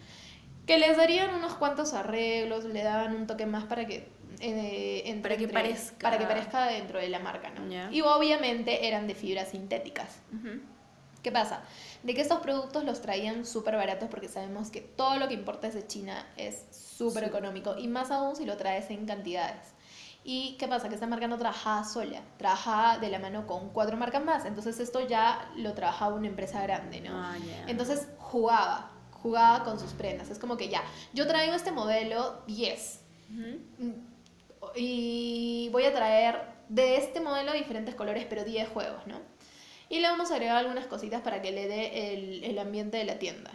Que 0.67 0.79
les 0.79 0.97
darían 0.97 1.35
unos 1.35 1.55
cuantos 1.55 1.93
arreglos, 1.95 2.65
le 2.65 2.83
daban 2.83 3.15
un 3.15 3.27
toque 3.27 3.47
más 3.47 3.65
para 3.65 3.87
que... 3.87 4.09
eh, 4.41 5.03
entre- 5.07 5.35
Para 5.37 5.37
que 5.37 5.49
parezca. 5.49 5.97
Para 5.99 6.19
que 6.19 6.25
parezca 6.27 6.67
dentro 6.67 6.99
de 6.99 7.09
la 7.09 7.19
marca, 7.21 7.51
¿no? 7.51 7.91
Y 7.93 8.01
obviamente 8.03 8.87
eran 8.89 9.07
de 9.07 9.15
fibras 9.15 9.49
sintéticas. 9.51 10.19
¿Qué 11.23 11.33
pasa? 11.33 11.63
De 12.03 12.13
que 12.15 12.21
estos 12.21 12.41
productos 12.41 12.85
los 12.85 13.01
traían 13.01 13.47
súper 13.47 13.77
baratos 13.77 14.11
porque 14.11 14.29
sabemos 14.29 14.71
que 14.71 14.83
todo 14.83 15.17
lo 15.17 15.27
que 15.29 15.35
importa 15.35 15.71
de 15.71 15.87
China 15.87 16.27
es 16.37 16.67
súper 16.99 17.25
Sí. 17.25 17.29
económico 17.31 17.77
y 17.79 17.89
más 17.89 18.11
aún 18.11 18.37
si 18.37 18.45
lo 18.45 18.57
traes 18.59 18.91
en 18.91 19.07
cantidades. 19.07 19.73
¿Y 20.27 20.57
qué 20.59 20.67
pasa? 20.67 20.89
Que 20.89 20.95
esta 20.95 21.07
marca 21.07 21.29
no 21.29 21.37
trabajaba 21.37 21.85
sola, 21.85 22.23
trabajaba 22.39 22.97
de 22.97 23.11
la 23.11 23.19
mano 23.19 23.47
con 23.47 23.69
cuatro 23.71 23.99
marcas 23.99 24.25
más, 24.25 24.47
entonces 24.47 24.81
esto 24.81 25.07
ya 25.07 25.51
lo 25.57 25.75
trabajaba 25.75 26.15
una 26.15 26.29
empresa 26.29 26.63
grande, 26.63 27.03
¿no? 27.03 27.11
Ah, 27.15 27.37
ya. 27.37 27.65
Entonces 27.69 28.09
jugaba, 28.17 28.91
jugaba 29.11 29.65
con 29.65 29.79
sus 29.79 29.93
prendas. 29.93 30.31
Es 30.31 30.39
como 30.39 30.57
que 30.57 30.71
ya, 30.71 30.83
yo 31.13 31.27
traigo 31.27 31.55
este 31.55 31.73
modelo 31.73 32.43
10 32.47 33.01
Ujú. 33.31 33.85
mm, 33.85 33.93
y 34.77 35.69
voy 35.73 35.85
a 35.85 35.93
traer 35.93 36.41
de 36.71 36.97
este 36.97 37.21
modelo 37.21 37.53
diferentes 37.53 37.95
colores, 37.95 38.25
pero 38.27 38.45
10 38.45 38.67
juegos, 38.71 39.07
¿no? 39.07 39.21
Y 39.91 40.01
le 40.01 40.09
vamos 40.09 40.31
a 40.31 40.35
agregar 40.35 40.57
algunas 40.57 40.87
cositas 40.87 41.21
para 41.21 41.43
que 41.43 41.53
le 41.53 41.69
dé 41.69 42.15
el, 42.15 42.45
el 42.45 42.59
ambiente 42.59 42.97
de 42.97 43.05
la 43.05 43.19
tienda. 43.19 43.51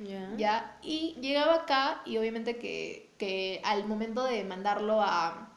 Ya. 0.00 0.34
¿Ya? 0.36 0.78
Y 0.82 1.16
llegaba 1.20 1.54
acá 1.54 2.02
y 2.04 2.16
obviamente 2.18 2.56
que, 2.56 3.12
que 3.16 3.60
al 3.64 3.86
momento 3.86 4.24
de 4.24 4.42
mandarlo 4.42 5.00
a 5.00 5.49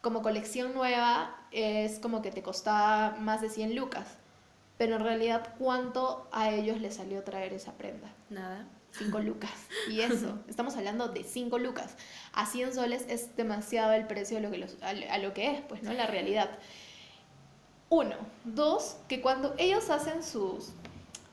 como 0.00 0.22
colección 0.22 0.74
nueva 0.74 1.36
es 1.50 1.98
como 1.98 2.22
que 2.22 2.30
te 2.30 2.42
costaba 2.42 3.16
más 3.20 3.40
de 3.40 3.50
100 3.50 3.74
lucas. 3.74 4.06
Pero 4.78 4.96
en 4.96 5.02
realidad, 5.02 5.54
¿cuánto 5.58 6.26
a 6.32 6.50
ellos 6.50 6.80
les 6.80 6.94
salió 6.96 7.22
traer 7.22 7.52
esa 7.52 7.72
prenda? 7.72 8.08
Nada. 8.30 8.66
5 8.92 9.18
lucas. 9.20 9.52
Y 9.90 10.00
eso, 10.00 10.38
estamos 10.48 10.74
hablando 10.76 11.08
de 11.08 11.22
5 11.22 11.58
lucas. 11.58 11.96
A 12.32 12.46
100 12.46 12.74
soles 12.74 13.04
es 13.08 13.36
demasiado 13.36 13.92
el 13.92 14.06
precio 14.06 14.36
de 14.38 14.42
lo 14.42 14.50
que 14.50 14.58
los- 14.58 14.82
a, 14.82 14.88
a 14.90 15.18
lo 15.18 15.34
que 15.34 15.50
es, 15.52 15.60
pues, 15.62 15.82
¿no? 15.82 15.92
La 15.92 16.06
realidad. 16.06 16.50
Uno. 17.88 18.14
Dos, 18.44 18.96
que 19.08 19.20
cuando 19.20 19.54
ellos 19.58 19.90
hacen 19.90 20.22
sus 20.22 20.70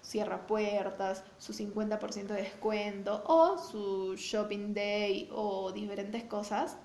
cierra 0.01 0.47
puertas, 0.47 1.23
su 1.37 1.53
50% 1.53 2.27
de 2.27 2.41
descuento 2.43 3.23
o 3.27 3.57
su 3.57 4.15
shopping 4.15 4.73
day 4.73 5.29
o 5.33 5.71
diferentes 5.71 6.23
cosas, 6.23 6.77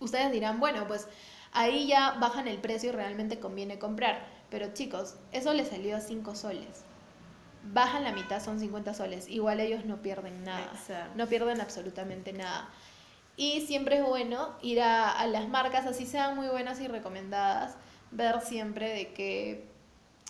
ustedes 0.00 0.32
dirán, 0.32 0.60
bueno, 0.60 0.86
pues 0.86 1.08
ahí 1.52 1.86
ya 1.86 2.12
bajan 2.12 2.48
el 2.48 2.58
precio 2.58 2.90
y 2.90 2.92
realmente 2.92 3.38
conviene 3.38 3.78
comprar. 3.78 4.26
Pero 4.50 4.72
chicos, 4.72 5.16
eso 5.32 5.52
les 5.52 5.68
salió 5.68 5.96
a 5.96 6.00
5 6.00 6.34
soles. 6.34 6.84
Bajan 7.64 8.04
la 8.04 8.12
mitad, 8.12 8.42
son 8.42 8.60
50 8.60 8.94
soles. 8.94 9.28
Igual 9.28 9.60
ellos 9.60 9.84
no 9.84 9.96
pierden 9.96 10.44
nada. 10.44 10.72
No 11.16 11.26
pierden 11.26 11.60
absolutamente 11.60 12.32
nada. 12.32 12.68
Y 13.36 13.60
siempre 13.62 13.98
es 13.98 14.04
bueno 14.04 14.56
ir 14.62 14.80
a, 14.80 15.10
a 15.10 15.26
las 15.26 15.48
marcas, 15.48 15.86
así 15.86 16.06
sean 16.06 16.34
muy 16.34 16.48
buenas 16.48 16.80
y 16.80 16.88
recomendadas, 16.88 17.76
ver 18.10 18.40
siempre 18.40 18.92
de 18.92 19.12
qué 19.12 19.68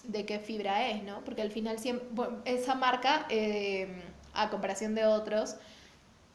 de 0.04 0.24
qué 0.24 0.38
fibra 0.38 0.88
es, 0.88 1.02
¿no? 1.02 1.22
Porque 1.24 1.42
al 1.42 1.50
final 1.50 1.78
siempre, 1.78 2.06
esa 2.44 2.74
marca, 2.74 3.26
eh, 3.30 4.02
a 4.32 4.48
comparación 4.48 4.94
de 4.94 5.04
otros, 5.06 5.56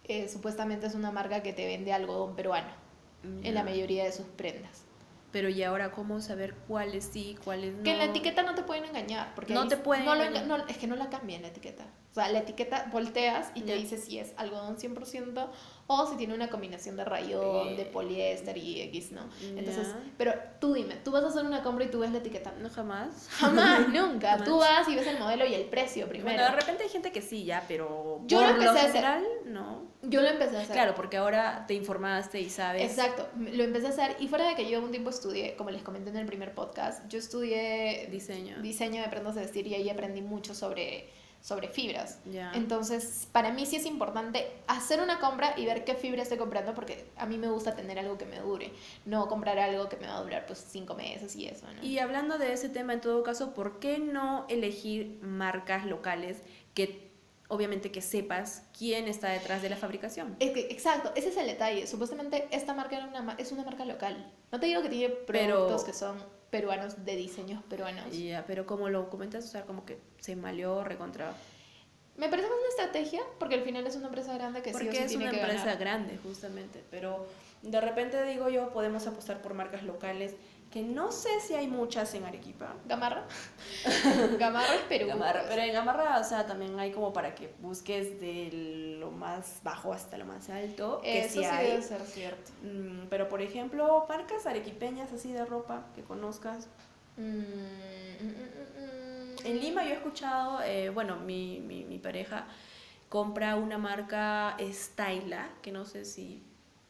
eh, 0.03 0.27
supuestamente 0.29 0.85
es 0.85 0.95
una 0.95 1.11
marca 1.11 1.41
que 1.41 1.53
te 1.53 1.65
vende 1.65 1.93
algodón 1.93 2.35
peruano 2.35 2.82
en 3.23 3.53
la 3.53 3.63
mayoría 3.63 4.03
de 4.03 4.11
sus 4.11 4.25
prendas. 4.25 4.83
Pero 5.31 5.49
¿y 5.49 5.63
ahora 5.63 5.91
cómo 5.91 6.21
saber 6.21 6.53
cuáles 6.67 7.05
sí, 7.05 7.35
cuáles 7.43 7.73
no? 7.75 7.83
Que 7.83 7.93
en 7.93 7.97
la 7.97 8.05
etiqueta 8.05 8.43
no 8.43 8.53
te 8.53 8.61
pueden 8.61 8.85
engañar. 8.85 9.33
Porque 9.33 9.53
no 9.53 9.67
te 9.67 9.77
pueden 9.77 10.05
no, 10.05 10.67
Es 10.67 10.77
que 10.77 10.85
no 10.85 10.95
la 10.95 11.09
cambian 11.09 11.41
la 11.41 11.47
etiqueta. 11.47 11.85
O 12.11 12.13
sea, 12.13 12.29
la 12.29 12.39
etiqueta 12.39 12.87
volteas 12.91 13.49
y 13.55 13.61
te 13.61 13.75
dice 13.75 13.97
si 13.97 14.19
es 14.19 14.33
algodón 14.37 14.77
100% 14.77 15.49
o 15.87 16.07
si 16.07 16.15
tiene 16.15 16.33
una 16.33 16.49
combinación 16.49 16.95
de 16.95 17.03
rayón, 17.03 17.75
de 17.75 17.85
poliéster 17.85 18.57
y 18.57 18.81
X, 18.83 19.11
¿no? 19.11 19.21
Entonces, 19.55 19.93
pero 20.17 20.33
tú 20.59 20.73
dime, 20.73 20.95
tú 21.03 21.11
vas 21.11 21.23
a 21.23 21.27
hacer 21.27 21.45
una 21.45 21.61
compra 21.61 21.85
y 21.85 21.89
tú 21.89 21.99
ves 21.99 22.11
la 22.11 22.19
etiqueta. 22.19 22.53
No, 22.59 22.69
jamás. 22.69 23.27
Jamás, 23.31 23.87
nunca. 23.93 24.43
Tú 24.43 24.57
vas 24.57 24.87
y 24.87 24.95
ves 24.95 25.07
el 25.07 25.19
modelo 25.19 25.45
y 25.45 25.53
el 25.53 25.65
precio 25.65 26.07
primero. 26.07 26.37
Bueno, 26.37 26.51
de 26.51 26.59
repente 26.59 26.83
hay 26.83 26.89
gente 26.89 27.11
que 27.11 27.21
sí, 27.21 27.43
ya, 27.43 27.63
pero 27.67 28.21
yo 28.25 28.39
por 28.39 28.47
lo, 28.47 28.53
empecé 28.53 28.79
a 28.79 28.89
hacer. 28.89 29.21
no. 29.45 29.93
Yo 30.05 30.21
lo 30.21 30.27
empecé 30.27 30.57
a 30.57 30.61
hacer. 30.61 30.73
Claro, 30.73 30.95
porque 30.95 31.15
ahora 31.15 31.65
te 31.65 31.73
informaste 31.73 32.41
y 32.41 32.49
sabes. 32.49 32.83
Exacto, 32.83 33.29
lo 33.37 33.63
empecé 33.63 33.87
a 33.87 33.89
hacer 33.89 34.17
y 34.19 34.27
fuera 34.27 34.47
de 34.47 34.55
que 34.55 34.69
yo 34.69 34.81
un 34.81 34.91
tiempo 34.91 35.09
estudié, 35.09 35.55
como 35.55 35.69
les 35.69 35.81
comenté 35.81 36.09
en 36.09 36.17
el 36.17 36.25
primer 36.25 36.53
podcast, 36.53 37.07
yo 37.07 37.19
estudié 37.19 38.07
diseño, 38.11 38.61
diseño 38.61 39.01
de 39.01 39.07
prendas 39.07 39.35
de 39.35 39.41
vestir 39.41 39.65
y 39.67 39.75
ahí 39.75 39.89
aprendí 39.89 40.21
mucho 40.21 40.53
sobre 40.53 41.09
sobre 41.43 41.67
fibras. 41.67 42.19
Entonces, 42.53 43.27
para 43.33 43.51
mí 43.51 43.65
sí 43.65 43.75
es 43.75 43.85
importante 43.85 44.47
hacer 44.65 45.01
una 45.01 45.19
compra 45.19 45.53
y 45.57 45.65
ver 45.65 45.83
qué 45.83 45.93
fibra 45.93 46.23
estoy 46.23 46.37
comprando 46.37 46.73
porque 46.73 47.05
a 47.17 47.25
mí 47.25 47.37
me 47.37 47.49
gusta 47.49 47.75
tener 47.75 47.99
algo 47.99 48.17
que 48.17 48.25
me 48.25 48.39
dure, 48.39 48.71
no 49.05 49.27
comprar 49.27 49.59
algo 49.59 49.89
que 49.89 49.97
me 49.97 50.07
va 50.07 50.17
a 50.17 50.21
durar 50.21 50.45
pues 50.45 50.65
cinco 50.69 50.95
meses 50.95 51.35
y 51.35 51.47
eso. 51.47 51.67
Y 51.81 51.99
hablando 51.99 52.37
de 52.37 52.53
ese 52.53 52.69
tema, 52.69 52.93
en 52.93 53.01
todo 53.01 53.23
caso, 53.23 53.53
¿por 53.53 53.79
qué 53.79 53.99
no 53.99 54.45
elegir 54.47 55.19
marcas 55.21 55.85
locales 55.85 56.37
que 56.73 57.02
obviamente 57.53 57.91
que 57.91 58.01
sepas 58.01 58.63
quién 58.77 59.07
está 59.07 59.29
detrás 59.29 59.61
de 59.61 59.69
la 59.69 59.75
fabricación. 59.75 60.35
exacto, 60.39 61.11
ese 61.15 61.29
es 61.29 61.37
el 61.37 61.45
detalle. 61.45 61.85
Supuestamente 61.85 62.47
esta 62.51 62.73
marca 62.73 62.97
una, 63.07 63.35
es 63.37 63.51
una 63.51 63.63
marca 63.63 63.85
local. 63.85 64.31
No 64.51 64.59
te 64.59 64.65
digo 64.65 64.81
que 64.81 64.89
tiene 64.89 65.13
productos 65.13 65.83
que 65.83 65.93
son 65.93 66.17
peruanos 66.49 67.05
de 67.05 67.15
diseños 67.15 67.63
peruanos. 67.63 68.05
Ya, 68.11 68.43
pero 68.45 68.65
como 68.65 68.89
lo 68.89 69.09
comentas, 69.09 69.45
o 69.45 69.47
sea, 69.47 69.65
como 69.65 69.85
que 69.85 69.99
se 70.19 70.35
maleó 70.35 70.83
recontra. 70.83 71.33
Me 72.17 72.27
parece 72.29 72.47
una 72.47 72.69
estrategia, 72.69 73.21
porque 73.39 73.55
al 73.55 73.61
final 73.61 73.85
es 73.87 73.95
una 73.95 74.07
empresa 74.07 74.33
grande 74.35 74.61
que 74.61 74.71
porque 74.71 74.91
sí 74.91 74.97
o 74.97 75.05
es 75.05 75.15
una 75.15 75.29
empresa 75.29 75.75
grande, 75.75 76.17
justamente. 76.23 76.83
Pero 76.91 77.27
de 77.61 77.81
repente 77.81 78.23
digo 78.25 78.49
yo, 78.49 78.71
podemos 78.71 79.05
apostar 79.07 79.41
por 79.41 79.53
marcas 79.53 79.83
locales 79.83 80.35
que 80.73 80.81
no 80.81 81.11
sé 81.11 81.39
si 81.39 81.53
hay 81.53 81.67
muchas 81.67 82.15
en 82.15 82.25
Arequipa. 82.25 82.73
Gamarra. 82.87 83.27
Gamarra 84.39 84.73
es 84.73 84.81
Perú. 84.89 85.05
Gamarra, 85.05 85.43
pero 85.47 85.61
en 85.61 85.71
Gamarra, 85.71 86.19
o 86.19 86.23
sea, 86.23 86.47
también 86.47 86.79
hay 86.79 86.91
como 86.91 87.13
para 87.13 87.35
que 87.35 87.53
busques 87.59 88.19
de 88.19 88.97
lo 88.99 89.11
más 89.11 89.59
bajo 89.63 89.93
hasta 89.93 90.17
lo 90.17 90.25
más 90.25 90.49
alto. 90.49 90.99
Eso 91.03 91.41
sí, 91.41 91.45
debe 91.45 91.79
ser 91.83 92.01
cierto. 92.01 92.51
Mm, 92.63 93.05
pero, 93.07 93.29
por 93.29 93.43
ejemplo, 93.43 94.03
marcas 94.09 94.47
arequipeñas 94.47 95.13
así 95.13 95.31
de 95.31 95.45
ropa 95.45 95.85
que 95.93 96.01
conozcas. 96.01 96.67
Mm, 97.17 98.23
mm, 98.23 99.45
en 99.45 99.59
Lima 99.59 99.83
yo 99.83 99.91
he 99.91 99.93
escuchado, 99.93 100.59
eh, 100.63 100.89
bueno, 100.89 101.17
mi, 101.17 101.59
mi, 101.59 101.83
mi 101.83 101.99
pareja 101.99 102.47
compra 103.09 103.57
una 103.57 103.77
marca 103.77 104.57
Styla, 104.59 105.49
que 105.61 105.71
no 105.71 105.85
sé 105.85 106.03
si 106.03 106.41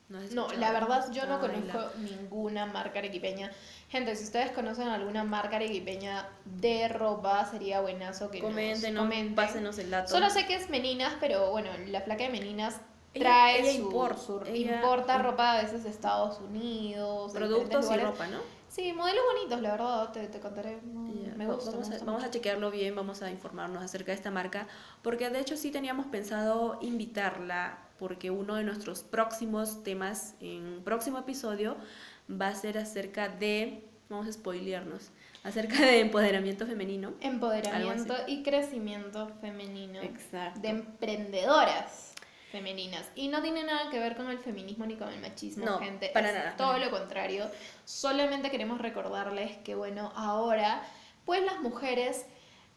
no, 0.09 0.47
la 0.53 0.71
verdad 0.71 1.11
yo 1.11 1.25
no 1.25 1.39
conozco 1.39 1.79
ninguna 1.97 2.65
marca 2.65 2.99
arequipeña. 2.99 3.51
Gente, 3.89 4.15
si 4.15 4.25
ustedes 4.25 4.51
conocen 4.51 4.87
alguna 4.87 5.23
marca 5.23 5.55
arequipeña 5.55 6.29
de 6.45 6.87
ropa, 6.87 7.45
sería 7.45 7.81
buenazo 7.81 8.29
que 8.29 8.39
comenten, 8.39 8.93
nos 8.93 9.03
comenten. 9.03 9.35
Pásenos 9.35 9.77
el 9.79 9.89
dato. 9.89 10.11
Solo 10.11 10.29
sé 10.29 10.45
que 10.45 10.55
es 10.55 10.69
Meninas, 10.69 11.13
pero 11.19 11.51
bueno, 11.51 11.69
la 11.87 12.03
placa 12.03 12.23
de 12.23 12.29
Meninas 12.29 12.79
trae 13.13 13.77
su, 13.77 14.43
importa 14.53 15.19
ropa 15.19 15.53
a 15.53 15.61
veces 15.61 15.83
de 15.83 15.89
Estados 15.89 16.39
Unidos. 16.39 17.31
Productos 17.33 17.89
y 17.91 17.97
ropa, 17.97 18.27
¿no? 18.27 18.39
Sí, 18.67 18.91
modelos 18.91 19.23
bonitos, 19.35 19.61
la 19.61 19.71
verdad, 19.73 20.11
te, 20.11 20.27
te 20.27 20.39
contaré. 20.39 20.79
Me 20.81 21.45
gusta. 21.45 21.69
Vamos, 21.69 21.91
a, 21.91 22.05
vamos 22.05 22.23
a 22.23 22.31
chequearlo 22.31 22.71
bien, 22.71 22.95
vamos 22.95 23.21
a 23.21 23.29
informarnos 23.29 23.83
acerca 23.83 24.11
de 24.11 24.15
esta 24.15 24.31
marca, 24.31 24.67
porque 25.03 25.29
de 25.29 25.39
hecho 25.39 25.57
sí 25.57 25.69
teníamos 25.69 26.07
pensado 26.07 26.79
invitarla 26.81 27.82
porque 27.97 28.31
uno 28.31 28.55
de 28.55 28.63
nuestros 28.63 29.03
próximos 29.03 29.83
temas 29.83 30.35
en 30.39 30.65
un 30.65 30.83
próximo 30.83 31.19
episodio 31.19 31.77
va 32.29 32.49
a 32.49 32.55
ser 32.55 32.77
acerca 32.77 33.29
de, 33.29 33.83
vamos 34.09 34.27
a 34.27 34.33
spoilearnos, 34.33 35.11
acerca 35.43 35.81
de 35.85 35.99
empoderamiento 35.99 36.65
femenino. 36.65 37.13
Empoderamiento 37.21 38.15
y 38.27 38.43
crecimiento 38.43 39.29
femenino. 39.41 40.01
Exacto. 40.01 40.61
De 40.61 40.69
emprendedoras 40.69 42.13
femeninas. 42.53 43.09
Y 43.15 43.29
no 43.29 43.41
tiene 43.41 43.63
nada 43.63 43.89
que 43.89 43.99
ver 43.99 44.15
con 44.15 44.29
el 44.29 44.37
feminismo 44.37 44.85
ni 44.85 44.95
con 44.95 45.09
el 45.09 45.19
machismo, 45.19 45.65
no, 45.65 45.79
gente. 45.79 46.11
Para 46.13 46.31
nada. 46.31 46.55
Todo 46.55 46.77
lo 46.77 46.91
contrario. 46.91 47.49
Solamente 47.83 48.51
queremos 48.51 48.79
recordarles 48.79 49.57
que, 49.57 49.73
bueno, 49.73 50.13
ahora, 50.15 50.83
pues 51.25 51.43
las 51.43 51.61
mujeres, 51.61 52.27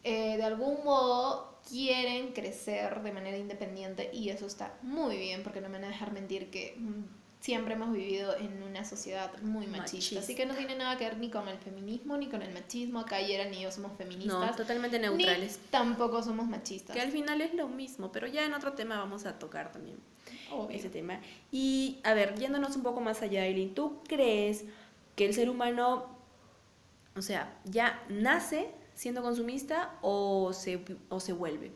eh, 0.03 0.39
de 0.39 0.45
algún 0.45 0.83
modo, 0.83 1.46
quieren 1.69 2.33
crecer 2.33 3.03
de 3.03 3.13
manera 3.13 3.37
independiente 3.37 4.11
y 4.13 4.31
eso 4.31 4.47
está 4.47 4.75
muy 4.83 5.17
bien 5.17 5.43
porque 5.43 5.61
no 5.61 5.69
me 5.69 5.75
van 5.75 5.85
a 5.85 5.89
dejar 5.89 6.13
mentir 6.13 6.51
que 6.51 6.77
mm, 6.79 7.05
siempre 7.41 7.75
hemos 7.75 7.93
vivido 7.93 8.37
en 8.37 8.63
una 8.63 8.85
sociedad 8.85 9.31
muy 9.43 9.67
machista, 9.67 10.21
así 10.21 10.35
que 10.35 10.47
no 10.47 10.55
tiene 10.55 10.77
nada 10.77 10.97
que 10.97 11.05
ver 11.05 11.19
ni 11.19 11.31
con 11.31 11.49
el 11.49 11.59
feminismo 11.59 12.17
ni 12.17 12.29
con 12.29 12.43
el 12.43 12.53
machismo, 12.53 13.01
acá 13.01 13.17
ayer 13.17 13.49
ni 13.51 13.61
yo 13.61 13.71
somos 13.71 13.97
feministas. 13.97 14.51
No, 14.51 14.57
totalmente 14.57 14.99
neutrales. 14.99 15.59
tampoco 15.71 16.23
somos 16.23 16.47
machistas. 16.47 16.95
Que 16.95 17.03
al 17.03 17.11
final 17.11 17.41
es 17.41 17.55
lo 17.55 17.69
mismo, 17.69 18.13
pero 18.13 18.27
ya 18.27 18.45
en 18.45 18.55
otro 18.55 18.73
tema 18.73 18.99
vamos 18.99 19.27
a 19.27 19.39
tocar 19.39 19.73
también 19.73 19.97
ese 20.71 20.89
tema. 20.89 21.21
Y 21.51 21.99
a 22.05 22.15
ver, 22.15 22.39
yéndonos 22.39 22.77
un 22.77 22.83
poco 22.83 23.01
más 23.01 23.23
allá, 23.23 23.45
Eileen, 23.45 23.75
¿tú 23.75 24.01
crees 24.07 24.65
que 25.15 25.27
el 25.27 25.35
ser 25.35 25.51
humano, 25.51 26.07
o 27.17 27.23
sea, 27.23 27.59
ya 27.65 28.03
nace 28.09 28.71
siendo 28.97 29.23
consumista 29.23 29.97
o 30.03 30.53
se, 30.53 30.83
o 31.09 31.21
se 31.21 31.33
vuelve? 31.33 31.71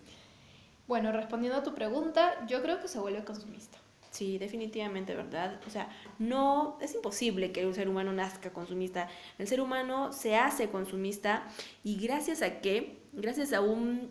Bueno, 0.89 1.13
respondiendo 1.13 1.61
a 1.61 1.63
tu 1.63 1.73
pregunta, 1.73 2.45
yo 2.49 2.61
creo 2.63 2.81
que 2.81 2.89
se 2.89 2.99
vuelve 2.99 3.25
consumista. 3.25 3.79
Sí, 4.11 4.39
definitivamente, 4.39 5.15
¿verdad? 5.15 5.61
O 5.69 5.71
sea, 5.71 5.89
no, 6.19 6.77
es 6.81 6.97
imposible 6.97 7.53
que 7.53 7.65
un 7.65 7.75
ser 7.75 7.89
humano 7.89 8.13
nazca 8.13 8.53
consumista. 8.53 9.09
El 9.39 9.47
ser 9.47 9.61
humano 9.61 10.13
se 10.13 10.35
hace 10.35 10.69
consumista 10.69 11.47
y 11.85 11.97
gracias 12.05 12.43
a 12.43 12.61
qué? 12.61 12.99
Gracias 13.13 13.53
a 13.53 13.61
un, 13.61 14.11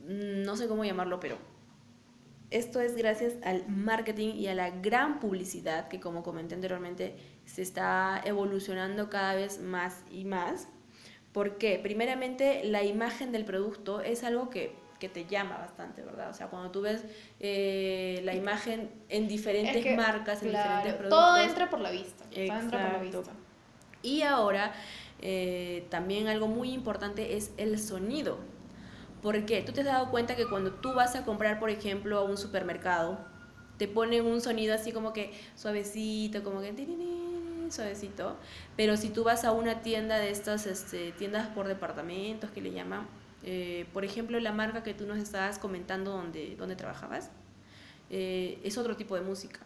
no 0.00 0.56
sé 0.56 0.68
cómo 0.68 0.84
llamarlo, 0.84 1.20
pero 1.20 1.38
esto 2.50 2.80
es 2.80 2.94
gracias 2.94 3.34
al 3.44 3.66
marketing 3.66 4.34
y 4.34 4.48
a 4.48 4.54
la 4.54 4.70
gran 4.70 5.20
publicidad 5.20 5.88
que, 5.88 5.98
como 5.98 6.22
comenté 6.22 6.54
anteriormente, 6.54 7.16
se 7.46 7.62
está 7.62 8.20
evolucionando 8.24 9.08
cada 9.08 9.34
vez 9.34 9.58
más 9.60 10.02
y 10.10 10.24
más. 10.24 10.68
Porque 11.34 11.80
primeramente 11.82 12.62
la 12.64 12.84
imagen 12.84 13.32
del 13.32 13.44
producto 13.44 14.00
es 14.00 14.22
algo 14.22 14.48
que, 14.48 14.82
te 15.12 15.26
llama 15.26 15.58
bastante, 15.58 16.00
¿verdad? 16.00 16.30
O 16.30 16.32
sea, 16.32 16.46
cuando 16.46 16.70
tú 16.70 16.80
ves 16.80 17.04
eh, 17.38 18.22
la 18.24 18.34
imagen 18.34 18.90
en 19.10 19.28
diferentes 19.28 19.94
marcas, 19.98 20.42
en 20.42 20.48
diferentes 20.48 20.94
productos. 20.94 21.10
Todo 21.10 21.36
entra 21.36 21.68
por 21.68 21.80
la 21.80 21.90
vista. 21.90 22.24
Todo 22.24 22.40
entra 22.40 22.82
por 22.84 22.92
la 22.92 22.98
vista. 23.02 23.32
Y 24.00 24.22
ahora 24.22 24.72
eh, 25.20 25.86
también 25.90 26.28
algo 26.28 26.48
muy 26.48 26.72
importante 26.72 27.36
es 27.36 27.50
el 27.58 27.78
sonido. 27.78 28.38
porque 29.20 29.60
Tú 29.60 29.72
te 29.72 29.80
has 29.82 29.86
dado 29.86 30.10
cuenta 30.10 30.36
que 30.36 30.46
cuando 30.46 30.72
tú 30.72 30.94
vas 30.94 31.14
a 31.16 31.26
comprar, 31.26 31.60
por 31.60 31.68
ejemplo, 31.68 32.16
a 32.16 32.22
un 32.22 32.38
supermercado, 32.38 33.18
te 33.76 33.88
ponen 33.88 34.24
un 34.24 34.40
sonido 34.40 34.74
así 34.74 34.90
como 34.90 35.12
que 35.12 35.34
suavecito, 35.54 36.42
como 36.42 36.62
que 36.62 36.68
suavecito. 37.74 38.36
Pero 38.76 38.96
si 38.96 39.10
tú 39.10 39.24
vas 39.24 39.44
a 39.44 39.52
una 39.52 39.82
tienda 39.82 40.16
de 40.18 40.30
estas 40.30 40.66
este, 40.66 41.12
tiendas 41.12 41.48
por 41.48 41.68
departamentos 41.68 42.50
que 42.50 42.60
le 42.62 42.72
llaman, 42.72 43.06
eh, 43.42 43.86
por 43.92 44.04
ejemplo, 44.04 44.40
la 44.40 44.52
marca 44.52 44.82
que 44.82 44.94
tú 44.94 45.06
nos 45.06 45.18
estabas 45.18 45.58
comentando 45.58 46.12
donde, 46.12 46.56
donde 46.56 46.76
trabajabas, 46.76 47.30
eh, 48.10 48.58
es 48.64 48.78
otro 48.78 48.96
tipo 48.96 49.14
de 49.16 49.20
música. 49.22 49.60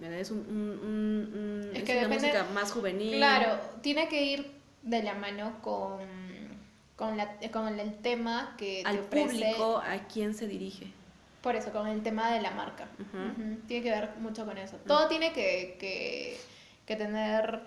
Es, 0.00 0.30
un, 0.30 0.38
un- 0.40 1.64
un- 1.64 1.70
Es 1.72 1.78
es 1.78 1.84
que 1.84 1.92
una 1.92 2.02
depende- 2.08 2.26
música 2.28 2.46
más 2.52 2.70
juvenil. 2.70 3.16
Claro, 3.16 3.58
tiene 3.80 4.08
que 4.08 4.22
ir 4.24 4.50
de 4.82 5.02
la 5.02 5.14
mano 5.14 5.60
con, 5.62 6.00
con, 6.96 7.16
la, 7.16 7.36
con 7.50 7.80
el 7.80 7.94
tema 7.98 8.54
que 8.58 8.82
te 8.84 8.88
Al 8.88 8.98
ofrece. 9.00 9.26
público, 9.26 9.78
¿a 9.78 10.06
quién 10.06 10.34
se 10.34 10.46
dirige? 10.46 10.92
Por 11.42 11.56
eso, 11.56 11.70
con 11.72 11.86
el 11.86 12.02
tema 12.02 12.30
de 12.30 12.42
la 12.42 12.50
marca. 12.50 12.88
Ujú. 13.00 13.16
Ujú, 13.42 13.56
Tiene 13.66 13.82
que 13.84 13.90
ver 13.90 14.10
mucho 14.20 14.44
con 14.44 14.58
eso. 14.58 14.76
Todo 14.86 15.08
tiene 15.08 15.32
que, 15.32 15.76
que, 15.80 16.36
que 16.86 16.96
tener... 16.96 17.60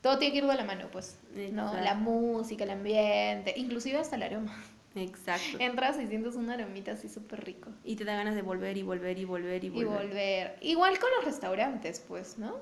Todo 0.00 0.18
tiene 0.18 0.32
que 0.32 0.38
ir 0.38 0.46
de 0.46 0.54
la 0.54 0.64
mano, 0.64 0.88
pues. 0.92 1.18
¿no? 1.52 1.64
Exacto. 1.66 1.80
La 1.84 1.94
música, 1.94 2.64
el 2.64 2.70
ambiente, 2.70 3.54
inclusive 3.56 3.98
hasta 3.98 4.16
el 4.16 4.22
aroma. 4.24 4.54
Exacto. 4.94 5.56
Entras 5.58 5.98
y 5.98 6.06
sientes 6.06 6.36
un 6.36 6.50
aromita 6.50 6.92
así 6.92 7.08
súper 7.08 7.44
rico. 7.44 7.70
Y 7.84 7.96
te 7.96 8.04
da 8.04 8.14
ganas 8.14 8.34
de 8.34 8.42
volver 8.42 8.76
y 8.76 8.82
volver 8.82 9.18
y 9.18 9.24
volver 9.24 9.64
y 9.64 9.66
Y 9.66 9.70
volver. 9.70 10.06
volver. 10.06 10.58
Igual 10.60 10.98
con 10.98 11.10
los 11.16 11.24
restaurantes, 11.24 12.00
pues, 12.06 12.38
¿no? 12.38 12.58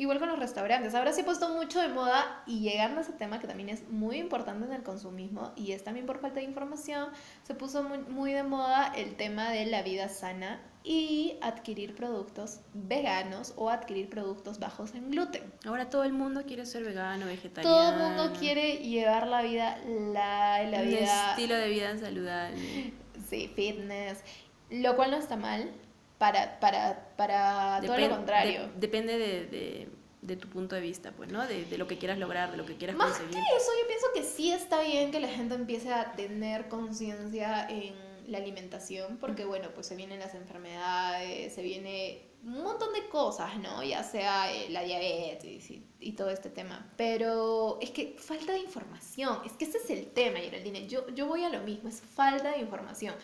Igual 0.00 0.20
con 0.20 0.28
los 0.28 0.38
restaurantes. 0.38 0.94
Ahora 0.94 1.12
se 1.12 1.22
ha 1.22 1.24
puesto 1.24 1.48
mucho 1.48 1.80
de 1.80 1.88
moda 1.88 2.44
y 2.46 2.60
llegando 2.60 3.00
a 3.00 3.02
ese 3.02 3.12
tema 3.12 3.40
que 3.40 3.48
también 3.48 3.68
es 3.68 3.88
muy 3.90 4.18
importante 4.18 4.64
en 4.64 4.72
el 4.72 4.84
consumismo 4.84 5.52
y 5.56 5.72
es 5.72 5.82
también 5.82 6.06
por 6.06 6.20
falta 6.20 6.38
de 6.38 6.44
información, 6.44 7.08
se 7.42 7.54
puso 7.56 7.82
muy, 7.82 7.98
muy 7.98 8.32
de 8.32 8.44
moda 8.44 8.92
el 8.94 9.16
tema 9.16 9.50
de 9.50 9.66
la 9.66 9.82
vida 9.82 10.08
sana 10.08 10.62
y 10.84 11.36
adquirir 11.42 11.96
productos 11.96 12.60
veganos 12.74 13.54
o 13.56 13.70
adquirir 13.70 14.08
productos 14.08 14.60
bajos 14.60 14.94
en 14.94 15.10
gluten. 15.10 15.42
Ahora 15.66 15.90
todo 15.90 16.04
el 16.04 16.12
mundo 16.12 16.44
quiere 16.46 16.64
ser 16.64 16.84
vegano, 16.84 17.26
vegetariano. 17.26 17.76
Todo 17.76 17.92
el 17.92 17.98
mundo 17.98 18.38
quiere 18.38 18.76
llevar 18.76 19.26
la 19.26 19.42
vida, 19.42 19.78
la, 19.84 20.62
la 20.62 20.78
un 20.80 20.86
vida 20.86 21.30
estilo 21.30 21.56
de 21.56 21.68
vida 21.70 21.98
saludable. 21.98 22.94
Sí, 23.28 23.50
fitness, 23.56 24.22
lo 24.70 24.94
cual 24.94 25.10
no 25.10 25.16
está 25.16 25.34
mal 25.34 25.72
para, 26.18 26.58
para, 26.60 27.08
para 27.16 27.80
todo 27.80 27.96
lo 27.96 28.02
Depen- 28.06 28.10
contrario. 28.10 28.62
de- 28.62 28.72
depende 28.76 29.18
de, 29.18 29.46
de- 29.46 29.88
de 30.20 30.36
tu 30.36 30.48
punto 30.48 30.74
de 30.74 30.80
vista, 30.82 31.12
pues, 31.12 31.30
¿no? 31.30 31.46
De, 31.46 31.64
de 31.64 31.78
lo 31.78 31.86
que 31.86 31.96
quieras 31.96 32.18
lograr, 32.18 32.50
de 32.50 32.56
lo 32.56 32.66
que 32.66 32.76
quieras 32.76 32.96
Más 32.96 33.10
conseguir. 33.16 33.32
que 33.34 33.56
eso, 33.56 33.70
yo 33.80 33.86
pienso 33.86 34.06
que 34.14 34.22
sí 34.24 34.50
está 34.52 34.80
bien 34.82 35.10
que 35.12 35.20
la 35.20 35.28
gente 35.28 35.54
empiece 35.54 35.92
a 35.92 36.12
tener 36.12 36.68
conciencia 36.68 37.66
en 37.70 37.94
la 38.26 38.38
alimentación, 38.38 39.16
porque 39.18 39.44
bueno, 39.44 39.68
pues 39.74 39.86
se 39.86 39.94
vienen 39.96 40.18
las 40.18 40.34
enfermedades, 40.34 41.54
se 41.54 41.62
viene 41.62 42.22
un 42.44 42.62
montón 42.62 42.92
de 42.92 43.08
cosas, 43.08 43.56
¿no? 43.58 43.82
Ya 43.82 44.02
sea 44.02 44.52
eh, 44.52 44.68
la 44.70 44.82
diabetes 44.82 45.70
y, 45.70 45.82
y 46.00 46.12
todo 46.12 46.30
este 46.30 46.50
tema. 46.50 46.92
Pero 46.96 47.78
es 47.80 47.90
que 47.90 48.16
falta 48.18 48.52
de 48.52 48.58
información, 48.58 49.38
es 49.46 49.52
que 49.52 49.64
ese 49.64 49.78
es 49.78 49.88
el 49.90 50.08
tema, 50.08 50.38
Geraldine. 50.40 50.86
Yo, 50.88 51.08
yo 51.14 51.26
voy 51.26 51.44
a 51.44 51.48
lo 51.48 51.60
mismo, 51.62 51.88
es 51.88 52.00
falta 52.02 52.50
de 52.52 52.58
información. 52.58 53.14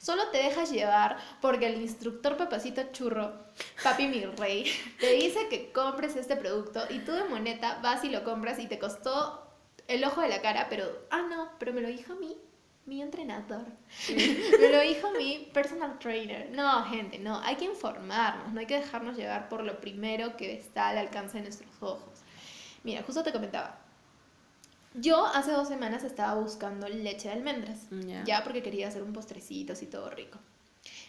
Solo 0.00 0.28
te 0.28 0.38
dejas 0.38 0.70
llevar 0.70 1.18
porque 1.42 1.66
el 1.66 1.82
instructor 1.82 2.38
papacito 2.38 2.82
churro, 2.90 3.34
papi 3.84 4.08
mi 4.08 4.24
rey, 4.24 4.64
te 4.98 5.12
dice 5.12 5.48
que 5.50 5.72
compres 5.72 6.16
este 6.16 6.36
producto 6.36 6.82
y 6.88 7.00
tú 7.00 7.12
de 7.12 7.24
moneta 7.24 7.80
vas 7.82 8.02
y 8.02 8.08
lo 8.08 8.24
compras 8.24 8.58
y 8.60 8.66
te 8.66 8.78
costó 8.78 9.46
el 9.88 10.02
ojo 10.04 10.22
de 10.22 10.30
la 10.30 10.40
cara, 10.40 10.68
pero, 10.70 10.86
ah, 11.10 11.26
no, 11.28 11.50
pero 11.58 11.74
me 11.74 11.82
lo 11.82 11.88
dijo 11.88 12.14
a 12.14 12.16
mí, 12.16 12.34
mi 12.86 13.02
entrenador. 13.02 13.66
me 14.08 14.68
lo 14.70 14.80
dijo 14.80 15.10
mi 15.10 15.50
personal 15.52 15.98
trainer. 15.98 16.48
No, 16.50 16.82
gente, 16.86 17.18
no, 17.18 17.38
hay 17.40 17.56
que 17.56 17.66
informarnos, 17.66 18.54
no 18.54 18.60
hay 18.60 18.66
que 18.66 18.80
dejarnos 18.80 19.18
llevar 19.18 19.50
por 19.50 19.64
lo 19.64 19.82
primero 19.82 20.34
que 20.38 20.54
está 20.54 20.88
al 20.88 20.96
alcance 20.96 21.36
de 21.36 21.42
nuestros 21.42 21.70
ojos. 21.82 22.22
Mira, 22.84 23.02
justo 23.02 23.22
te 23.22 23.32
comentaba. 23.32 23.79
Yo 24.94 25.24
hace 25.26 25.52
dos 25.52 25.68
semanas 25.68 26.02
estaba 26.04 26.34
buscando 26.40 26.88
leche 26.88 27.28
de 27.28 27.34
almendras. 27.34 27.86
Ya. 27.90 28.24
Ya 28.24 28.44
porque 28.44 28.62
quería 28.62 28.88
hacer 28.88 29.02
un 29.02 29.12
postrecito 29.12 29.72
así 29.74 29.86
todo 29.86 30.10
rico. 30.10 30.38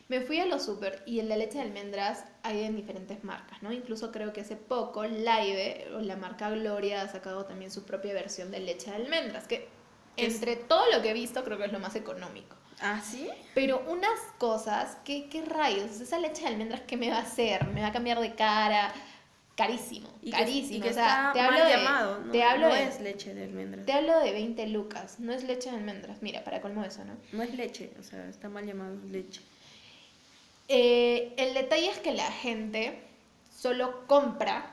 Me 0.07 0.19
fui 0.21 0.39
a 0.39 0.45
los 0.45 0.63
super 0.65 1.01
y 1.05 1.19
en 1.19 1.29
la 1.29 1.37
leche 1.37 1.57
de 1.57 1.63
almendras 1.63 2.25
hay 2.43 2.63
en 2.65 2.75
diferentes 2.75 3.23
marcas, 3.23 3.63
¿no? 3.63 3.71
Incluso 3.71 4.11
creo 4.11 4.33
que 4.33 4.41
hace 4.41 4.57
poco 4.57 5.05
Live, 5.05 5.87
o 5.95 5.99
la 6.01 6.17
marca 6.17 6.49
Gloria, 6.49 7.01
ha 7.03 7.07
sacado 7.07 7.45
también 7.45 7.71
su 7.71 7.83
propia 7.85 8.13
versión 8.13 8.51
de 8.51 8.59
leche 8.59 8.89
de 8.91 8.97
almendras, 8.97 9.47
que 9.47 9.69
Es- 10.17 10.35
entre 10.35 10.57
todo 10.57 10.83
lo 10.91 11.01
que 11.01 11.11
he 11.11 11.13
visto 11.13 11.43
creo 11.45 11.57
que 11.57 11.65
es 11.65 11.71
lo 11.71 11.79
más 11.79 11.95
económico. 11.95 12.57
¿Ah, 12.81 13.01
sí? 13.01 13.29
Pero 13.55 13.83
unas 13.87 14.19
cosas, 14.37 14.97
¿qué, 15.05 15.29
qué 15.29 15.45
rayos? 15.45 16.01
Esa 16.01 16.17
leche 16.19 16.41
de 16.41 16.47
almendras, 16.49 16.81
¿qué 16.81 16.97
me 16.97 17.09
va 17.09 17.17
a 17.17 17.21
hacer? 17.21 17.65
¿Me 17.67 17.81
va 17.81 17.87
a 17.87 17.91
cambiar 17.93 18.19
de 18.19 18.35
cara? 18.35 18.91
Carísimo, 19.61 20.09
Y 20.21 20.31
que, 20.31 20.37
carísimo. 20.37 20.77
y 20.77 20.81
que 20.81 20.89
o 20.89 20.93
sea, 20.93 21.05
está 21.27 21.33
te 21.33 21.39
hablo 21.41 21.59
mal 21.59 21.67
de, 21.67 21.73
llamado, 21.77 22.19
¿no? 22.19 22.31
te 22.31 22.43
hablo 22.43 22.69
no 22.69 22.73
de, 22.75 22.83
es 22.83 22.99
leche 23.01 23.33
de 23.33 23.43
almendras. 23.43 23.85
te 23.85 23.93
hablo 23.93 24.19
de 24.19 24.31
20 24.31 24.67
lucas, 24.67 25.19
no 25.19 25.33
es 25.33 25.43
leche 25.43 25.69
de 25.69 25.77
almendras. 25.77 26.21
Mira, 26.21 26.43
para 26.43 26.61
colmo 26.61 26.83
eso, 26.83 27.03
¿no? 27.05 27.13
No 27.31 27.43
es 27.43 27.53
leche, 27.53 27.91
o 27.99 28.03
sea, 28.03 28.27
está 28.27 28.49
mal 28.49 28.65
llamado 28.65 28.95
leche. 29.09 29.41
Eh, 30.67 31.33
el 31.37 31.53
detalle 31.53 31.89
es 31.89 31.99
que 31.99 32.13
la 32.13 32.31
gente 32.31 33.01
solo 33.55 34.07
compra 34.07 34.71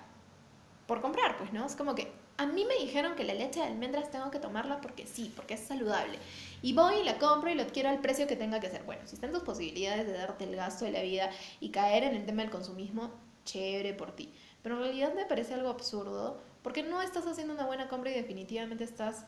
por 0.87 1.01
comprar, 1.01 1.37
pues, 1.39 1.53
¿no? 1.53 1.67
Es 1.67 1.77
como 1.77 1.95
que 1.95 2.11
a 2.39 2.47
mí 2.47 2.65
me 2.65 2.77
dijeron 2.77 3.17
que 3.17 3.25
la 3.25 3.35
leche 3.35 3.61
de 3.61 3.67
almendras 3.67 4.11
tengo 4.11 4.31
que 4.31 4.39
tomarla 4.39 4.81
porque 4.81 5.07
sí, 5.07 5.33
porque 5.35 5.55
es 5.55 5.61
saludable. 5.61 6.19
Y 6.63 6.73
voy 6.73 7.01
y 7.01 7.05
la 7.05 7.19
compro 7.19 7.51
y 7.51 7.55
lo 7.55 7.63
adquiero 7.63 7.89
al 7.89 8.01
precio 8.01 8.27
que 8.29 8.37
tenga 8.37 8.61
que 8.61 8.71
ser. 8.71 8.85
Bueno, 8.85 9.03
si 9.07 9.17
están 9.17 9.33
tus 9.33 9.43
posibilidades 9.43 10.07
de 10.07 10.13
darte 10.13 10.45
el 10.45 10.55
gasto 10.55 10.85
de 10.85 10.93
la 10.93 11.03
vida 11.03 11.31
y 11.61 11.71
caer 11.71 12.05
en 12.05 12.15
el 12.15 12.25
tema 12.27 12.43
del 12.43 12.51
consumismo, 12.51 13.11
chévere 13.45 13.93
por 13.95 14.15
ti. 14.15 14.33
Pero 14.69 14.81
en 14.81 14.85
realidad 14.85 15.15
me 15.15 15.25
parece 15.25 15.55
algo 15.55 15.71
absurdo 15.71 16.39
porque 16.63 16.83
no 16.83 17.01
estás 17.01 17.27
haciendo 17.27 17.55
una 17.55 17.65
buena 17.65 17.89
compra 17.89 18.11
y 18.11 18.15
definitivamente 18.15 18.85
estás 18.85 19.25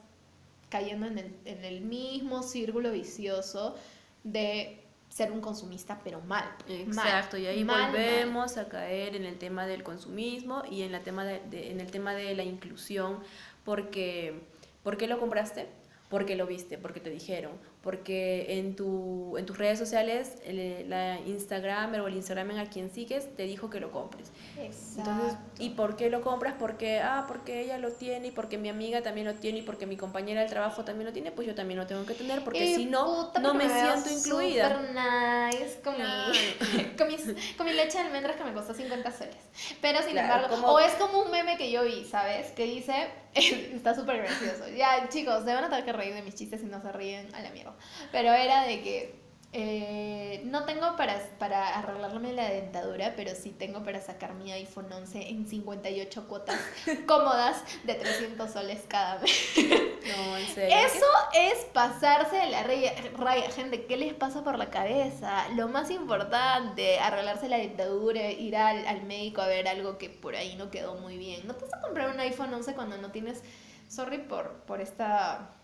cayendo 0.69 1.07
en 1.07 1.17
el, 1.17 1.35
en 1.47 1.65
el 1.65 1.81
mismo 1.81 2.43
círculo 2.43 2.93
vicioso 2.93 3.75
de 4.23 4.83
ser 5.09 5.33
un 5.33 5.41
consumista, 5.41 5.99
pero 6.05 6.21
mal. 6.21 6.45
mal, 6.69 6.77
Exacto, 7.07 7.39
y 7.39 7.47
ahí 7.47 7.65
mal, 7.65 7.85
mal. 7.85 7.91
volvemos 7.93 8.59
a 8.59 8.69
caer 8.69 9.17
en 9.17 9.25
el 9.25 9.39
tema 9.39 9.67
del 9.67 9.83
consumismo 9.83 10.63
y 10.71 10.83
en, 10.83 10.93
la 10.93 11.01
tema 11.01 11.25
de, 11.25 11.41
de- 11.49 11.71
en 11.71 11.81
el 11.81 11.91
tema 11.91 12.13
de 12.13 12.35
la 12.35 12.45
inclusión, 12.45 13.21
porque 13.65 14.43
¿por 14.83 14.99
qué 14.99 15.07
lo 15.07 15.19
compraste? 15.19 15.69
Porque 16.11 16.37
lo 16.37 16.47
viste, 16.47 16.77
porque 16.77 17.01
te 17.01 17.09
dijeron, 17.09 17.53
porque 17.83 18.59
en, 18.59 18.77
tu, 18.77 19.37
en 19.39 19.47
tus 19.47 19.57
redes 19.57 19.79
sociales, 19.79 20.35
el, 20.45 20.91
la 20.91 21.19
Instagram 21.21 21.95
o 21.95 22.09
el 22.09 22.15
Instagram 22.17 22.51
a 22.59 22.67
quien 22.67 22.91
sigues 22.91 23.35
te 23.37 23.45
dijo 23.45 23.71
que 23.71 23.81
lo 23.81 23.91
compres. 23.91 24.31
Entonces, 24.59 25.33
Exacto. 25.33 25.63
¿y 25.63 25.71
por 25.71 25.97
qué 25.97 26.11
lo 26.11 26.21
compras? 26.21 26.55
Porque, 26.59 27.01
ah, 27.01 27.25
porque 27.27 27.63
ella 27.63 27.79
lo 27.79 27.91
tiene 27.93 28.29
y 28.29 28.31
porque 28.33 28.59
mi 28.59 28.69
amiga 28.69 29.03
también 29.03 29.27
lo 29.27 29.35
tiene 29.35 29.61
y 29.61 29.63
porque 29.63 29.87
mi 29.87 29.97
compañera 29.97 30.43
del 30.43 30.51
trabajo 30.51 30.85
también 30.85 31.07
lo 31.07 31.13
tiene, 31.15 31.33
pues 31.33 31.49
yo 31.49 31.55
también 31.55 31.79
lo 31.81 31.87
tengo 31.87 32.05
que 32.05 32.13
tener, 32.13 32.45
porque 32.45 32.65
Y 32.67 32.75
si 32.75 32.85
no, 32.85 33.33
no 33.41 33.55
me 33.55 33.67
veo 33.67 33.97
siento 33.97 34.11
incluida. 34.11 34.69
Super 34.69 34.91
nice 34.91 35.81
con, 35.83 35.95
mi, 35.97 36.97
con, 36.99 37.09
mis- 37.09 37.55
con 37.57 37.67
mi 37.67 37.73
leche 37.73 37.97
de 37.99 38.05
almendras 38.05 38.37
que 38.37 38.45
me 38.45 38.53
costó 38.53 38.75
50 38.75 39.11
soles. 39.11 39.37
Pero 39.81 40.03
sin 40.03 40.13
Claro, 40.13 40.35
embargo, 40.35 40.55
como- 40.57 40.73
o 40.75 40.79
es 40.81 40.93
como 40.95 41.23
un 41.23 41.31
meme 41.31 41.57
que 41.57 41.71
yo 41.71 41.83
vi, 41.85 42.05
¿sabes? 42.05 42.49
Que 42.51 42.65
dice, 42.65 43.09
está 43.35 43.95
súper 43.95 44.19
gracioso. 44.19 44.69
Ya, 44.77 45.09
chicos, 45.09 45.45
se 45.45 45.55
van 45.55 45.65
a 45.65 45.71
tener 45.71 45.85
que 45.87 45.93
reír 45.95 46.13
de 46.13 46.21
mis 46.23 46.35
chistes 46.35 46.61
si 46.61 46.67
no 46.67 46.83
se 46.83 46.93
ríen 46.93 47.35
a 47.35 47.41
la 47.41 47.51
mierda. 47.51 47.70
Pero 48.13 48.33
era 48.33 48.65
de 48.65 48.83
que 48.83 49.21
eh, 49.53 50.43
no 50.45 50.65
tengo 50.65 50.95
para, 50.97 51.21
para 51.41 51.77
arreglarme 51.77 52.33
la 52.33 52.49
dentadura, 52.49 53.15
pero 53.17 53.35
sí 53.35 53.51
tengo 53.51 53.83
para 53.83 54.01
sacar 54.01 54.35
mi 54.35 54.53
iPhone 54.53 54.93
11 54.93 55.29
en 55.29 55.49
58 55.49 56.29
cuotas 56.29 56.61
cómodas 57.07 57.65
de 57.83 57.95
300 57.95 58.49
soles 58.49 58.85
cada 58.87 59.19
mes. 59.19 59.33
No, 59.57 60.37
en 60.37 60.47
serio. 60.47 60.77
Eso 60.77 61.07
es 61.35 61.65
pasarse 61.73 62.37
de 62.37 62.47
la 62.47 62.63
raya, 62.63 62.95
raya. 63.19 63.51
Gente, 63.51 63.87
¿qué 63.87 63.97
les 63.97 64.15
pasa 64.15 64.45
por 64.45 64.57
la 64.57 64.71
cabeza? 64.71 65.49
Lo 65.57 65.67
más 65.67 65.91
importante, 65.91 67.01
arreglarse 67.01 67.49
la 67.49 67.59
dentadura, 67.59 68.31
ir 68.31 68.57
al, 68.57 68.87
al 68.87 69.03
médico 69.03 69.43
a 69.43 69.49
ver 69.49 69.67
algo 69.67 69.99
que 69.99 70.11
por 70.11 70.37
ahí 70.37 70.55
no 70.55 70.71
quedó 70.71 70.95
muy 70.95 71.19
bien. 71.19 71.45
No 71.49 71.57
te 71.57 71.65
vas 71.65 71.75
a 71.75 71.81
comprar 71.81 72.15
un 72.15 72.21
iPhone 72.21 72.55
11 72.55 72.75
cuando 72.75 72.99
no 72.99 73.11
tienes, 73.11 73.43
sorry 73.89 74.19
por, 74.19 74.63
por 74.63 74.81
esta 74.81 75.60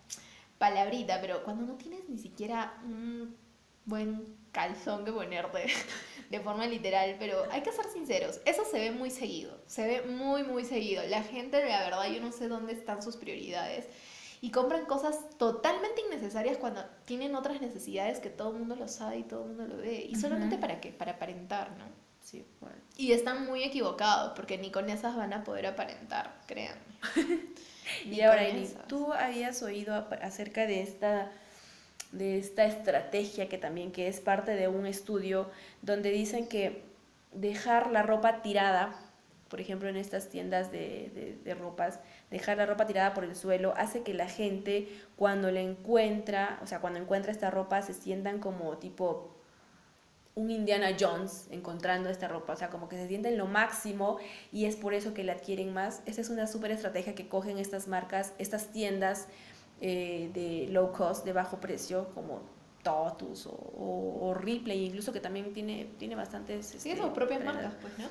palabrita, 0.58 1.20
pero 1.20 1.42
cuando 1.44 1.64
no 1.64 1.74
tienes 1.74 2.08
ni 2.08 2.18
siquiera 2.18 2.74
un 2.84 3.36
buen 3.84 4.36
calzón 4.52 5.04
que 5.04 5.12
ponerte 5.12 5.66
de 6.30 6.40
forma 6.40 6.66
literal, 6.66 7.16
pero 7.18 7.44
hay 7.50 7.62
que 7.62 7.72
ser 7.72 7.86
sinceros, 7.86 8.40
eso 8.44 8.64
se 8.64 8.78
ve 8.78 8.90
muy 8.90 9.10
seguido, 9.10 9.60
se 9.66 9.86
ve 9.86 10.02
muy, 10.02 10.42
muy 10.42 10.64
seguido. 10.64 11.02
La 11.08 11.22
gente, 11.22 11.64
la 11.64 11.80
verdad, 11.84 12.06
yo 12.10 12.20
no 12.20 12.32
sé 12.32 12.48
dónde 12.48 12.72
están 12.72 13.02
sus 13.02 13.16
prioridades 13.16 13.86
y 14.40 14.50
compran 14.50 14.86
cosas 14.86 15.30
totalmente 15.38 16.02
innecesarias 16.02 16.58
cuando 16.58 16.84
tienen 17.04 17.34
otras 17.34 17.60
necesidades 17.60 18.20
que 18.20 18.30
todo 18.30 18.52
el 18.52 18.58
mundo 18.58 18.76
lo 18.76 18.88
sabe 18.88 19.18
y 19.18 19.22
todo 19.22 19.42
el 19.42 19.48
mundo 19.48 19.66
lo 19.66 19.76
ve. 19.76 20.06
¿Y 20.08 20.16
solamente 20.16 20.58
para 20.58 20.80
qué? 20.80 20.90
Para 20.90 21.12
aparentar, 21.12 21.70
¿no? 21.78 21.84
Sí, 22.22 22.44
bueno. 22.60 22.76
Y 22.96 23.12
están 23.12 23.46
muy 23.46 23.62
equivocados 23.62 24.32
porque 24.34 24.58
ni 24.58 24.70
con 24.70 24.90
esas 24.90 25.16
van 25.16 25.32
a 25.32 25.44
poder 25.44 25.66
aparentar, 25.66 26.40
créanme. 26.46 26.80
Y 28.04 28.20
ahora, 28.20 28.44
Eli. 28.46 28.68
¿tú 28.88 29.12
habías 29.12 29.62
oído 29.62 30.06
acerca 30.22 30.66
de 30.66 30.82
esta, 30.82 31.30
de 32.12 32.38
esta 32.38 32.64
estrategia 32.64 33.48
que 33.48 33.58
también 33.58 33.92
que 33.92 34.08
es 34.08 34.20
parte 34.20 34.52
de 34.52 34.68
un 34.68 34.86
estudio 34.86 35.50
donde 35.82 36.10
dicen 36.10 36.46
que 36.48 36.82
dejar 37.32 37.90
la 37.90 38.02
ropa 38.02 38.42
tirada, 38.42 38.94
por 39.48 39.60
ejemplo 39.60 39.88
en 39.88 39.96
estas 39.96 40.28
tiendas 40.28 40.72
de, 40.72 41.10
de- 41.14 41.38
de 41.44 41.54
ropas, 41.54 42.00
dejar 42.30 42.56
la 42.56 42.66
ropa 42.66 42.86
tirada 42.86 43.14
por 43.14 43.24
el 43.24 43.36
suelo 43.36 43.74
hace 43.76 44.02
que 44.02 44.14
la 44.14 44.28
gente 44.28 44.88
cuando 45.16 45.50
la 45.50 45.60
encuentra, 45.60 46.58
o 46.62 46.66
sea, 46.66 46.80
cuando 46.80 46.98
encuentra 46.98 47.30
esta 47.30 47.50
ropa 47.50 47.82
se 47.82 47.94
sientan 47.94 48.40
como 48.40 48.78
tipo 48.78 49.35
un 50.36 50.50
Indiana 50.50 50.94
Jones 51.00 51.48
encontrando 51.50 52.10
esta 52.10 52.28
ropa, 52.28 52.52
o 52.52 52.56
sea, 52.56 52.68
como 52.68 52.90
que 52.90 52.96
se 52.96 53.08
sienten 53.08 53.38
lo 53.38 53.46
máximo 53.46 54.18
y 54.52 54.66
es 54.66 54.76
por 54.76 54.92
eso 54.92 55.14
que 55.14 55.24
la 55.24 55.32
adquieren 55.32 55.72
más. 55.72 56.02
Esa 56.04 56.20
es 56.20 56.28
una 56.28 56.46
súper 56.46 56.70
estrategia 56.70 57.14
que 57.14 57.26
cogen 57.26 57.56
estas 57.56 57.88
marcas, 57.88 58.34
estas 58.38 58.70
tiendas 58.70 59.28
eh, 59.80 60.30
de 60.34 60.70
low 60.70 60.92
cost, 60.92 61.24
de 61.24 61.32
bajo 61.32 61.58
precio, 61.58 62.10
como 62.14 62.42
Totus 62.82 63.46
o, 63.46 63.52
o, 63.52 64.34
Ripley, 64.34 64.84
incluso 64.84 65.10
que 65.10 65.20
también 65.20 65.54
tiene, 65.54 65.88
tiene 65.98 66.14
bastantes... 66.14 66.66
Sí, 66.66 66.90
sus 66.90 67.00
este, 67.00 67.10
propias 67.12 67.42
marcas, 67.42 67.72
pues, 67.80 67.94
¿no? 67.98 68.06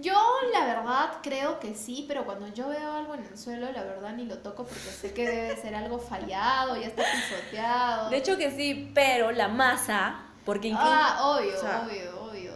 Yo, 0.00 0.14
la 0.52 0.64
verdad, 0.64 1.10
creo 1.24 1.58
que 1.58 1.74
sí, 1.74 2.04
pero 2.06 2.24
cuando 2.24 2.46
yo 2.54 2.68
veo 2.68 2.92
algo 2.92 3.16
en 3.16 3.24
el 3.24 3.36
suelo, 3.36 3.70
la 3.72 3.82
verdad 3.82 4.14
ni 4.14 4.26
lo 4.26 4.38
toco 4.38 4.62
porque 4.62 4.78
sé 4.78 5.12
que 5.12 5.28
debe 5.28 5.56
ser 5.56 5.74
algo 5.74 5.98
fallado, 5.98 6.76
ya 6.76 6.86
está 6.86 7.02
pisoteado. 7.02 8.10
De 8.10 8.16
hecho 8.16 8.38
que 8.38 8.52
sí, 8.52 8.92
pero 8.94 9.32
la 9.32 9.48
masa 9.48 10.27
porque 10.48 10.72
ah, 10.74 11.18
obvio, 11.20 11.52
obvio, 11.60 12.22
obvio. 12.22 12.52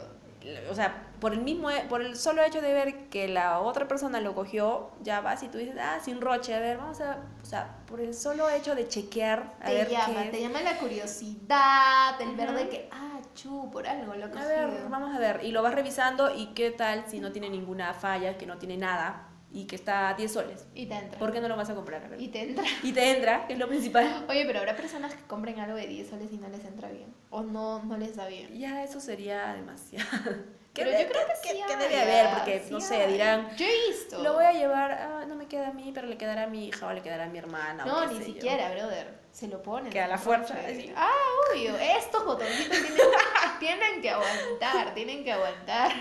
O 0.70 0.74
sea, 0.74 1.10
por 1.20 1.34
el 1.34 1.42
mismo, 1.42 1.68
por 1.90 2.00
el 2.00 2.16
solo 2.16 2.42
hecho 2.42 2.62
de 2.62 2.72
ver 2.72 3.10
que 3.10 3.28
la 3.28 3.60
otra 3.60 3.86
persona 3.86 4.18
lo 4.22 4.34
cogió, 4.34 4.92
ya 5.02 5.20
vas 5.20 5.42
y 5.42 5.48
tú 5.48 5.58
dices, 5.58 5.76
ah, 5.78 5.98
sin 6.02 6.22
roche, 6.22 6.54
a 6.54 6.58
ver, 6.58 6.78
vamos 6.78 7.02
a, 7.02 7.18
o 7.42 7.44
sea, 7.44 7.76
por 7.86 8.00
el 8.00 8.14
solo 8.14 8.48
hecho 8.48 8.74
de 8.74 8.88
chequear, 8.88 9.56
a 9.60 9.66
te 9.66 9.74
ver 9.74 9.90
llama, 9.90 10.30
te 10.30 10.40
llama 10.40 10.62
la 10.62 10.78
curiosidad, 10.78 12.18
el 12.18 12.34
ver 12.34 12.52
de 12.54 12.68
que, 12.70 12.88
ah, 12.90 13.20
chu, 13.34 13.70
por 13.70 13.86
algo 13.86 14.14
lo 14.14 14.24
A 14.24 14.46
ver, 14.46 14.88
vamos 14.88 15.14
a 15.14 15.18
ver, 15.18 15.40
y 15.44 15.50
lo 15.50 15.62
vas 15.62 15.74
revisando 15.74 16.34
y 16.34 16.54
qué 16.54 16.70
tal 16.70 17.04
si 17.06 17.20
no 17.20 17.30
tiene 17.30 17.50
ninguna 17.50 17.92
falla, 17.92 18.38
que 18.38 18.46
no 18.46 18.56
tiene 18.56 18.78
nada, 18.78 19.28
y 19.52 19.66
que 19.66 19.76
está 19.76 20.08
a 20.08 20.14
10 20.14 20.32
soles. 20.32 20.66
Y 20.74 20.86
te 20.86 20.94
entra. 20.94 21.18
¿Por 21.18 21.32
qué 21.32 21.40
no 21.40 21.48
lo 21.48 21.56
vas 21.56 21.68
a 21.68 21.74
comprar? 21.74 22.02
Y 22.18 22.28
te 22.28 22.42
entra. 22.42 22.64
Y 22.82 22.92
te 22.92 23.16
entra, 23.16 23.46
que 23.46 23.52
es 23.52 23.58
lo 23.58 23.68
principal. 23.68 24.24
Oye, 24.28 24.44
pero 24.46 24.60
habrá 24.60 24.74
personas 24.74 25.14
que 25.14 25.22
compren 25.24 25.60
algo 25.60 25.76
de 25.76 25.86
10 25.86 26.08
soles 26.08 26.32
y 26.32 26.38
no 26.38 26.48
les 26.48 26.64
entra 26.64 26.88
bien. 26.88 27.14
O 27.30 27.42
no, 27.42 27.82
no 27.84 27.98
les 27.98 28.16
da 28.16 28.26
bien. 28.26 28.58
Ya, 28.58 28.82
eso 28.82 29.00
sería 29.00 29.52
demasiado. 29.52 30.08
Pero 30.74 30.90
yo 30.90 31.06
creo 31.06 31.26
que, 31.26 31.48
sí. 31.48 31.62
Que, 31.68 31.76
debe 31.76 32.00
haber, 32.00 32.34
porque 32.34 32.64
no 32.70 32.80
sé, 32.80 33.06
dirán. 33.06 33.54
Yo 33.58 33.66
he 33.66 33.90
visto. 33.90 34.22
Lo 34.22 34.32
voy 34.32 34.46
a 34.46 34.52
llevar, 34.52 34.90
ah, 34.92 35.24
no 35.28 35.34
me 35.34 35.46
queda 35.46 35.68
a 35.68 35.72
mí, 35.74 35.92
pero 35.94 36.06
le 36.06 36.16
quedará 36.16 36.44
a 36.44 36.46
mi 36.46 36.68
hija 36.68 36.86
o 36.86 36.92
le 36.94 37.02
quedará 37.02 37.24
a 37.24 37.28
mi 37.28 37.36
hermana. 37.36 37.84
No, 37.84 38.06
ni 38.06 38.24
siquiera, 38.24 38.70
brother. 38.70 39.20
Se 39.32 39.48
lo 39.48 39.62
ponen. 39.62 39.92
Que 39.92 40.00
a 40.00 40.08
la 40.08 40.16
fuerza. 40.16 40.56
Ah, 40.96 41.10
obvio. 41.50 41.76
Estos 41.76 42.24
botoncitos 42.24 42.78
tienen, 42.78 42.94
tienen 43.60 44.00
que 44.00 44.08
aguantar, 44.08 44.94
tienen 44.94 45.24
que 45.24 45.32
aguantar. 45.32 45.92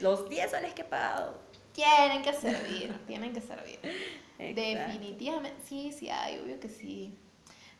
Los 0.00 0.28
10 0.28 0.50
soles 0.50 0.74
que 0.74 0.82
he 0.82 0.84
pagado 0.84 1.49
tienen 1.72 2.22
que 2.22 2.32
servir, 2.32 2.94
tienen 3.06 3.32
que 3.32 3.40
servir. 3.40 3.78
Definitivamente, 4.38 5.60
sí, 5.66 5.92
sí 5.92 6.08
hay, 6.10 6.38
obvio 6.38 6.58
que 6.58 6.68
sí. 6.68 7.18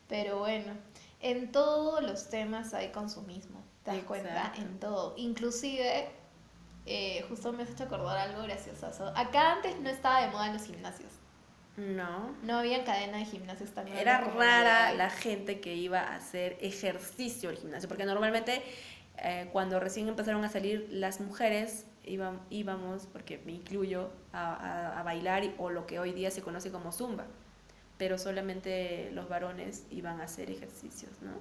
Pero 0.09 0.41
bueno, 0.41 0.75
en 1.21 1.53
todos 1.53 2.03
los 2.03 2.29
temas 2.29 2.75
hay 2.75 2.89
consumismo, 2.89 3.63
¿te 3.85 3.93
das 3.93 4.03
cuenta? 4.05 4.53
En 4.57 4.79
todo. 4.79 5.15
Inclusive, 5.17 6.09
eh, 6.87 7.25
justo 7.29 7.53
me 7.53 7.63
has 7.63 7.71
hecho 7.71 7.85
acordar 7.85 8.19
algo 8.19 8.43
gracioso. 8.43 8.87
Acá 9.17 9.53
antes 9.53 9.79
no 9.81 9.89
estaba 9.89 10.23
de 10.23 10.29
moda 10.29 10.53
los 10.53 10.65
gimnasios. 10.65 11.11
No. 11.77 12.35
No 12.43 12.59
había 12.59 12.85
cadena 12.85 13.19
de 13.19 13.25
gimnasios 13.25 13.71
también. 13.71 13.97
Era 13.97 14.21
rara 14.21 14.93
la 14.93 15.09
gente 15.09 15.61
que 15.61 15.75
iba 15.75 16.01
a 16.01 16.17
hacer 16.17 16.59
ejercicio 16.61 17.49
al 17.49 17.57
gimnasio, 17.57 17.89
porque 17.89 18.05
normalmente 18.05 18.63
eh, 19.19 19.49
cuando 19.53 19.81
recién 19.81 20.09
empezaron 20.09 20.45
a 20.45 20.49
salir 20.49 20.89
las 20.91 21.21
mujeres 21.21 21.87
íbamos, 22.05 23.07
porque 23.13 23.39
me 23.45 23.53
incluyo, 23.53 24.11
a, 24.33 24.99
a, 24.99 25.03
bailar 25.03 25.43
o 25.59 25.71
lo 25.71 25.87
que 25.87 25.99
hoy 25.99 26.13
día 26.13 26.31
se 26.31 26.43
conoce 26.43 26.71
como 26.71 26.93
zumba, 26.93 27.27
pero 27.99 28.19
solamente 28.19 29.11
los 29.13 29.29
varones 29.29 29.85
iban 29.91 30.21
a 30.21 30.25
hacer 30.25 30.51
ejercicios, 30.51 31.13
¿no? 31.23 31.33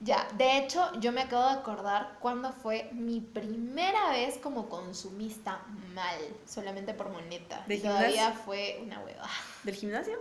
Ya, 0.00 0.28
de 0.36 0.58
hecho, 0.58 0.92
yo 1.00 1.10
me 1.10 1.22
acabo 1.22 1.48
de 1.48 1.58
acordar 1.58 2.18
cuando 2.20 2.52
fue 2.52 2.88
mi 2.92 3.20
primera 3.20 4.10
vez 4.12 4.38
como 4.38 4.68
consumista 4.68 5.60
mal, 5.92 6.20
solamente 6.46 6.94
por 6.94 7.10
moneta. 7.10 7.64
¿De 7.66 7.78
Todavía 7.78 8.30
fue 8.32 8.80
una 8.84 9.00
hueva. 9.00 9.28
¿Del 9.64 9.74
gimnasio? 9.74 10.20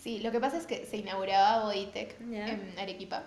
Sí, 0.00 0.20
lo 0.20 0.30
que 0.30 0.38
pasa 0.38 0.56
es 0.56 0.66
que 0.66 0.86
se 0.86 0.98
inauguraba 0.98 1.64
Bodytech 1.64 2.20
en 2.20 2.78
Arequipa. 2.78 3.24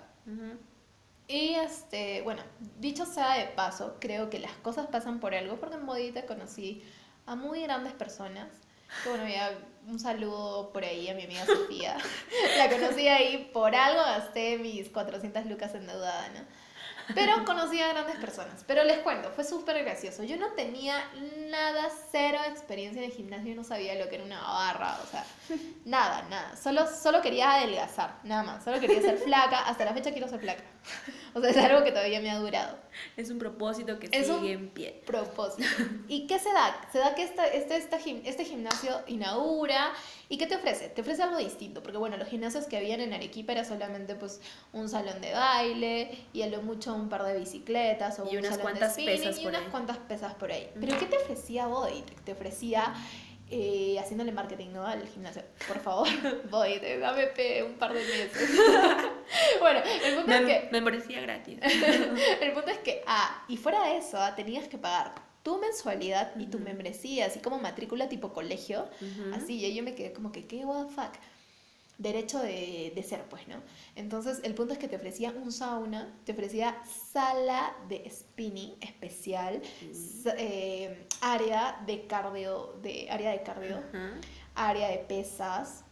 Y 1.30 1.54
este, 1.54 2.24
bueno, 2.24 2.42
dicho 2.80 3.06
sea 3.06 3.36
de 3.36 3.46
paso, 3.46 3.98
creo 4.00 4.32
que 4.32 4.40
las 4.40 4.54
cosas 4.54 4.88
pasan 4.88 5.20
por 5.20 5.36
algo, 5.36 5.60
porque 5.60 5.76
en 5.76 5.86
Modita 5.86 6.26
conocí 6.26 6.84
a 7.28 7.36
muy 7.36 7.62
grandes 7.62 7.94
personas. 7.94 8.48
Que 9.04 9.10
bueno, 9.10 9.28
ya 9.28 9.52
un 9.88 10.00
saludo 10.00 10.74
por 10.74 10.84
ahí 10.84 11.08
a 11.08 11.14
mi 11.14 11.26
amiga 11.26 11.46
Sofía. 11.46 11.98
La 12.58 12.68
conocí 12.68 13.08
ahí, 13.08 13.48
por 13.54 13.76
algo 13.76 14.02
gasté 14.02 14.58
mis 14.58 14.90
400 14.90 15.46
lucas 15.46 15.76
endeudada, 15.76 16.30
¿no? 16.30 16.40
Pero 17.16 17.46
conocí 17.46 17.80
a 17.82 17.90
grandes 17.90 18.18
personas. 18.18 18.64
Pero 18.68 18.84
les 18.84 19.00
cuento, 19.00 19.32
fue 19.32 19.44
súper 19.44 19.84
gracioso. 19.84 20.24
Yo 20.24 20.38
no 20.38 20.48
tenía 20.54 20.96
nada, 21.50 21.90
cero 22.12 22.38
experiencia 22.48 23.02
en 23.02 23.10
el 23.10 23.16
gimnasio, 23.16 23.56
no 23.56 23.64
sabía 23.64 23.96
lo 23.96 24.10
que 24.10 24.16
era 24.16 24.24
una 24.24 24.42
barra, 24.42 24.98
o 25.04 25.08
sea, 25.08 25.26
nada, 25.86 26.24
nada. 26.30 26.56
Solo, 26.56 26.86
solo 26.88 27.22
quería 27.22 27.54
adelgazar, 27.54 28.16
nada 28.24 28.44
más. 28.44 28.64
Solo 28.64 28.80
quería 28.80 29.02
ser 29.02 29.18
flaca. 29.18 29.60
Hasta 29.62 29.86
la 29.86 29.94
fecha 29.94 30.12
quiero 30.12 30.28
ser 30.28 30.40
flaca. 30.40 30.64
O 31.36 31.42
sea, 31.42 31.52
es 31.52 31.58
algo 31.58 31.84
que 31.84 31.92
todavía 31.92 32.20
me 32.20 32.32
ha 32.32 32.40
durado. 32.40 32.78
Es 33.16 33.30
un 33.30 33.40
propósito 33.40 34.00
que 34.00 34.08
sigue 34.08 34.52
en 34.52 34.70
pie. 34.70 35.02
Propósito. 35.06 35.68
¿Y 36.08 36.28
qué 36.28 36.40
se 36.40 36.52
da? 36.52 36.88
Se 36.92 36.98
da 36.98 37.16
que 37.16 37.24
este, 37.24 37.58
este, 37.58 37.78
este 38.26 38.46
gimnasio 38.46 39.02
inaugura. 39.08 39.92
¿Y 40.28 40.38
qué 40.38 40.48
te 40.48 40.56
ofrece? 40.56 40.90
Te 40.90 41.02
ofrece 41.02 41.24
algo 41.24 41.38
distinto. 41.38 41.82
Porque 41.82 41.98
bueno, 41.98 42.18
los 42.18 42.28
gimnasios 42.28 42.66
que 42.66 42.78
habían 42.78 43.02
en 43.02 43.14
Arequipa 43.14 43.52
era 43.54 43.64
solamente 43.64 44.16
pues 44.16 44.42
un 44.74 44.90
salón 44.90 45.22
de 45.22 45.34
baile 45.34 46.18
y 46.34 46.42
a 46.42 46.48
lo 46.48 46.62
mucho 46.62 46.94
un 46.94 47.10
par 47.10 47.24
de 47.24 47.38
bicicletas 47.38 48.20
o 48.20 48.32
y 48.32 48.38
unas 48.38 48.58
cuantas 48.58 48.96
pesas 48.96 49.40
y 49.40 49.48
unas 49.48 49.64
cuantas 49.70 49.98
pesas 49.98 50.34
por 50.36 50.52
ahí. 50.52 50.70
Pero 50.80 50.98
¿qué 50.98 51.06
te 51.06 51.18
ofrecía 51.18 51.68
Body? 51.68 52.04
Te 52.24 52.34
ofrecía 52.34 52.94
eh, 53.52 53.98
haciéndole 54.00 54.32
marketing 54.32 54.70
¿no? 54.74 54.86
al 54.86 55.08
gimnasio. 55.08 55.44
Por 55.68 55.80
favor, 55.80 56.08
voy, 56.52 56.80
dame 56.80 57.64
un 57.64 57.74
par 57.74 57.94
de 57.94 58.02
meses. 58.02 58.50
bueno, 59.60 59.80
el 60.06 60.16
punto 60.16 60.32
es 60.32 60.42
que... 60.42 60.70
Me 60.72 60.82
parecía 60.82 61.22
gratis. 61.22 61.60
el 62.42 62.52
punto 62.54 62.70
es 62.70 62.78
que, 62.80 63.02
ah, 63.08 63.44
y 63.48 63.58
fuera 63.58 63.84
de 63.86 63.98
eso, 63.98 64.18
ah, 64.20 64.36
tenías 64.36 64.68
que 64.68 64.78
pagar 64.78 65.16
tu 65.44 65.58
mensualidad 65.58 66.36
y 66.38 66.48
tu 66.48 66.60
membresía, 66.60 67.26
así 67.26 67.40
como 67.40 67.60
matrícula 67.60 68.10
tipo 68.10 68.34
colegio. 68.34 68.88
Así, 69.34 69.66
y 69.66 69.74
yo 69.74 69.84
me 69.84 69.96
quedé 69.96 70.14
como 70.14 70.32
que, 70.32 70.46
¿qué 70.46 70.66
what 70.66 70.86
the 70.86 70.94
fuck? 70.94 71.14
Derecho 72.00 72.40
de, 72.40 72.92
de, 72.96 73.04
ser, 73.04 73.26
pues, 73.26 73.48
¿no? 73.48 73.58
Entonces, 73.96 74.40
el 74.44 74.56
punto 74.56 74.74
es 74.74 74.80
que 74.80 74.88
te 74.88 74.96
ofrecía 74.96 75.32
un 75.32 75.52
sauna, 75.52 76.12
te 76.26 76.32
ofrecía 76.32 76.82
sala 77.12 77.76
de 77.88 78.10
spinning 78.10 78.74
especial, 78.82 79.62
eh, 80.38 81.06
área 81.22 81.84
de 81.86 82.08
cardio, 82.08 82.74
de, 82.82 83.12
área 83.12 83.32
de 83.32 83.44
cardio, 83.44 83.84
área 84.56 84.88
de 84.88 84.98
pesas, 85.00 85.84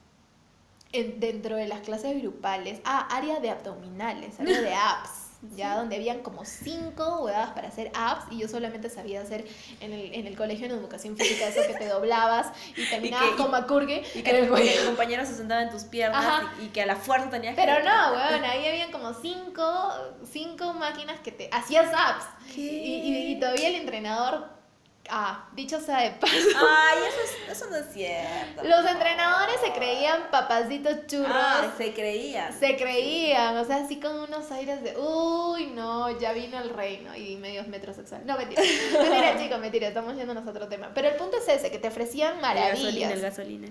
dentro 0.91 1.57
de 1.57 1.67
las 1.67 1.81
clases 1.81 2.19
grupales, 2.21 2.79
ah, 2.85 3.07
área 3.11 3.39
de 3.39 3.49
abdominales, 3.49 4.39
área 4.39 4.61
de 4.61 4.73
abs 4.73 5.26
ya 5.55 5.75
donde 5.75 5.95
habían 5.95 6.19
como 6.19 6.45
cinco 6.45 7.21
huevadas 7.23 7.51
para 7.51 7.67
hacer 7.67 7.91
apps 7.93 8.25
y 8.31 8.39
yo 8.39 8.47
solamente 8.47 8.89
sabía 8.89 9.21
hacer 9.21 9.45
en 9.81 9.93
el, 9.93 10.13
en 10.13 10.27
el 10.27 10.35
colegio 10.35 10.65
en 10.65 10.73
educación 10.73 11.17
física 11.17 11.47
eso 11.47 11.61
que 11.67 11.73
te 11.73 11.87
doblabas 11.89 12.47
y 12.75 12.89
terminabas 12.89 13.31
con 13.31 13.51
macurgue 13.51 14.03
y 14.13 14.21
que 14.21 14.31
el, 14.31 14.49
compañero 14.85 15.25
se 15.25 15.35
sentaba 15.35 15.63
en 15.63 15.69
tus 15.69 15.83
piernas 15.83 16.43
y, 16.61 16.67
que 16.67 16.81
a 16.81 16.85
la 16.85 16.95
fuerza 16.95 17.29
tenías 17.29 17.55
que 17.55 17.61
pero 17.61 17.83
no 17.83 18.13
weón 18.13 18.43
ahí 18.43 18.67
habían 18.67 18.91
como 18.91 19.13
cinco 19.13 19.63
cinco 20.31 20.73
máquinas 20.73 21.19
que 21.19 21.31
te 21.31 21.49
hacías 21.51 21.87
apps. 21.93 22.25
Y, 22.55 23.31
y, 23.31 23.39
todavía 23.39 23.69
el 23.69 23.75
entrenador 23.75 24.56
Ah, 25.09 25.49
dicho 25.53 25.79
sea 25.79 26.01
de 26.01 26.11
paso. 26.11 26.33
Ay, 26.33 26.97
eso, 27.07 27.51
eso 27.51 27.69
no 27.69 27.77
es 27.77 27.91
cierto. 27.93 28.63
Los 28.63 28.85
entrenadores 28.85 29.55
se 29.63 29.71
creían 29.71 30.29
papacitos 30.31 31.07
churros. 31.07 31.31
Ah, 31.31 31.71
se 31.77 31.93
creían. 31.93 32.57
Se 32.57 32.75
creían, 32.75 33.57
o 33.57 33.65
sea, 33.65 33.77
así 33.77 33.99
con 33.99 34.19
unos 34.19 34.51
aires 34.51 34.83
de, 34.83 34.97
uy, 34.97 35.67
no, 35.67 36.17
ya 36.19 36.33
vino 36.33 36.59
el 36.59 36.69
reino 36.69 37.15
y 37.15 37.35
medios 37.37 37.67
metrosexual. 37.67 38.25
No, 38.25 38.37
mentira. 38.37 38.61
mentira, 39.01 39.37
chicos, 39.41 39.59
mentira, 39.59 39.87
estamos 39.87 40.15
yéndonos 40.15 40.45
a 40.45 40.49
otro 40.49 40.67
tema. 40.67 40.91
Pero 40.93 41.09
el 41.09 41.15
punto 41.15 41.37
es 41.37 41.47
ese, 41.47 41.71
que 41.71 41.79
te 41.79 41.87
ofrecían 41.87 42.41
maravillas. 42.41 42.79
Gasolina, 42.79 43.13
el 43.13 43.21
gasolina. 43.21 43.67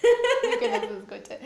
que 0.58 0.68
no 0.68 0.80
se 0.80 0.86
escuche. 0.86 1.38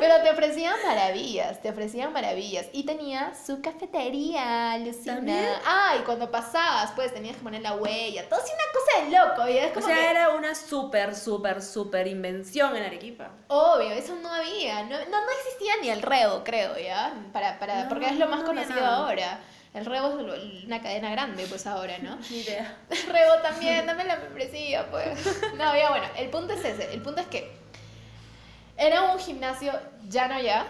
Pero 0.00 0.22
te 0.22 0.30
ofrecían 0.30 0.74
maravillas, 0.84 1.60
te 1.60 1.70
ofrecían 1.70 2.12
maravillas. 2.12 2.66
Y 2.72 2.84
tenía 2.84 3.32
su 3.34 3.60
cafetería, 3.60 4.76
Lucina. 4.78 5.60
Ah, 5.64 5.96
y 6.00 6.04
cuando 6.04 6.30
pasabas, 6.30 6.92
pues 6.92 7.12
tenías 7.12 7.36
que 7.36 7.42
poner 7.42 7.62
la 7.62 7.74
huella. 7.74 8.28
Todo 8.28 8.40
así 8.40 8.50
una 8.52 8.72
cosa 8.72 9.04
de 9.04 9.18
loco. 9.18 9.48
Y 9.48 9.58
es 9.58 9.76
o 9.76 9.80
sea, 9.80 10.10
era 10.10 10.30
una 10.30 10.54
súper, 10.54 11.14
súper, 11.14 11.62
súper 11.62 12.06
invención 12.06 12.76
en 12.76 12.84
Arequipa. 12.84 13.30
Obvio, 13.48 13.90
eso 13.90 14.14
no 14.16 14.32
había. 14.32 14.82
No, 14.84 14.90
no, 14.90 15.18
existía 15.40 15.74
ni 15.80 15.90
el 15.90 16.02
reo, 16.02 16.42
creo, 16.44 16.78
¿ya? 16.78 17.14
Para, 17.32 17.58
para, 17.58 17.88
porque 17.88 18.06
es 18.06 18.18
lo 18.18 18.28
más 18.28 18.42
conocido 18.42 18.84
ahora. 18.84 19.40
El 19.74 19.86
Rebo 19.86 20.08
es 20.08 20.64
una 20.66 20.82
cadena 20.82 21.10
grande, 21.12 21.46
pues 21.48 21.66
ahora, 21.66 21.96
¿no? 21.98 22.16
Ni 22.30 22.40
idea. 22.40 22.76
Rebo 22.90 23.40
también, 23.42 23.86
dame 23.86 24.04
la 24.04 24.16
membresía, 24.16 24.86
pues. 24.90 25.18
No, 25.56 25.76
ya 25.76 25.90
bueno, 25.90 26.06
el 26.18 26.28
punto 26.28 26.52
es 26.52 26.64
ese. 26.64 26.92
El 26.92 27.00
punto 27.00 27.22
es 27.22 27.26
que 27.28 27.61
era 28.76 29.12
un 29.12 29.18
gimnasio 29.18 29.72
ya 30.08 30.28
no 30.28 30.40
ya, 30.40 30.66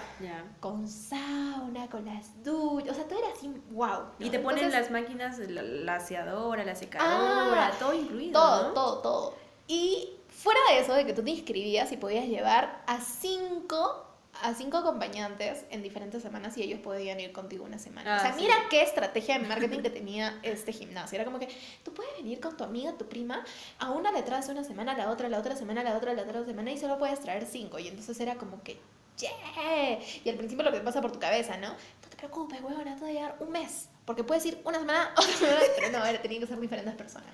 con 0.60 0.86
sauna, 0.88 1.88
con 1.88 2.04
las 2.04 2.42
duchas, 2.42 2.90
o 2.92 2.94
sea, 2.94 3.08
todo 3.08 3.18
era 3.18 3.28
así, 3.32 3.52
wow. 3.70 4.02
Y 4.18 4.30
te 4.30 4.38
ponen 4.38 4.70
las 4.70 4.90
máquinas, 4.90 5.38
la, 5.38 5.62
la 5.62 5.94
aseadora, 5.96 6.64
la 6.64 6.74
secadora, 6.74 7.68
Ah, 7.68 7.72
todo 7.78 7.94
incluido. 7.94 8.32
Todo, 8.32 8.68
¿no? 8.68 8.74
todo, 8.74 8.98
todo. 8.98 9.34
Y 9.66 10.16
fuera 10.28 10.60
de 10.70 10.80
eso, 10.80 10.94
de 10.94 11.06
que 11.06 11.12
tú 11.12 11.22
te 11.22 11.30
inscribías 11.30 11.90
y 11.92 11.96
podías 11.96 12.26
llevar 12.26 12.82
a 12.86 13.00
cinco, 13.00 14.06
a 14.42 14.54
cinco 14.54 14.78
acompañantes 14.78 15.64
en 15.70 15.82
diferentes 15.82 16.22
semanas 16.22 16.56
y 16.56 16.62
ellos 16.62 16.80
podían 16.80 17.20
ir 17.20 17.32
contigo 17.32 17.64
una 17.64 17.78
semana. 17.78 18.16
Ah, 18.16 18.18
o 18.18 18.20
sea, 18.20 18.32
sí. 18.34 18.42
mira 18.42 18.54
qué 18.70 18.82
estrategia 18.82 19.38
de 19.38 19.46
marketing 19.48 19.80
que 19.80 19.90
tenía 19.90 20.38
este 20.42 20.72
gimnasio. 20.72 21.16
Era 21.16 21.24
como 21.24 21.38
que 21.38 21.48
tú 21.84 21.94
puedes 21.94 22.14
venir 22.16 22.40
con 22.40 22.56
tu 22.56 22.64
amiga, 22.64 22.92
tu 22.98 23.08
prima, 23.08 23.44
a 23.78 23.90
una 23.90 24.12
le 24.12 24.22
traes 24.22 24.48
una 24.48 24.64
semana, 24.64 24.92
a 24.92 24.98
la 24.98 25.10
otra, 25.10 25.28
a 25.28 25.30
la 25.30 25.38
otra 25.38 25.56
semana, 25.56 25.80
a 25.82 25.84
la 25.84 25.96
otra, 25.96 26.12
a 26.12 26.14
la 26.14 26.22
otra 26.22 26.44
semana 26.44 26.72
y 26.72 26.78
solo 26.78 26.98
puedes 26.98 27.20
traer 27.20 27.46
cinco. 27.46 27.78
Y 27.78 27.88
entonces 27.88 28.18
era 28.20 28.34
como 28.34 28.62
que, 28.62 28.78
¡yeah! 29.18 29.98
Y 30.24 30.28
al 30.28 30.36
principio 30.36 30.64
lo 30.64 30.72
que 30.72 30.80
pasa 30.80 31.00
por 31.00 31.12
tu 31.12 31.18
cabeza, 31.18 31.56
¿no? 31.56 31.68
No 31.68 32.08
te 32.10 32.16
preocupes, 32.16 32.60
huevona, 32.60 32.96
te 32.96 33.02
va 33.02 33.08
a 33.08 33.12
llegar 33.12 33.36
un 33.40 33.50
mes. 33.50 33.88
Porque 34.04 34.24
puedes 34.24 34.44
ir 34.46 34.60
una 34.64 34.80
semana, 34.80 35.12
otra 35.16 35.32
semana, 35.32 35.60
pero 35.76 35.98
no, 35.98 36.04
era, 36.04 36.20
tenían 36.20 36.40
que 36.40 36.48
ser 36.48 36.58
diferentes 36.58 36.94
personas. 36.94 37.30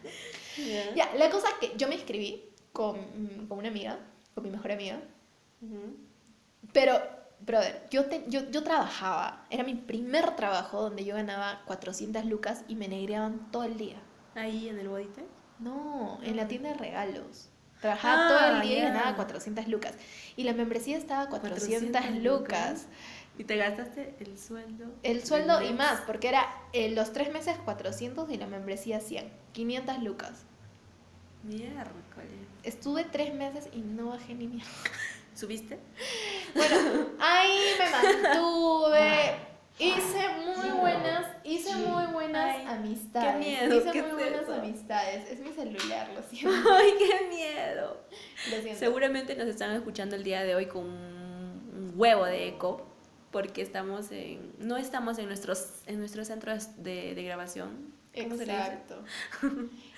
Ya. 0.59 0.94
Ya, 0.94 1.14
la 1.14 1.30
cosa 1.30 1.48
es 1.48 1.54
que 1.54 1.76
yo 1.76 1.88
me 1.88 1.94
inscribí 1.94 2.44
con, 2.72 2.98
con 3.48 3.59
una 3.59 3.68
amiga, 3.68 3.98
con 4.34 4.44
mi 4.44 4.50
mejor 4.50 4.72
amiga, 4.72 5.00
Ujú. 5.61 6.07
Pero, 6.72 7.00
brother, 7.40 7.86
yo, 7.90 8.06
te- 8.06 8.24
yo, 8.28 8.48
yo 8.50 8.62
trabajaba, 8.62 9.44
era 9.50 9.64
mi 9.64 9.74
primer 9.74 10.36
trabajo 10.36 10.82
donde 10.82 11.04
yo 11.04 11.14
ganaba 11.14 11.62
400 11.66 12.24
lucas 12.24 12.62
y 12.68 12.74
me 12.76 12.88
negreaban 12.88 13.50
todo 13.50 13.64
el 13.64 13.76
día. 13.78 13.96
Ahí 14.34 14.68
en 14.68 14.78
el 14.78 14.88
bodite. 14.88 15.24
No, 15.59 16.18
en 16.22 16.36
la 16.36 16.46
tienda 16.46 16.68
de 16.70 16.74
regalos. 16.76 17.48
Trabajaba 17.80 18.26
Ah, 18.26 18.28
todo 18.28 18.56
el 18.56 18.62
día 18.68 18.78
y 18.78 18.80
ya. 18.82 18.88
ganaba 18.92 19.16
400 19.16 19.68
lucas. 19.68 19.94
Y 20.36 20.42
la 20.44 20.52
membresía 20.52 20.96
estaba 20.96 21.22
a 21.22 21.28
400, 21.28 21.90
400 21.92 22.22
lucas. 22.24 22.86
Y 23.38 23.44
te 23.44 23.56
gastaste 23.56 24.16
el 24.18 24.36
sueldo. 24.38 24.86
El 25.04 25.24
sueldo 25.24 25.62
y 25.62 25.72
más, 25.72 26.00
porque 26.00 26.28
era 26.28 26.44
eh, 26.72 26.90
los 26.90 27.12
tres 27.12 27.32
meses 27.32 27.56
400 27.64 28.28
y 28.30 28.36
la 28.36 28.46
membresía 28.48 28.98
100. 29.00 29.30
500 29.52 29.98
lucas. 30.02 30.42
Miércoles. 31.44 32.32
Estuve 32.64 33.04
tres 33.04 33.32
meses 33.34 33.68
y 33.72 33.78
no 33.80 34.09
bajé 34.11 34.34
ni 34.34 34.48
mierda. 34.48 34.68
¿Subiste? 35.39 35.78
Bueno, 36.53 37.07
ahí 37.20 37.61
me 37.78 37.91
mantuve. 37.91 39.36
Hice 39.78 40.28
muy 40.45 40.70
buenas, 40.80 41.26
hice 41.45 41.76
muy 41.76 42.07
buenas 42.07 42.57
Ay, 42.57 42.66
amistades. 42.66 43.32
qué 43.34 43.39
miedo, 43.39 43.76
hice 43.76 43.91
¿qué 43.93 44.03
muy 44.03 44.11
es 44.11 44.16
buenas 44.16 44.43
eso? 44.43 44.55
amistades. 44.55 45.30
Es 45.30 45.39
mi 45.39 45.53
celular, 45.53 46.11
lo 46.12 46.22
siento. 46.28 46.68
¡Ay, 46.72 46.91
qué 46.99 47.28
miedo! 47.28 48.01
Lo 48.51 48.61
siento. 48.61 48.78
Seguramente 48.80 49.36
nos 49.36 49.47
están 49.47 49.76
escuchando 49.76 50.16
el 50.16 50.24
día 50.24 50.43
de 50.43 50.57
hoy 50.57 50.66
con 50.66 50.86
un 50.86 51.93
huevo 51.95 52.24
de 52.24 52.49
eco, 52.49 52.84
porque 53.30 53.62
estamos 53.62 54.11
en, 54.11 54.55
no 54.59 54.76
estamos 54.76 55.18
en 55.18 55.26
nuestros, 55.26 55.82
en 55.86 56.01
nuestro 56.01 56.24
centro 56.24 56.53
de, 56.78 57.14
de 57.14 57.22
grabación. 57.22 57.95
Exacto. 58.12 59.05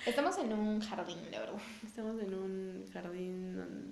Estamos 0.05 0.37
en 0.37 0.53
un 0.53 0.79
jardín, 0.81 1.17
la 1.31 1.39
verdad. 1.39 1.57
Estamos 1.83 2.21
en 2.21 2.33
un 2.35 2.85
jardín. 2.93 3.90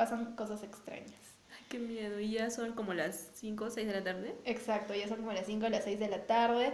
Pasan 0.00 0.34
cosas 0.34 0.62
extrañas. 0.62 1.12
Ay, 1.50 1.62
qué 1.68 1.78
miedo. 1.78 2.18
Y 2.20 2.30
ya 2.30 2.48
son 2.48 2.72
como 2.72 2.94
las 2.94 3.32
5 3.34 3.66
o 3.66 3.70
6 3.70 3.86
de 3.86 3.92
la 3.92 4.02
tarde. 4.02 4.34
Exacto, 4.46 4.94
ya 4.94 5.06
son 5.06 5.18
como 5.18 5.34
las 5.34 5.44
5 5.44 5.66
o 5.66 5.68
las 5.68 5.84
6 5.84 6.00
de 6.00 6.08
la 6.08 6.22
tarde. 6.22 6.72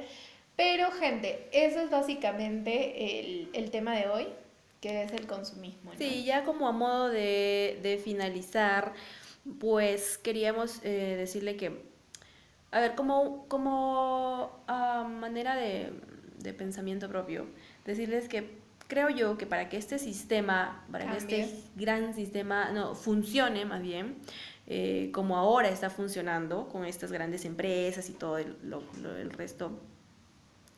Pero, 0.54 0.92
gente, 0.92 1.48
eso 1.50 1.80
es 1.80 1.90
básicamente 1.90 3.18
el, 3.18 3.48
el 3.52 3.72
tema 3.72 3.96
de 3.96 4.08
hoy, 4.08 4.28
que 4.80 5.02
es 5.02 5.10
el 5.10 5.26
consumismo. 5.26 5.90
¿no? 5.90 5.98
Sí, 5.98 6.24
ya 6.24 6.44
como 6.44 6.68
a 6.68 6.70
modo 6.70 7.08
de, 7.08 7.80
de 7.82 7.98
finalizar, 7.98 8.92
pues 9.58 10.18
queríamos 10.18 10.78
eh, 10.84 11.16
decirle 11.18 11.56
que, 11.56 11.82
a 12.70 12.78
ver, 12.78 12.94
como, 12.94 13.48
como 13.48 14.62
ah, 14.68 15.04
manera 15.10 15.56
de, 15.56 15.90
de 16.38 16.54
pensamiento 16.54 17.08
propio, 17.08 17.48
decirles 17.84 18.28
que 18.28 18.64
creo 18.88 19.10
yo 19.10 19.36
que 19.38 19.46
para 19.46 19.68
que 19.68 19.76
este 19.76 19.98
sistema, 19.98 20.84
para 20.92 21.10
que 21.10 21.16
este 21.16 21.48
gran 21.76 22.14
sistema 22.14 22.70
no, 22.72 22.94
funcione 22.94 23.64
más 23.64 23.82
bien, 23.82 24.16
eh, 24.66 25.10
como 25.12 25.36
ahora 25.36 25.68
está 25.68 25.90
funcionando 25.90 26.68
con 26.68 26.84
estas 26.84 27.12
grandes 27.12 27.44
empresas 27.44 28.08
y 28.10 28.12
todo 28.12 28.38
el, 28.38 28.56
lo- 28.64 28.82
lo- 29.02 29.16
el 29.16 29.30
resto, 29.30 29.70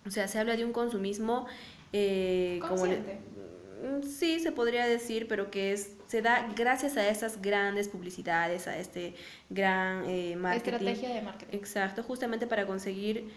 o 0.07 0.11
sea, 0.11 0.29
se 0.29 0.39
habla 0.39 0.57
de 0.57 0.65
un 0.65 0.73
consumismo 0.73 1.47
eh, 1.93 2.61
Consciente. 2.67 3.19
Mm, 3.83 4.03
Sí, 4.03 4.41
se 4.41 4.51
podría 4.53 4.87
decir, 4.87 5.29
pero 5.29 5.51
que 5.51 5.73
es 5.73 5.93
se 6.09 6.21
da 6.23 6.49
gracias 6.57 6.97
a 6.97 7.07
esas 7.09 7.41
grandes 7.43 7.89
publicidades, 7.89 8.67
a 8.67 8.77
este 8.79 9.15
gran 9.51 10.05
eh, 10.07 10.35
marketing. 10.37 10.73
Estrategia 10.73 11.15
de 11.15 11.23
marketing. 11.23 11.57
Exacto, 11.57 12.03
justamente 12.03 12.47
para 12.47 12.67
conseguir, 12.67 13.31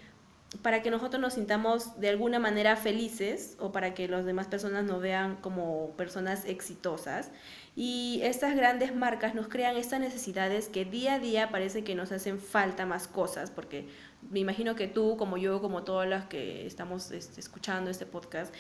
para 0.61 0.81
que 0.81 0.91
nosotros 0.91 1.21
nos 1.21 1.33
sintamos 1.33 1.99
de 1.99 2.09
alguna 2.09 2.37
manera 2.37 2.75
felices 2.75 3.55
o 3.59 3.71
para 3.71 3.93
que 3.93 4.07
las 4.07 4.25
demás 4.25 4.47
personas 4.47 4.83
nos 4.83 5.01
vean 5.01 5.37
como 5.37 5.91
personas 5.95 6.45
exitosas. 6.45 7.31
Y 7.75 8.19
estas 8.23 8.55
grandes 8.55 8.93
marcas 8.93 9.33
nos 9.33 9.47
crean 9.47 9.77
estas 9.77 10.01
necesidades 10.01 10.67
que 10.67 10.83
día 10.83 11.15
a 11.15 11.19
día 11.19 11.49
parece 11.51 11.85
que 11.85 11.95
nos 11.95 12.11
hacen 12.11 12.37
falta 12.37 12.85
más 12.85 13.07
cosas, 13.07 13.49
porque 13.49 13.87
me 14.29 14.39
imagino 14.39 14.75
que 14.75 14.87
tú, 14.87 15.15
como 15.15 15.37
yo, 15.37 15.61
como 15.61 15.83
todas 15.83 16.07
las 16.07 16.25
que 16.25 16.65
estamos 16.65 17.11
este, 17.11 17.39
escuchando 17.39 17.89
este 17.89 18.05
podcast, 18.05 18.53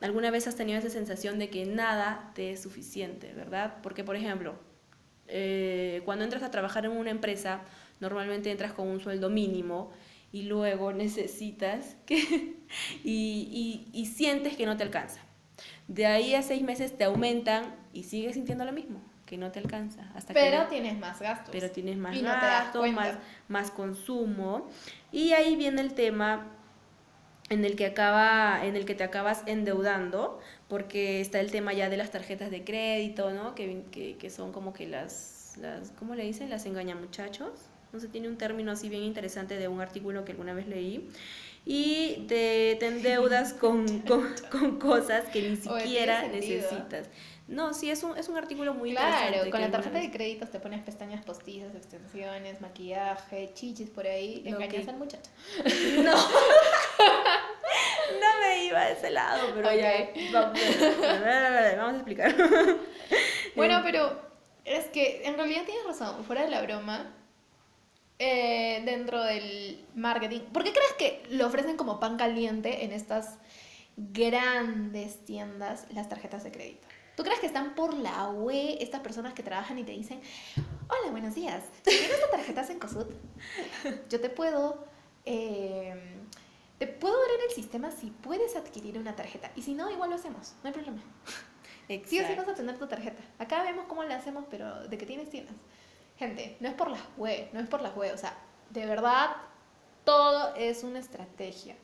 alguna 0.00 0.30
vez 0.30 0.46
has 0.46 0.54
tenido 0.54 0.78
esa 0.78 0.90
sensación 0.90 1.40
de 1.40 1.50
que 1.50 1.66
nada 1.66 2.30
te 2.34 2.52
es 2.52 2.62
suficiente, 2.62 3.32
¿verdad? 3.34 3.74
Porque, 3.82 4.04
por 4.04 4.14
ejemplo, 4.14 4.54
eh, 5.26 6.02
cuando 6.04 6.24
entras 6.24 6.44
a 6.44 6.52
trabajar 6.52 6.84
en 6.84 6.92
una 6.92 7.10
empresa, 7.10 7.62
normalmente 7.98 8.50
entras 8.52 8.72
con 8.72 8.86
un 8.86 9.00
sueldo 9.00 9.28
mínimo 9.28 9.90
y 10.32 10.42
luego 10.42 10.92
necesitas 10.92 11.96
que, 12.06 12.16
y, 13.04 13.88
y- 13.92 13.98
y 13.98 14.06
sientes 14.06 14.56
que 14.56 14.66
no 14.66 14.76
te 14.76 14.82
alcanza. 14.82 15.20
De 15.88 16.06
ahí 16.06 16.34
a 16.34 16.42
seis 16.42 16.62
meses 16.62 16.96
te 16.98 17.04
aumentan 17.04 17.74
y 17.92 18.02
sigues 18.04 18.34
sintiendo 18.34 18.64
lo 18.64 18.72
mismo, 18.72 19.00
que 19.24 19.38
no 19.38 19.52
te 19.52 19.60
alcanza. 19.60 20.10
Hasta 20.14 20.34
que 20.34 20.40
Pero 20.40 20.62
no- 20.64 20.68
tienes 20.68 20.98
más 20.98 21.20
gastos. 21.20 21.50
pero 21.52 21.70
tienes 21.70 21.96
más 21.96 22.14
Y 22.16 22.22
no 22.22 22.28
más, 22.28 23.16
más 23.48 23.70
consumo. 23.70 24.68
Y 25.12 25.32
ahí 25.32 25.56
viene 25.56 25.80
el 25.80 25.94
tema 25.94 26.52
en 27.48 27.64
el 27.64 27.76
que 27.76 27.86
acaba, 27.86 28.66
en 28.66 28.74
el 28.74 28.84
que 28.84 28.96
te 28.96 29.04
acabas 29.04 29.44
endeudando, 29.46 30.40
porque 30.68 31.20
está 31.20 31.38
el 31.38 31.52
tema 31.52 31.72
ya 31.72 31.88
de 31.88 31.96
las 31.96 32.10
tarjetas 32.10 32.50
de 32.50 32.64
crédito, 32.64 33.30
¿no? 33.30 33.54
Que, 33.54 33.84
que, 33.92 34.16
que 34.16 34.30
son 34.30 34.50
como 34.52 34.72
que 34.72 34.88
las, 34.88 35.54
las, 35.60 35.92
¿cómo 35.92 36.16
le 36.16 36.24
dicen? 36.24 36.50
Las 36.50 36.66
engañamuchachos. 36.66 37.52
No 37.96 38.00
sé, 38.02 38.08
tiene 38.08 38.28
un 38.28 38.36
término 38.36 38.72
así 38.72 38.88
bien 38.88 39.02
interesante 39.02 39.56
de 39.56 39.68
un 39.68 39.80
artículo 39.80 40.24
que 40.24 40.32
alguna 40.32 40.52
vez 40.54 40.66
leí. 40.68 41.08
Y 41.64 42.26
te, 42.28 42.76
te 42.78 42.86
endeudas 42.86 43.52
con, 43.60 44.00
con, 44.00 44.34
con 44.50 44.78
cosas 44.78 45.24
que 45.32 45.42
ni 45.42 45.56
siquiera 45.56 46.28
necesitas. 46.28 47.08
No, 47.48 47.72
sí, 47.74 47.90
es 47.90 48.02
un, 48.02 48.16
es 48.18 48.28
un 48.28 48.36
artículo 48.36 48.74
muy 48.74 48.90
Claro, 48.90 49.08
interesante. 49.36 49.50
con 49.50 49.60
que 49.60 49.66
la 49.66 49.70
tarjeta 49.72 49.98
de 50.00 50.10
créditos 50.10 50.50
te 50.50 50.58
pones 50.60 50.82
pestañas 50.82 51.24
postizas, 51.24 51.74
extensiones, 51.76 52.60
maquillaje, 52.60 53.50
chichis 53.54 53.88
por 53.88 54.04
ahí, 54.06 54.42
engañas 54.44 54.84
que- 54.84 54.90
al 54.90 54.96
muchacho. 54.96 55.30
No. 56.04 56.12
no 58.20 58.40
me 58.40 58.64
iba 58.64 58.80
a 58.80 58.90
ese 58.90 59.10
lado, 59.10 59.48
pero 59.54 59.72
ya. 59.74 59.90
Ok. 59.92 60.32
Vamos, 60.32 60.60
vamos 61.76 61.92
a 61.92 61.96
explicar. 61.96 62.34
Bueno, 63.56 63.80
pero 63.82 64.20
es 64.66 64.84
que 64.88 65.22
en 65.24 65.34
realidad 65.36 65.62
tienes 65.64 65.86
razón, 65.86 66.22
fuera 66.26 66.42
de 66.42 66.50
la 66.50 66.60
broma, 66.60 67.15
eh, 68.18 68.82
dentro 68.84 69.22
del 69.22 69.84
marketing, 69.94 70.40
¿por 70.52 70.64
qué 70.64 70.72
crees 70.72 70.92
que 70.98 71.22
lo 71.36 71.46
ofrecen 71.46 71.76
como 71.76 72.00
pan 72.00 72.16
caliente 72.16 72.84
en 72.84 72.92
estas 72.92 73.38
grandes 73.96 75.24
tiendas 75.24 75.86
las 75.92 76.08
tarjetas 76.08 76.44
de 76.44 76.52
crédito? 76.52 76.86
¿Tú 77.16 77.22
crees 77.22 77.40
que 77.40 77.46
están 77.46 77.74
por 77.74 77.94
la 77.94 78.28
web 78.28 78.76
estas 78.80 79.00
personas 79.00 79.32
que 79.32 79.42
trabajan 79.42 79.78
y 79.78 79.84
te 79.84 79.92
dicen, 79.92 80.20
hola, 80.88 81.10
buenos 81.10 81.34
días, 81.34 81.62
¿tienes 81.82 82.10
esta 82.10 82.30
tarjeta 82.30 82.66
en 82.70 82.78
COSUD? 82.78 83.06
Yo 84.10 84.20
te 84.20 84.28
puedo... 84.28 84.84
eh, 85.24 85.94
te 86.78 86.86
puedo 86.86 87.18
ver 87.18 87.30
en 87.38 87.48
el 87.48 87.54
sistema 87.54 87.90
si 87.90 88.10
puedes 88.10 88.54
adquirir 88.54 88.98
una 88.98 89.16
tarjeta. 89.16 89.50
Y 89.56 89.62
si 89.62 89.72
no, 89.74 89.90
igual 89.90 90.10
lo 90.10 90.16
hacemos, 90.16 90.54
no 90.62 90.68
hay 90.68 90.74
problema. 90.74 91.02
Sí 91.88 92.18
o 92.18 92.26
sí 92.26 92.34
vas 92.36 92.48
a 92.48 92.54
tener 92.54 92.76
tu 92.78 92.88
tarjeta. 92.88 93.22
Acá 93.38 93.62
vemos 93.62 93.84
cómo 93.86 94.02
la 94.02 94.16
hacemos, 94.16 94.44
pero 94.50 94.88
de 94.88 94.98
que 94.98 95.06
tienes, 95.06 95.30
tienes. 95.30 95.52
Gente, 96.18 96.56
no 96.60 96.68
es 96.68 96.74
por 96.74 96.90
las 96.90 97.02
web, 97.16 97.48
no 97.52 97.60
es 97.60 97.68
por 97.68 97.82
las 97.82 97.94
web. 97.94 98.14
O 98.14 98.18
sea, 98.18 98.36
de 98.70 98.86
verdad, 98.86 99.36
todo 100.04 100.54
es 100.54 100.82
una 100.82 100.98
estrategia. 100.98 101.76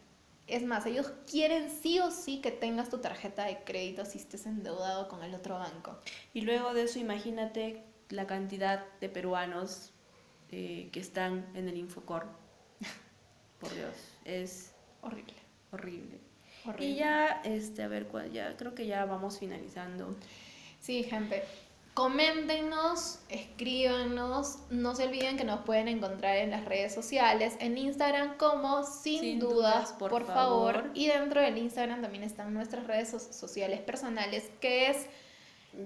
Es 0.46 0.64
más, 0.64 0.86
ellos 0.86 1.12
quieren 1.30 1.70
sí 1.70 1.98
o 2.00 2.10
sí 2.10 2.40
que 2.40 2.50
tengas 2.50 2.88
tu 2.90 2.98
tarjeta 2.98 3.44
de 3.44 3.62
crédito 3.64 4.04
si 4.04 4.18
estés 4.18 4.46
endeudado 4.46 5.08
con 5.08 5.22
el 5.22 5.34
otro 5.34 5.58
banco. 5.58 5.98
Y 6.34 6.42
luego 6.42 6.74
de 6.74 6.82
eso, 6.84 6.98
imagínate 6.98 7.82
la 8.08 8.26
cantidad 8.26 8.84
de 9.00 9.08
peruanos 9.08 9.92
eh, 10.50 10.88
que 10.92 11.00
están 11.00 11.46
en 11.54 11.68
el 11.68 11.76
Infocor. 11.76 12.26
Por 13.60 13.72
Dios, 13.74 13.94
es 14.24 14.72
Horrible. 15.02 15.34
horrible. 15.72 16.18
horrible. 16.66 16.86
Y 16.86 16.96
ya, 16.96 17.40
este, 17.44 17.82
a 17.82 17.88
ver, 17.88 18.06
ya 18.32 18.56
creo 18.56 18.74
que 18.74 18.86
ya 18.86 19.04
vamos 19.04 19.38
finalizando. 19.38 20.16
Sí, 20.80 21.04
gente. 21.04 21.44
Coméntenos, 21.94 23.18
escríbanos, 23.28 24.58
no 24.70 24.94
se 24.94 25.04
olviden 25.04 25.36
que 25.36 25.44
nos 25.44 25.60
pueden 25.60 25.88
encontrar 25.88 26.38
en 26.38 26.50
las 26.50 26.64
redes 26.64 26.94
sociales, 26.94 27.54
en 27.60 27.76
Instagram 27.76 28.38
como 28.38 28.82
sin, 28.82 29.20
Sin 29.20 29.38
dudas, 29.38 29.54
dudas, 29.54 29.92
por, 29.98 30.10
por 30.10 30.26
favor. 30.26 30.74
favor. 30.74 30.90
Y 30.94 31.08
dentro 31.08 31.42
del 31.42 31.58
Instagram 31.58 32.00
también 32.00 32.24
están 32.24 32.54
nuestras 32.54 32.86
redes 32.86 33.10
so- 33.10 33.18
sociales 33.18 33.80
personales, 33.80 34.50
que 34.60 34.88
es 34.88 35.06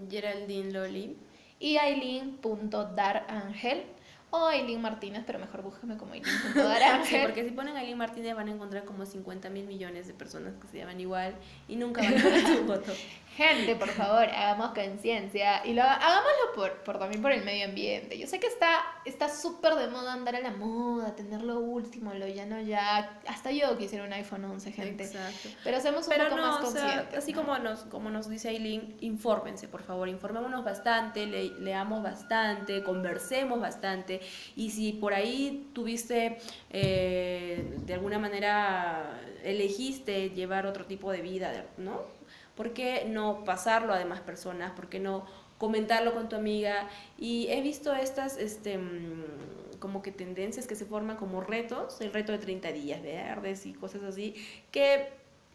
Geraldine 0.09 0.71
Loli. 0.71 1.17
y 1.59 1.77
aileen.darangel 1.79 3.83
o 4.31 4.47
Aileen 4.47 4.83
Martínez, 4.83 5.23
pero 5.27 5.39
mejor 5.39 5.63
búsqueme 5.63 5.97
como 5.97 6.13
aileen.darangel. 6.13 7.05
Sí, 7.07 7.17
porque 7.23 7.45
si 7.45 7.51
ponen 7.51 7.77
Aileen 7.77 7.99
Martínez 7.99 8.35
van 8.37 8.49
a 8.49 8.53
encontrar 8.53 8.85
como 8.85 9.07
50 9.07 9.49
mil 9.51 9.67
millones 9.67 10.07
de 10.07 10.15
personas 10.15 10.55
que 10.61 10.69
se 10.69 10.79
llaman 10.79 11.01
igual 11.01 11.35
y 11.69 11.77
nunca 11.77 12.03
van 12.03 12.19
a 12.19 12.23
ver 12.25 12.47
su 12.47 12.65
foto. 12.67 12.93
Gente, 13.37 13.77
por 13.77 13.89
favor, 13.89 14.25
hagamos 14.25 14.71
conciencia 14.71 15.61
y 15.67 15.75
lo, 15.75 15.83
hagámoslo 15.83 16.55
por, 16.55 16.73
por 16.85 16.99
también 16.99 17.21
por 17.21 17.33
el 17.33 17.45
medio 17.45 17.67
ambiente. 17.67 18.19
Yo 18.19 18.27
sé 18.27 18.41
que 18.41 18.47
está 18.47 18.79
está 19.05 19.29
súper 19.29 19.75
de 19.75 19.89
moda 19.89 20.15
andar 20.15 20.37
a 20.37 20.41
la 20.41 20.53
moda, 20.53 21.15
tener 21.15 21.43
lo 21.43 21.59
último, 21.59 22.15
lo 22.15 22.27
ya 22.27 22.47
no 22.47 22.59
ya. 22.63 23.21
Hasta 23.29 23.51
yo 23.51 23.77
quisiera 23.77 24.05
un 24.07 24.13
iPhone 24.15 24.45
11, 24.47 24.73
gente. 24.73 25.05
Exacto. 25.05 25.51
Pero 25.63 25.81
seamos 25.81 26.07
un 26.07 26.15
Pero 26.15 26.31
poco 26.31 26.41
más 26.41 26.61
no, 26.63 26.67
o 26.69 26.71
sea, 26.71 26.83
conscientes. 26.83 27.19
así 27.19 27.33
¿no? 27.33 27.43
como 27.43 27.59
nos, 27.59 27.81
como 27.85 28.09
nos 28.11 28.29
dice 28.31 28.49
Aileen, 28.49 28.97
infórmense, 29.01 29.69
por 29.69 29.83
favor, 29.83 30.09
informémonos 30.09 30.65
bastante, 30.65 31.27
le- 31.27 31.61
leamos 31.61 32.03
bastante, 32.03 32.83
conversemos 32.83 33.61
bastante, 33.61 34.21
y 34.57 34.71
si 34.71 34.93
por 34.95 35.13
ahí 35.13 35.69
tuviste, 35.75 36.39
eh, 36.71 37.75
de 37.85 37.95
alguna 37.95 38.19
manera, 38.19 39.21
elegiste 39.45 40.31
llevar 40.31 40.67
otro 40.67 40.87
tipo 40.87 41.13
de 41.13 41.21
vida, 41.21 41.67
¿no? 41.77 42.16
¿Por 42.57 42.73
qué 42.73 43.05
no 43.07 43.45
pasarlo 43.45 43.93
a 43.93 43.99
demás 43.99 44.21
personas? 44.21 44.73
¿Por 44.73 44.89
qué 44.89 44.99
no 44.99 45.27
comentarlo 45.59 46.15
con 46.15 46.29
tu 46.29 46.37
amiga? 46.37 46.89
Y 47.19 47.49
he 47.51 47.61
visto 47.61 47.95
estas, 47.95 48.37
este, 48.39 48.79
mm, 48.79 49.79
como 49.79 50.03
que 50.03 50.11
tendencias 50.11 50.67
que 50.67 50.75
se 50.75 50.87
forman 50.87 51.17
como 51.17 51.41
retos, 51.43 52.01
el 52.01 52.13
reto 52.13 52.33
de 52.33 52.39
30 52.39 52.73
días 52.73 53.03
verdes 53.03 53.67
y 53.67 53.75
cosas 53.75 54.03
así, 54.03 54.35
que 54.71 55.09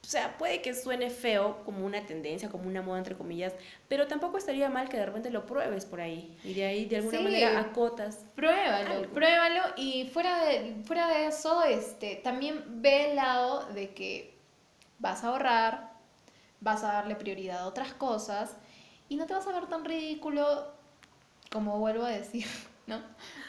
o 0.04 0.08
sea, 0.08 0.36
puede 0.40 0.64
que 0.64 0.74
suene 0.74 1.12
feo 1.12 1.64
como 1.64 1.86
una 1.86 2.04
tendencia, 2.08 2.50
como 2.50 2.68
una 2.68 2.82
moda 2.82 2.98
entre 2.98 3.16
comillas, 3.16 3.54
pero 3.88 4.08
tampoco 4.08 4.40
estaría 4.40 4.68
mal 4.68 4.90
que 4.90 4.98
de 4.98 5.06
repente 5.06 5.30
lo 5.30 5.46
pruebes 5.46 5.86
por 5.86 6.02
ahí 6.02 6.36
y 6.44 6.56
de 6.56 6.66
ahí 6.66 6.86
de 6.86 6.98
alguna 6.98 7.18
Sí. 7.20 7.24
manera 7.24 7.60
acotas. 7.60 8.26
Pruébalo, 8.36 8.90
algo. 8.96 9.14
pruébalo 9.14 9.62
y 9.78 10.10
fuera 10.12 10.44
de, 10.46 10.76
fuera 10.86 11.08
de 11.08 11.28
eso, 11.28 11.64
este, 11.64 12.16
también 12.16 12.64
ve 12.82 13.12
el 13.12 13.16
lado 13.16 13.68
de 13.74 13.94
que 13.94 14.34
vas 14.98 15.24
a 15.24 15.28
ahorrar, 15.28 15.91
vas 16.62 16.84
a 16.84 16.94
darle 16.94 17.16
prioridad 17.16 17.60
a 17.60 17.68
otras 17.68 17.94
cosas 17.94 18.56
y 19.10 19.16
no 19.18 19.26
te 19.26 19.34
vas 19.34 19.46
a 19.48 19.52
ver 19.52 19.68
tan 19.68 19.84
ridículo 19.84 20.72
como 21.52 21.78
vuelvo 21.80 22.06
a 22.06 22.10
decir, 22.10 22.46
¿no? 22.88 23.02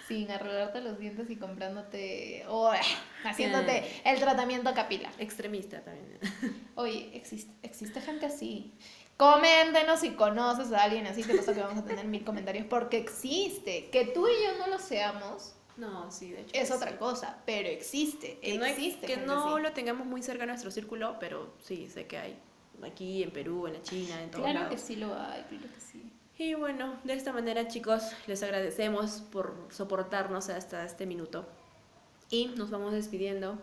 Sin 0.09 0.31
arreglarte 0.31 0.81
los 0.81 0.99
dientes 0.99 1.31
y 1.31 1.37
comprándote 1.37 2.45
o 2.49 2.75
eh, 2.75 2.81
haciéndote 3.25 3.85
el 4.05 4.19
tratamiento 4.19 4.75
capilar. 4.75 5.13
Extremista 5.19 5.81
también. 5.83 6.19
Oye, 6.75 7.11
existe, 7.17 7.53
existe 7.63 8.01
gente 8.01 8.27
así. 8.27 8.73
Coméntenos 9.17 10.01
si 10.01 10.11
conoces 10.11 10.73
a 10.73 10.83
alguien 10.83 11.07
así, 11.07 11.23
que 11.23 11.35
pasa 11.35 11.55
que 11.55 11.61
vamos 11.61 11.79
a 11.79 11.85
tener 11.85 12.07
mil 12.07 12.25
comentarios, 12.25 12.67
porque 12.67 12.97
existe. 12.99 13.89
Que 13.91 14.07
tú 14.07 14.27
y 14.27 14.33
yo 14.43 14.59
no 14.59 14.67
lo 14.67 14.79
seamos 14.81 15.55
No, 15.77 16.11
sí, 16.11 16.33
de 16.33 16.41
hecho. 16.41 16.51
es 16.55 16.69
que 16.71 16.75
otra 16.75 16.91
sí. 16.91 16.97
cosa, 16.97 17.39
pero 17.47 17.69
existe. 17.69 18.39
Que 18.41 18.59
no, 18.59 18.65
ex- 18.65 18.79
existe. 18.79 19.07
que 19.07 19.15
gente 19.15 19.27
no 19.27 19.55
así. 19.55 19.63
lo 19.63 19.73
tengamos 19.73 20.07
muy 20.09 20.23
cerca 20.23 20.41
de 20.41 20.47
nuestro 20.49 20.71
círculo, 20.73 21.19
pero 21.21 21.55
sí, 21.63 21.89
sé 21.89 22.07
que 22.07 22.19
hay. 22.19 22.39
Aquí, 22.85 23.23
en 23.23 23.31
Perú, 23.31 23.67
en 23.67 23.75
la 23.75 23.83
China, 23.83 24.23
en 24.23 24.31
todos 24.31 24.45
Claro 24.45 24.69
que 24.69 24.79
sí 24.79 24.97
lo 24.97 25.15
hay, 25.15 25.43
claro 25.43 25.67
que 25.75 25.81
sí. 25.81 26.13
Y 26.39 26.55
bueno, 26.55 26.99
de 27.05 27.15
esta 27.15 27.33
manera, 27.33 27.69
chicos, 27.69 28.03
les 28.27 28.43
agradecemos 28.43 29.23
por 29.31 29.69
soportarnos 29.71 30.49
hasta 30.49 30.85
este 30.85 31.07
minuto. 31.07 31.47
Y 32.31 32.47
nos 32.57 32.71
vamos 32.71 32.93
despidiendo. 32.93 33.59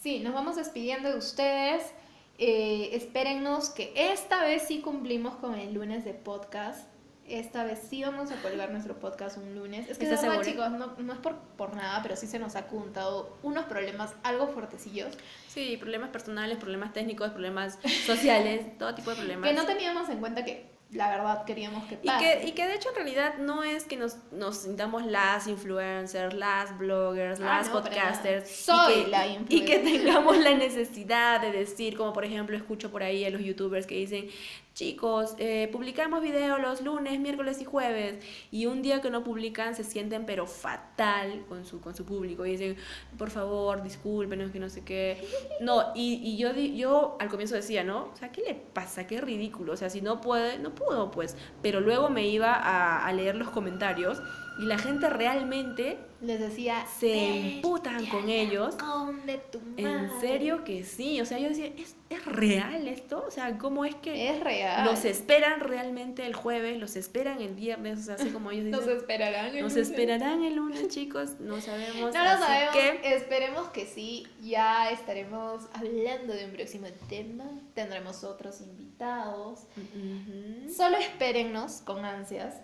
Sí, 0.00 0.18
nos 0.18 0.34
vamos 0.34 0.56
despidiendo 0.56 1.10
de 1.10 1.18
ustedes. 1.18 1.92
Eh, 2.38 2.90
espérennos 2.92 3.70
que 3.70 3.92
esta 3.94 4.42
vez 4.42 4.64
sí 4.66 4.80
cumplimos 4.80 5.36
con 5.36 5.54
el 5.54 5.72
lunes 5.72 6.04
de 6.04 6.12
podcast. 6.12 6.88
Esta 7.28 7.64
vez 7.64 7.78
sí 7.88 8.02
vamos 8.02 8.30
a 8.30 8.36
colgar 8.42 8.70
nuestro 8.70 8.98
podcast 9.00 9.38
un 9.38 9.54
lunes. 9.54 9.88
Es 9.88 9.96
que 9.96 10.06
de 10.06 10.14
¿Estás 10.14 10.28
verdad, 10.28 10.44
chicos, 10.44 10.70
no, 10.72 10.94
no 10.98 11.12
es 11.14 11.18
por, 11.20 11.36
por 11.56 11.74
nada, 11.74 12.02
pero 12.02 12.16
sí 12.16 12.26
se 12.26 12.38
nos 12.38 12.54
ha 12.54 12.62
juntado 12.62 13.38
unos 13.42 13.64
problemas 13.64 14.12
algo 14.22 14.46
fuertecillos 14.48 15.16
Sí, 15.48 15.76
problemas 15.78 16.10
personales, 16.10 16.58
problemas 16.58 16.92
técnicos, 16.92 17.30
problemas 17.30 17.78
sociales, 18.06 18.76
todo 18.78 18.94
tipo 18.94 19.10
de 19.10 19.16
problemas. 19.16 19.48
que 19.48 19.56
no 19.56 19.64
teníamos 19.64 20.08
en 20.10 20.18
cuenta 20.18 20.44
que 20.44 20.66
la 20.90 21.08
verdad 21.08 21.44
queríamos 21.46 21.84
que 21.88 21.98
Y 22.02 22.06
pase. 22.06 22.40
que, 22.42 22.46
y 22.48 22.52
que 22.52 22.66
de 22.68 22.74
hecho 22.74 22.90
en 22.90 22.94
realidad 22.96 23.38
no 23.38 23.64
es 23.64 23.84
que 23.84 23.96
nos, 23.96 24.16
nos 24.30 24.58
sintamos 24.58 25.06
las 25.06 25.46
influencers, 25.48 26.34
las 26.34 26.76
bloggers, 26.78 27.40
Ah, 27.40 27.44
las 27.58 27.68
no, 27.68 27.72
podcasters. 27.80 28.50
y 28.50 28.64
Soy 28.64 29.04
que, 29.04 29.08
la 29.08 29.26
y 29.26 29.36
que 29.64 29.76
influencer. 29.76 29.82
tengamos 29.82 30.36
la 30.38 30.54
necesidad 30.56 31.40
de 31.40 31.52
decir, 31.52 31.96
como 31.96 32.12
por 32.12 32.24
ejemplo 32.26 32.54
escucho 32.56 32.90
por 32.92 33.02
ahí 33.02 33.24
a 33.24 33.30
los 33.30 33.40
youtubers 33.42 33.86
que 33.86 33.94
dicen, 33.96 34.28
chicos, 34.74 35.36
eh, 35.38 35.68
publicamos 35.72 36.20
video 36.20 36.58
los 36.58 36.82
lunes, 36.82 37.18
miércoles 37.20 37.60
y 37.60 37.64
jueves. 37.64 38.24
Y 38.50 38.66
un 38.66 38.82
día 38.82 39.00
que 39.00 39.08
no 39.08 39.22
publican 39.22 39.74
se 39.74 39.84
sienten 39.84 40.26
pero 40.26 40.46
fatal 40.46 41.44
con 41.48 41.64
su, 41.64 41.80
con 41.80 41.94
su 41.94 42.04
público. 42.04 42.44
Y 42.44 42.50
dicen, 42.52 42.76
por 43.16 43.30
favor, 43.30 43.82
discúlpenos, 43.82 44.50
que 44.50 44.58
no 44.58 44.68
sé 44.68 44.84
qué. 44.84 45.26
No, 45.60 45.92
y, 45.94 46.20
y 46.22 46.36
yo, 46.36 46.52
yo 46.52 47.16
al 47.20 47.28
comienzo 47.28 47.54
decía, 47.54 47.84
¿no? 47.84 48.10
O 48.12 48.16
sea, 48.16 48.32
¿qué 48.32 48.42
le 48.42 48.54
pasa? 48.54 49.06
Qué 49.06 49.20
ridículo. 49.20 49.72
O 49.72 49.76
sea, 49.76 49.90
si 49.90 50.00
no 50.02 50.20
puede, 50.20 50.58
no 50.58 50.74
pudo, 50.74 51.10
pues. 51.10 51.36
Pero 51.62 51.80
luego 51.80 52.10
me 52.10 52.26
iba 52.26 52.52
a, 52.52 53.06
a 53.06 53.12
leer 53.12 53.36
los 53.36 53.50
comentarios 53.50 54.20
y 54.58 54.66
la 54.66 54.78
gente 54.78 55.08
realmente 55.10 55.98
Les 56.20 56.38
decía, 56.40 56.86
se 56.86 57.06
"Vete 57.06 57.54
emputan 57.56 58.06
con 58.06 58.28
ellos. 58.28 58.76
tu 59.50 59.60
En 59.76 59.84
madre". 60.06 60.20
serio 60.20 60.64
que 60.64 60.84
sí. 60.84 61.20
O 61.20 61.26
sea, 61.26 61.38
yo 61.38 61.48
decía, 61.48 61.66
¿es, 61.76 61.96
es 62.08 62.24
real 62.24 62.86
esto? 62.88 63.24
O 63.26 63.30
sea, 63.30 63.58
¿cómo 63.58 63.84
es 63.84 63.94
que 63.96 64.30
Es 64.30 64.40
real. 64.40 64.84
los 64.86 65.04
esperan 65.04 65.60
realmente 65.60 66.24
el 66.24 66.34
jueves? 66.34 66.78
¿Los 66.78 66.94
esperan 66.96 67.40
el 67.42 67.54
viernes? 67.54 67.98
O 67.98 68.02
sea, 68.02 68.14
así 68.14 68.30
como 68.30 68.50
ellos 68.52 68.64
Nos 68.70 68.80
dicen. 68.82 68.96
esperarán. 68.98 69.46
el 69.56 69.62
Nos 69.62 69.72
lunes. 69.72 69.88
esperarán 69.90 70.44
el 70.44 70.54
lunes, 70.56 70.88
chicos. 70.88 71.40
No 71.40 71.60
sabemos. 71.60 72.14
No 72.14 72.22
lo 72.22 72.30
así 72.30 72.42
sabemos, 72.42 72.74
que- 72.76 73.14
esperemos 73.16 73.68
que 73.70 73.86
sí. 73.86 74.26
Ya 74.40 74.90
estaremos 74.90 75.62
hablando 75.72 76.32
de 76.32 76.44
un 76.46 76.52
próximo 76.52 76.86
tema. 77.08 77.44
Tendremos 77.74 78.22
otros 78.24 78.60
invitados. 78.60 79.60
Solo 80.74 80.96
espérennos 80.98 81.82
con 81.84 82.04
ansias. 82.04 82.54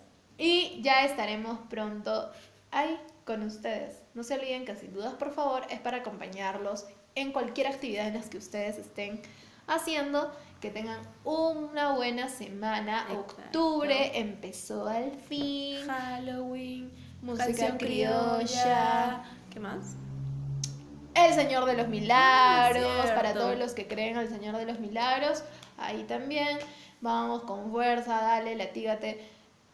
Y 0.41 0.81
ya 0.81 1.05
estaremos 1.05 1.59
pronto 1.69 2.31
ahí 2.71 2.99
con 3.25 3.43
ustedes. 3.43 4.01
No 4.15 4.23
se 4.23 4.33
olviden 4.33 4.65
que 4.65 4.75
sin 4.75 4.91
dudas, 4.91 5.13
por 5.13 5.31
favor, 5.35 5.67
es 5.69 5.79
para 5.79 5.97
acompañarlos 5.97 6.87
en 7.13 7.31
cualquier 7.31 7.67
actividad 7.67 8.07
en 8.07 8.15
las 8.15 8.27
que 8.27 8.39
ustedes 8.39 8.79
estén 8.79 9.21
haciendo. 9.67 10.31
Que 10.59 10.71
tengan 10.71 10.99
una 11.23 11.93
buena 11.93 12.27
semana. 12.27 13.05
Exacto. 13.11 13.35
Octubre 13.45 14.17
empezó 14.17 14.87
al 14.87 15.11
fin. 15.11 15.85
Halloween, 15.85 16.91
Música 17.21 17.77
criolla. 17.77 19.23
¿Qué 19.51 19.59
más? 19.59 19.95
El 21.13 21.33
Señor 21.35 21.65
de 21.65 21.75
los 21.77 21.87
Milagros, 21.87 23.05
Ah, 23.11 23.13
para 23.15 23.33
todos 23.33 23.59
los 23.59 23.73
que 23.73 23.87
creen 23.87 24.17
al 24.17 24.29
Señor 24.29 24.57
de 24.57 24.65
los 24.65 24.79
Milagros, 24.79 25.43
ahí 25.77 26.03
también. 26.03 26.57
Vamos 27.01 27.43
con 27.43 27.71
fuerza, 27.71 28.21
dale, 28.21 28.55
latígate, 28.55 29.27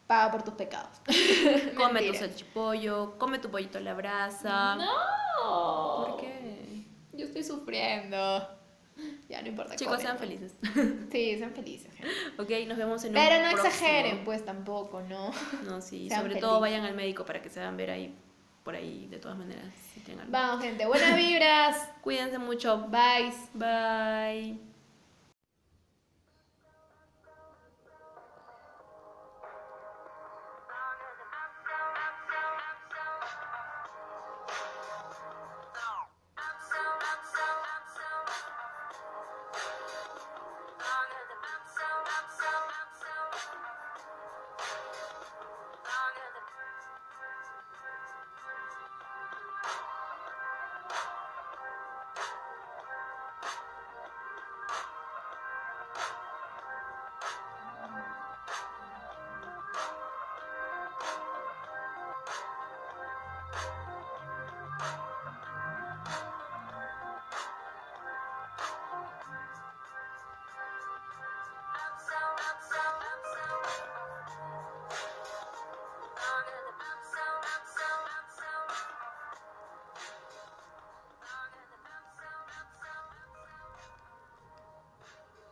paga 0.08 0.32
por 0.32 0.44
tus 0.44 0.54
pecados. 0.56 0.90
Come 1.78 2.02
tu 2.02 2.14
salchipollo, 2.14 3.18
come 3.18 3.40
tu 3.40 3.50
pollito 3.52 3.78
a 3.78 3.82
la 3.82 3.94
brasa. 3.94 4.76
No. 4.76 6.06
¿Por 6.08 6.18
qué? 6.22 6.84
Yo 7.14 7.26
estoy 7.26 7.44
sufriendo. 7.44 8.48
Ya 9.30 9.42
no 9.44 9.50
importa. 9.50 9.76
Chicos, 9.76 9.98
comen. 9.98 10.08
sean 10.08 10.18
felices. 10.18 10.56
Sí, 11.12 11.38
sean 11.38 11.52
felices. 11.54 11.94
gente. 11.94 12.42
ok, 12.42 12.68
nos 12.68 12.78
vemos 12.78 13.04
en 13.04 13.10
un 13.10 13.16
Pero 13.16 13.36
no 13.44 13.52
próximo. 13.52 13.68
exageren, 13.68 14.24
pues 14.24 14.44
tampoco, 14.44 15.02
¿no? 15.02 15.32
No, 15.66 15.82
sí, 15.82 16.08
Sean 16.10 16.22
sobre 16.22 16.34
felices. 16.34 16.50
todo 16.50 16.60
vayan 16.60 16.84
al 16.86 16.96
médico 16.96 17.24
para 17.26 17.42
que 17.42 17.50
se 17.50 17.60
hagan 17.60 17.78
ver 17.78 17.92
ahí, 17.92 18.16
por 18.64 18.76
ahí, 18.76 19.08
de 19.08 19.20
todas 19.20 19.38
maneras, 19.38 19.66
si 19.94 20.00
tengan. 20.00 20.32
Vamos, 20.32 20.64
gente. 20.64 20.86
Buenas 20.88 21.16
vibras. 21.16 21.90
Cuídense 22.02 22.40
mucho. 22.40 22.88
Bye. 22.90 23.32
Bye. 23.54 24.67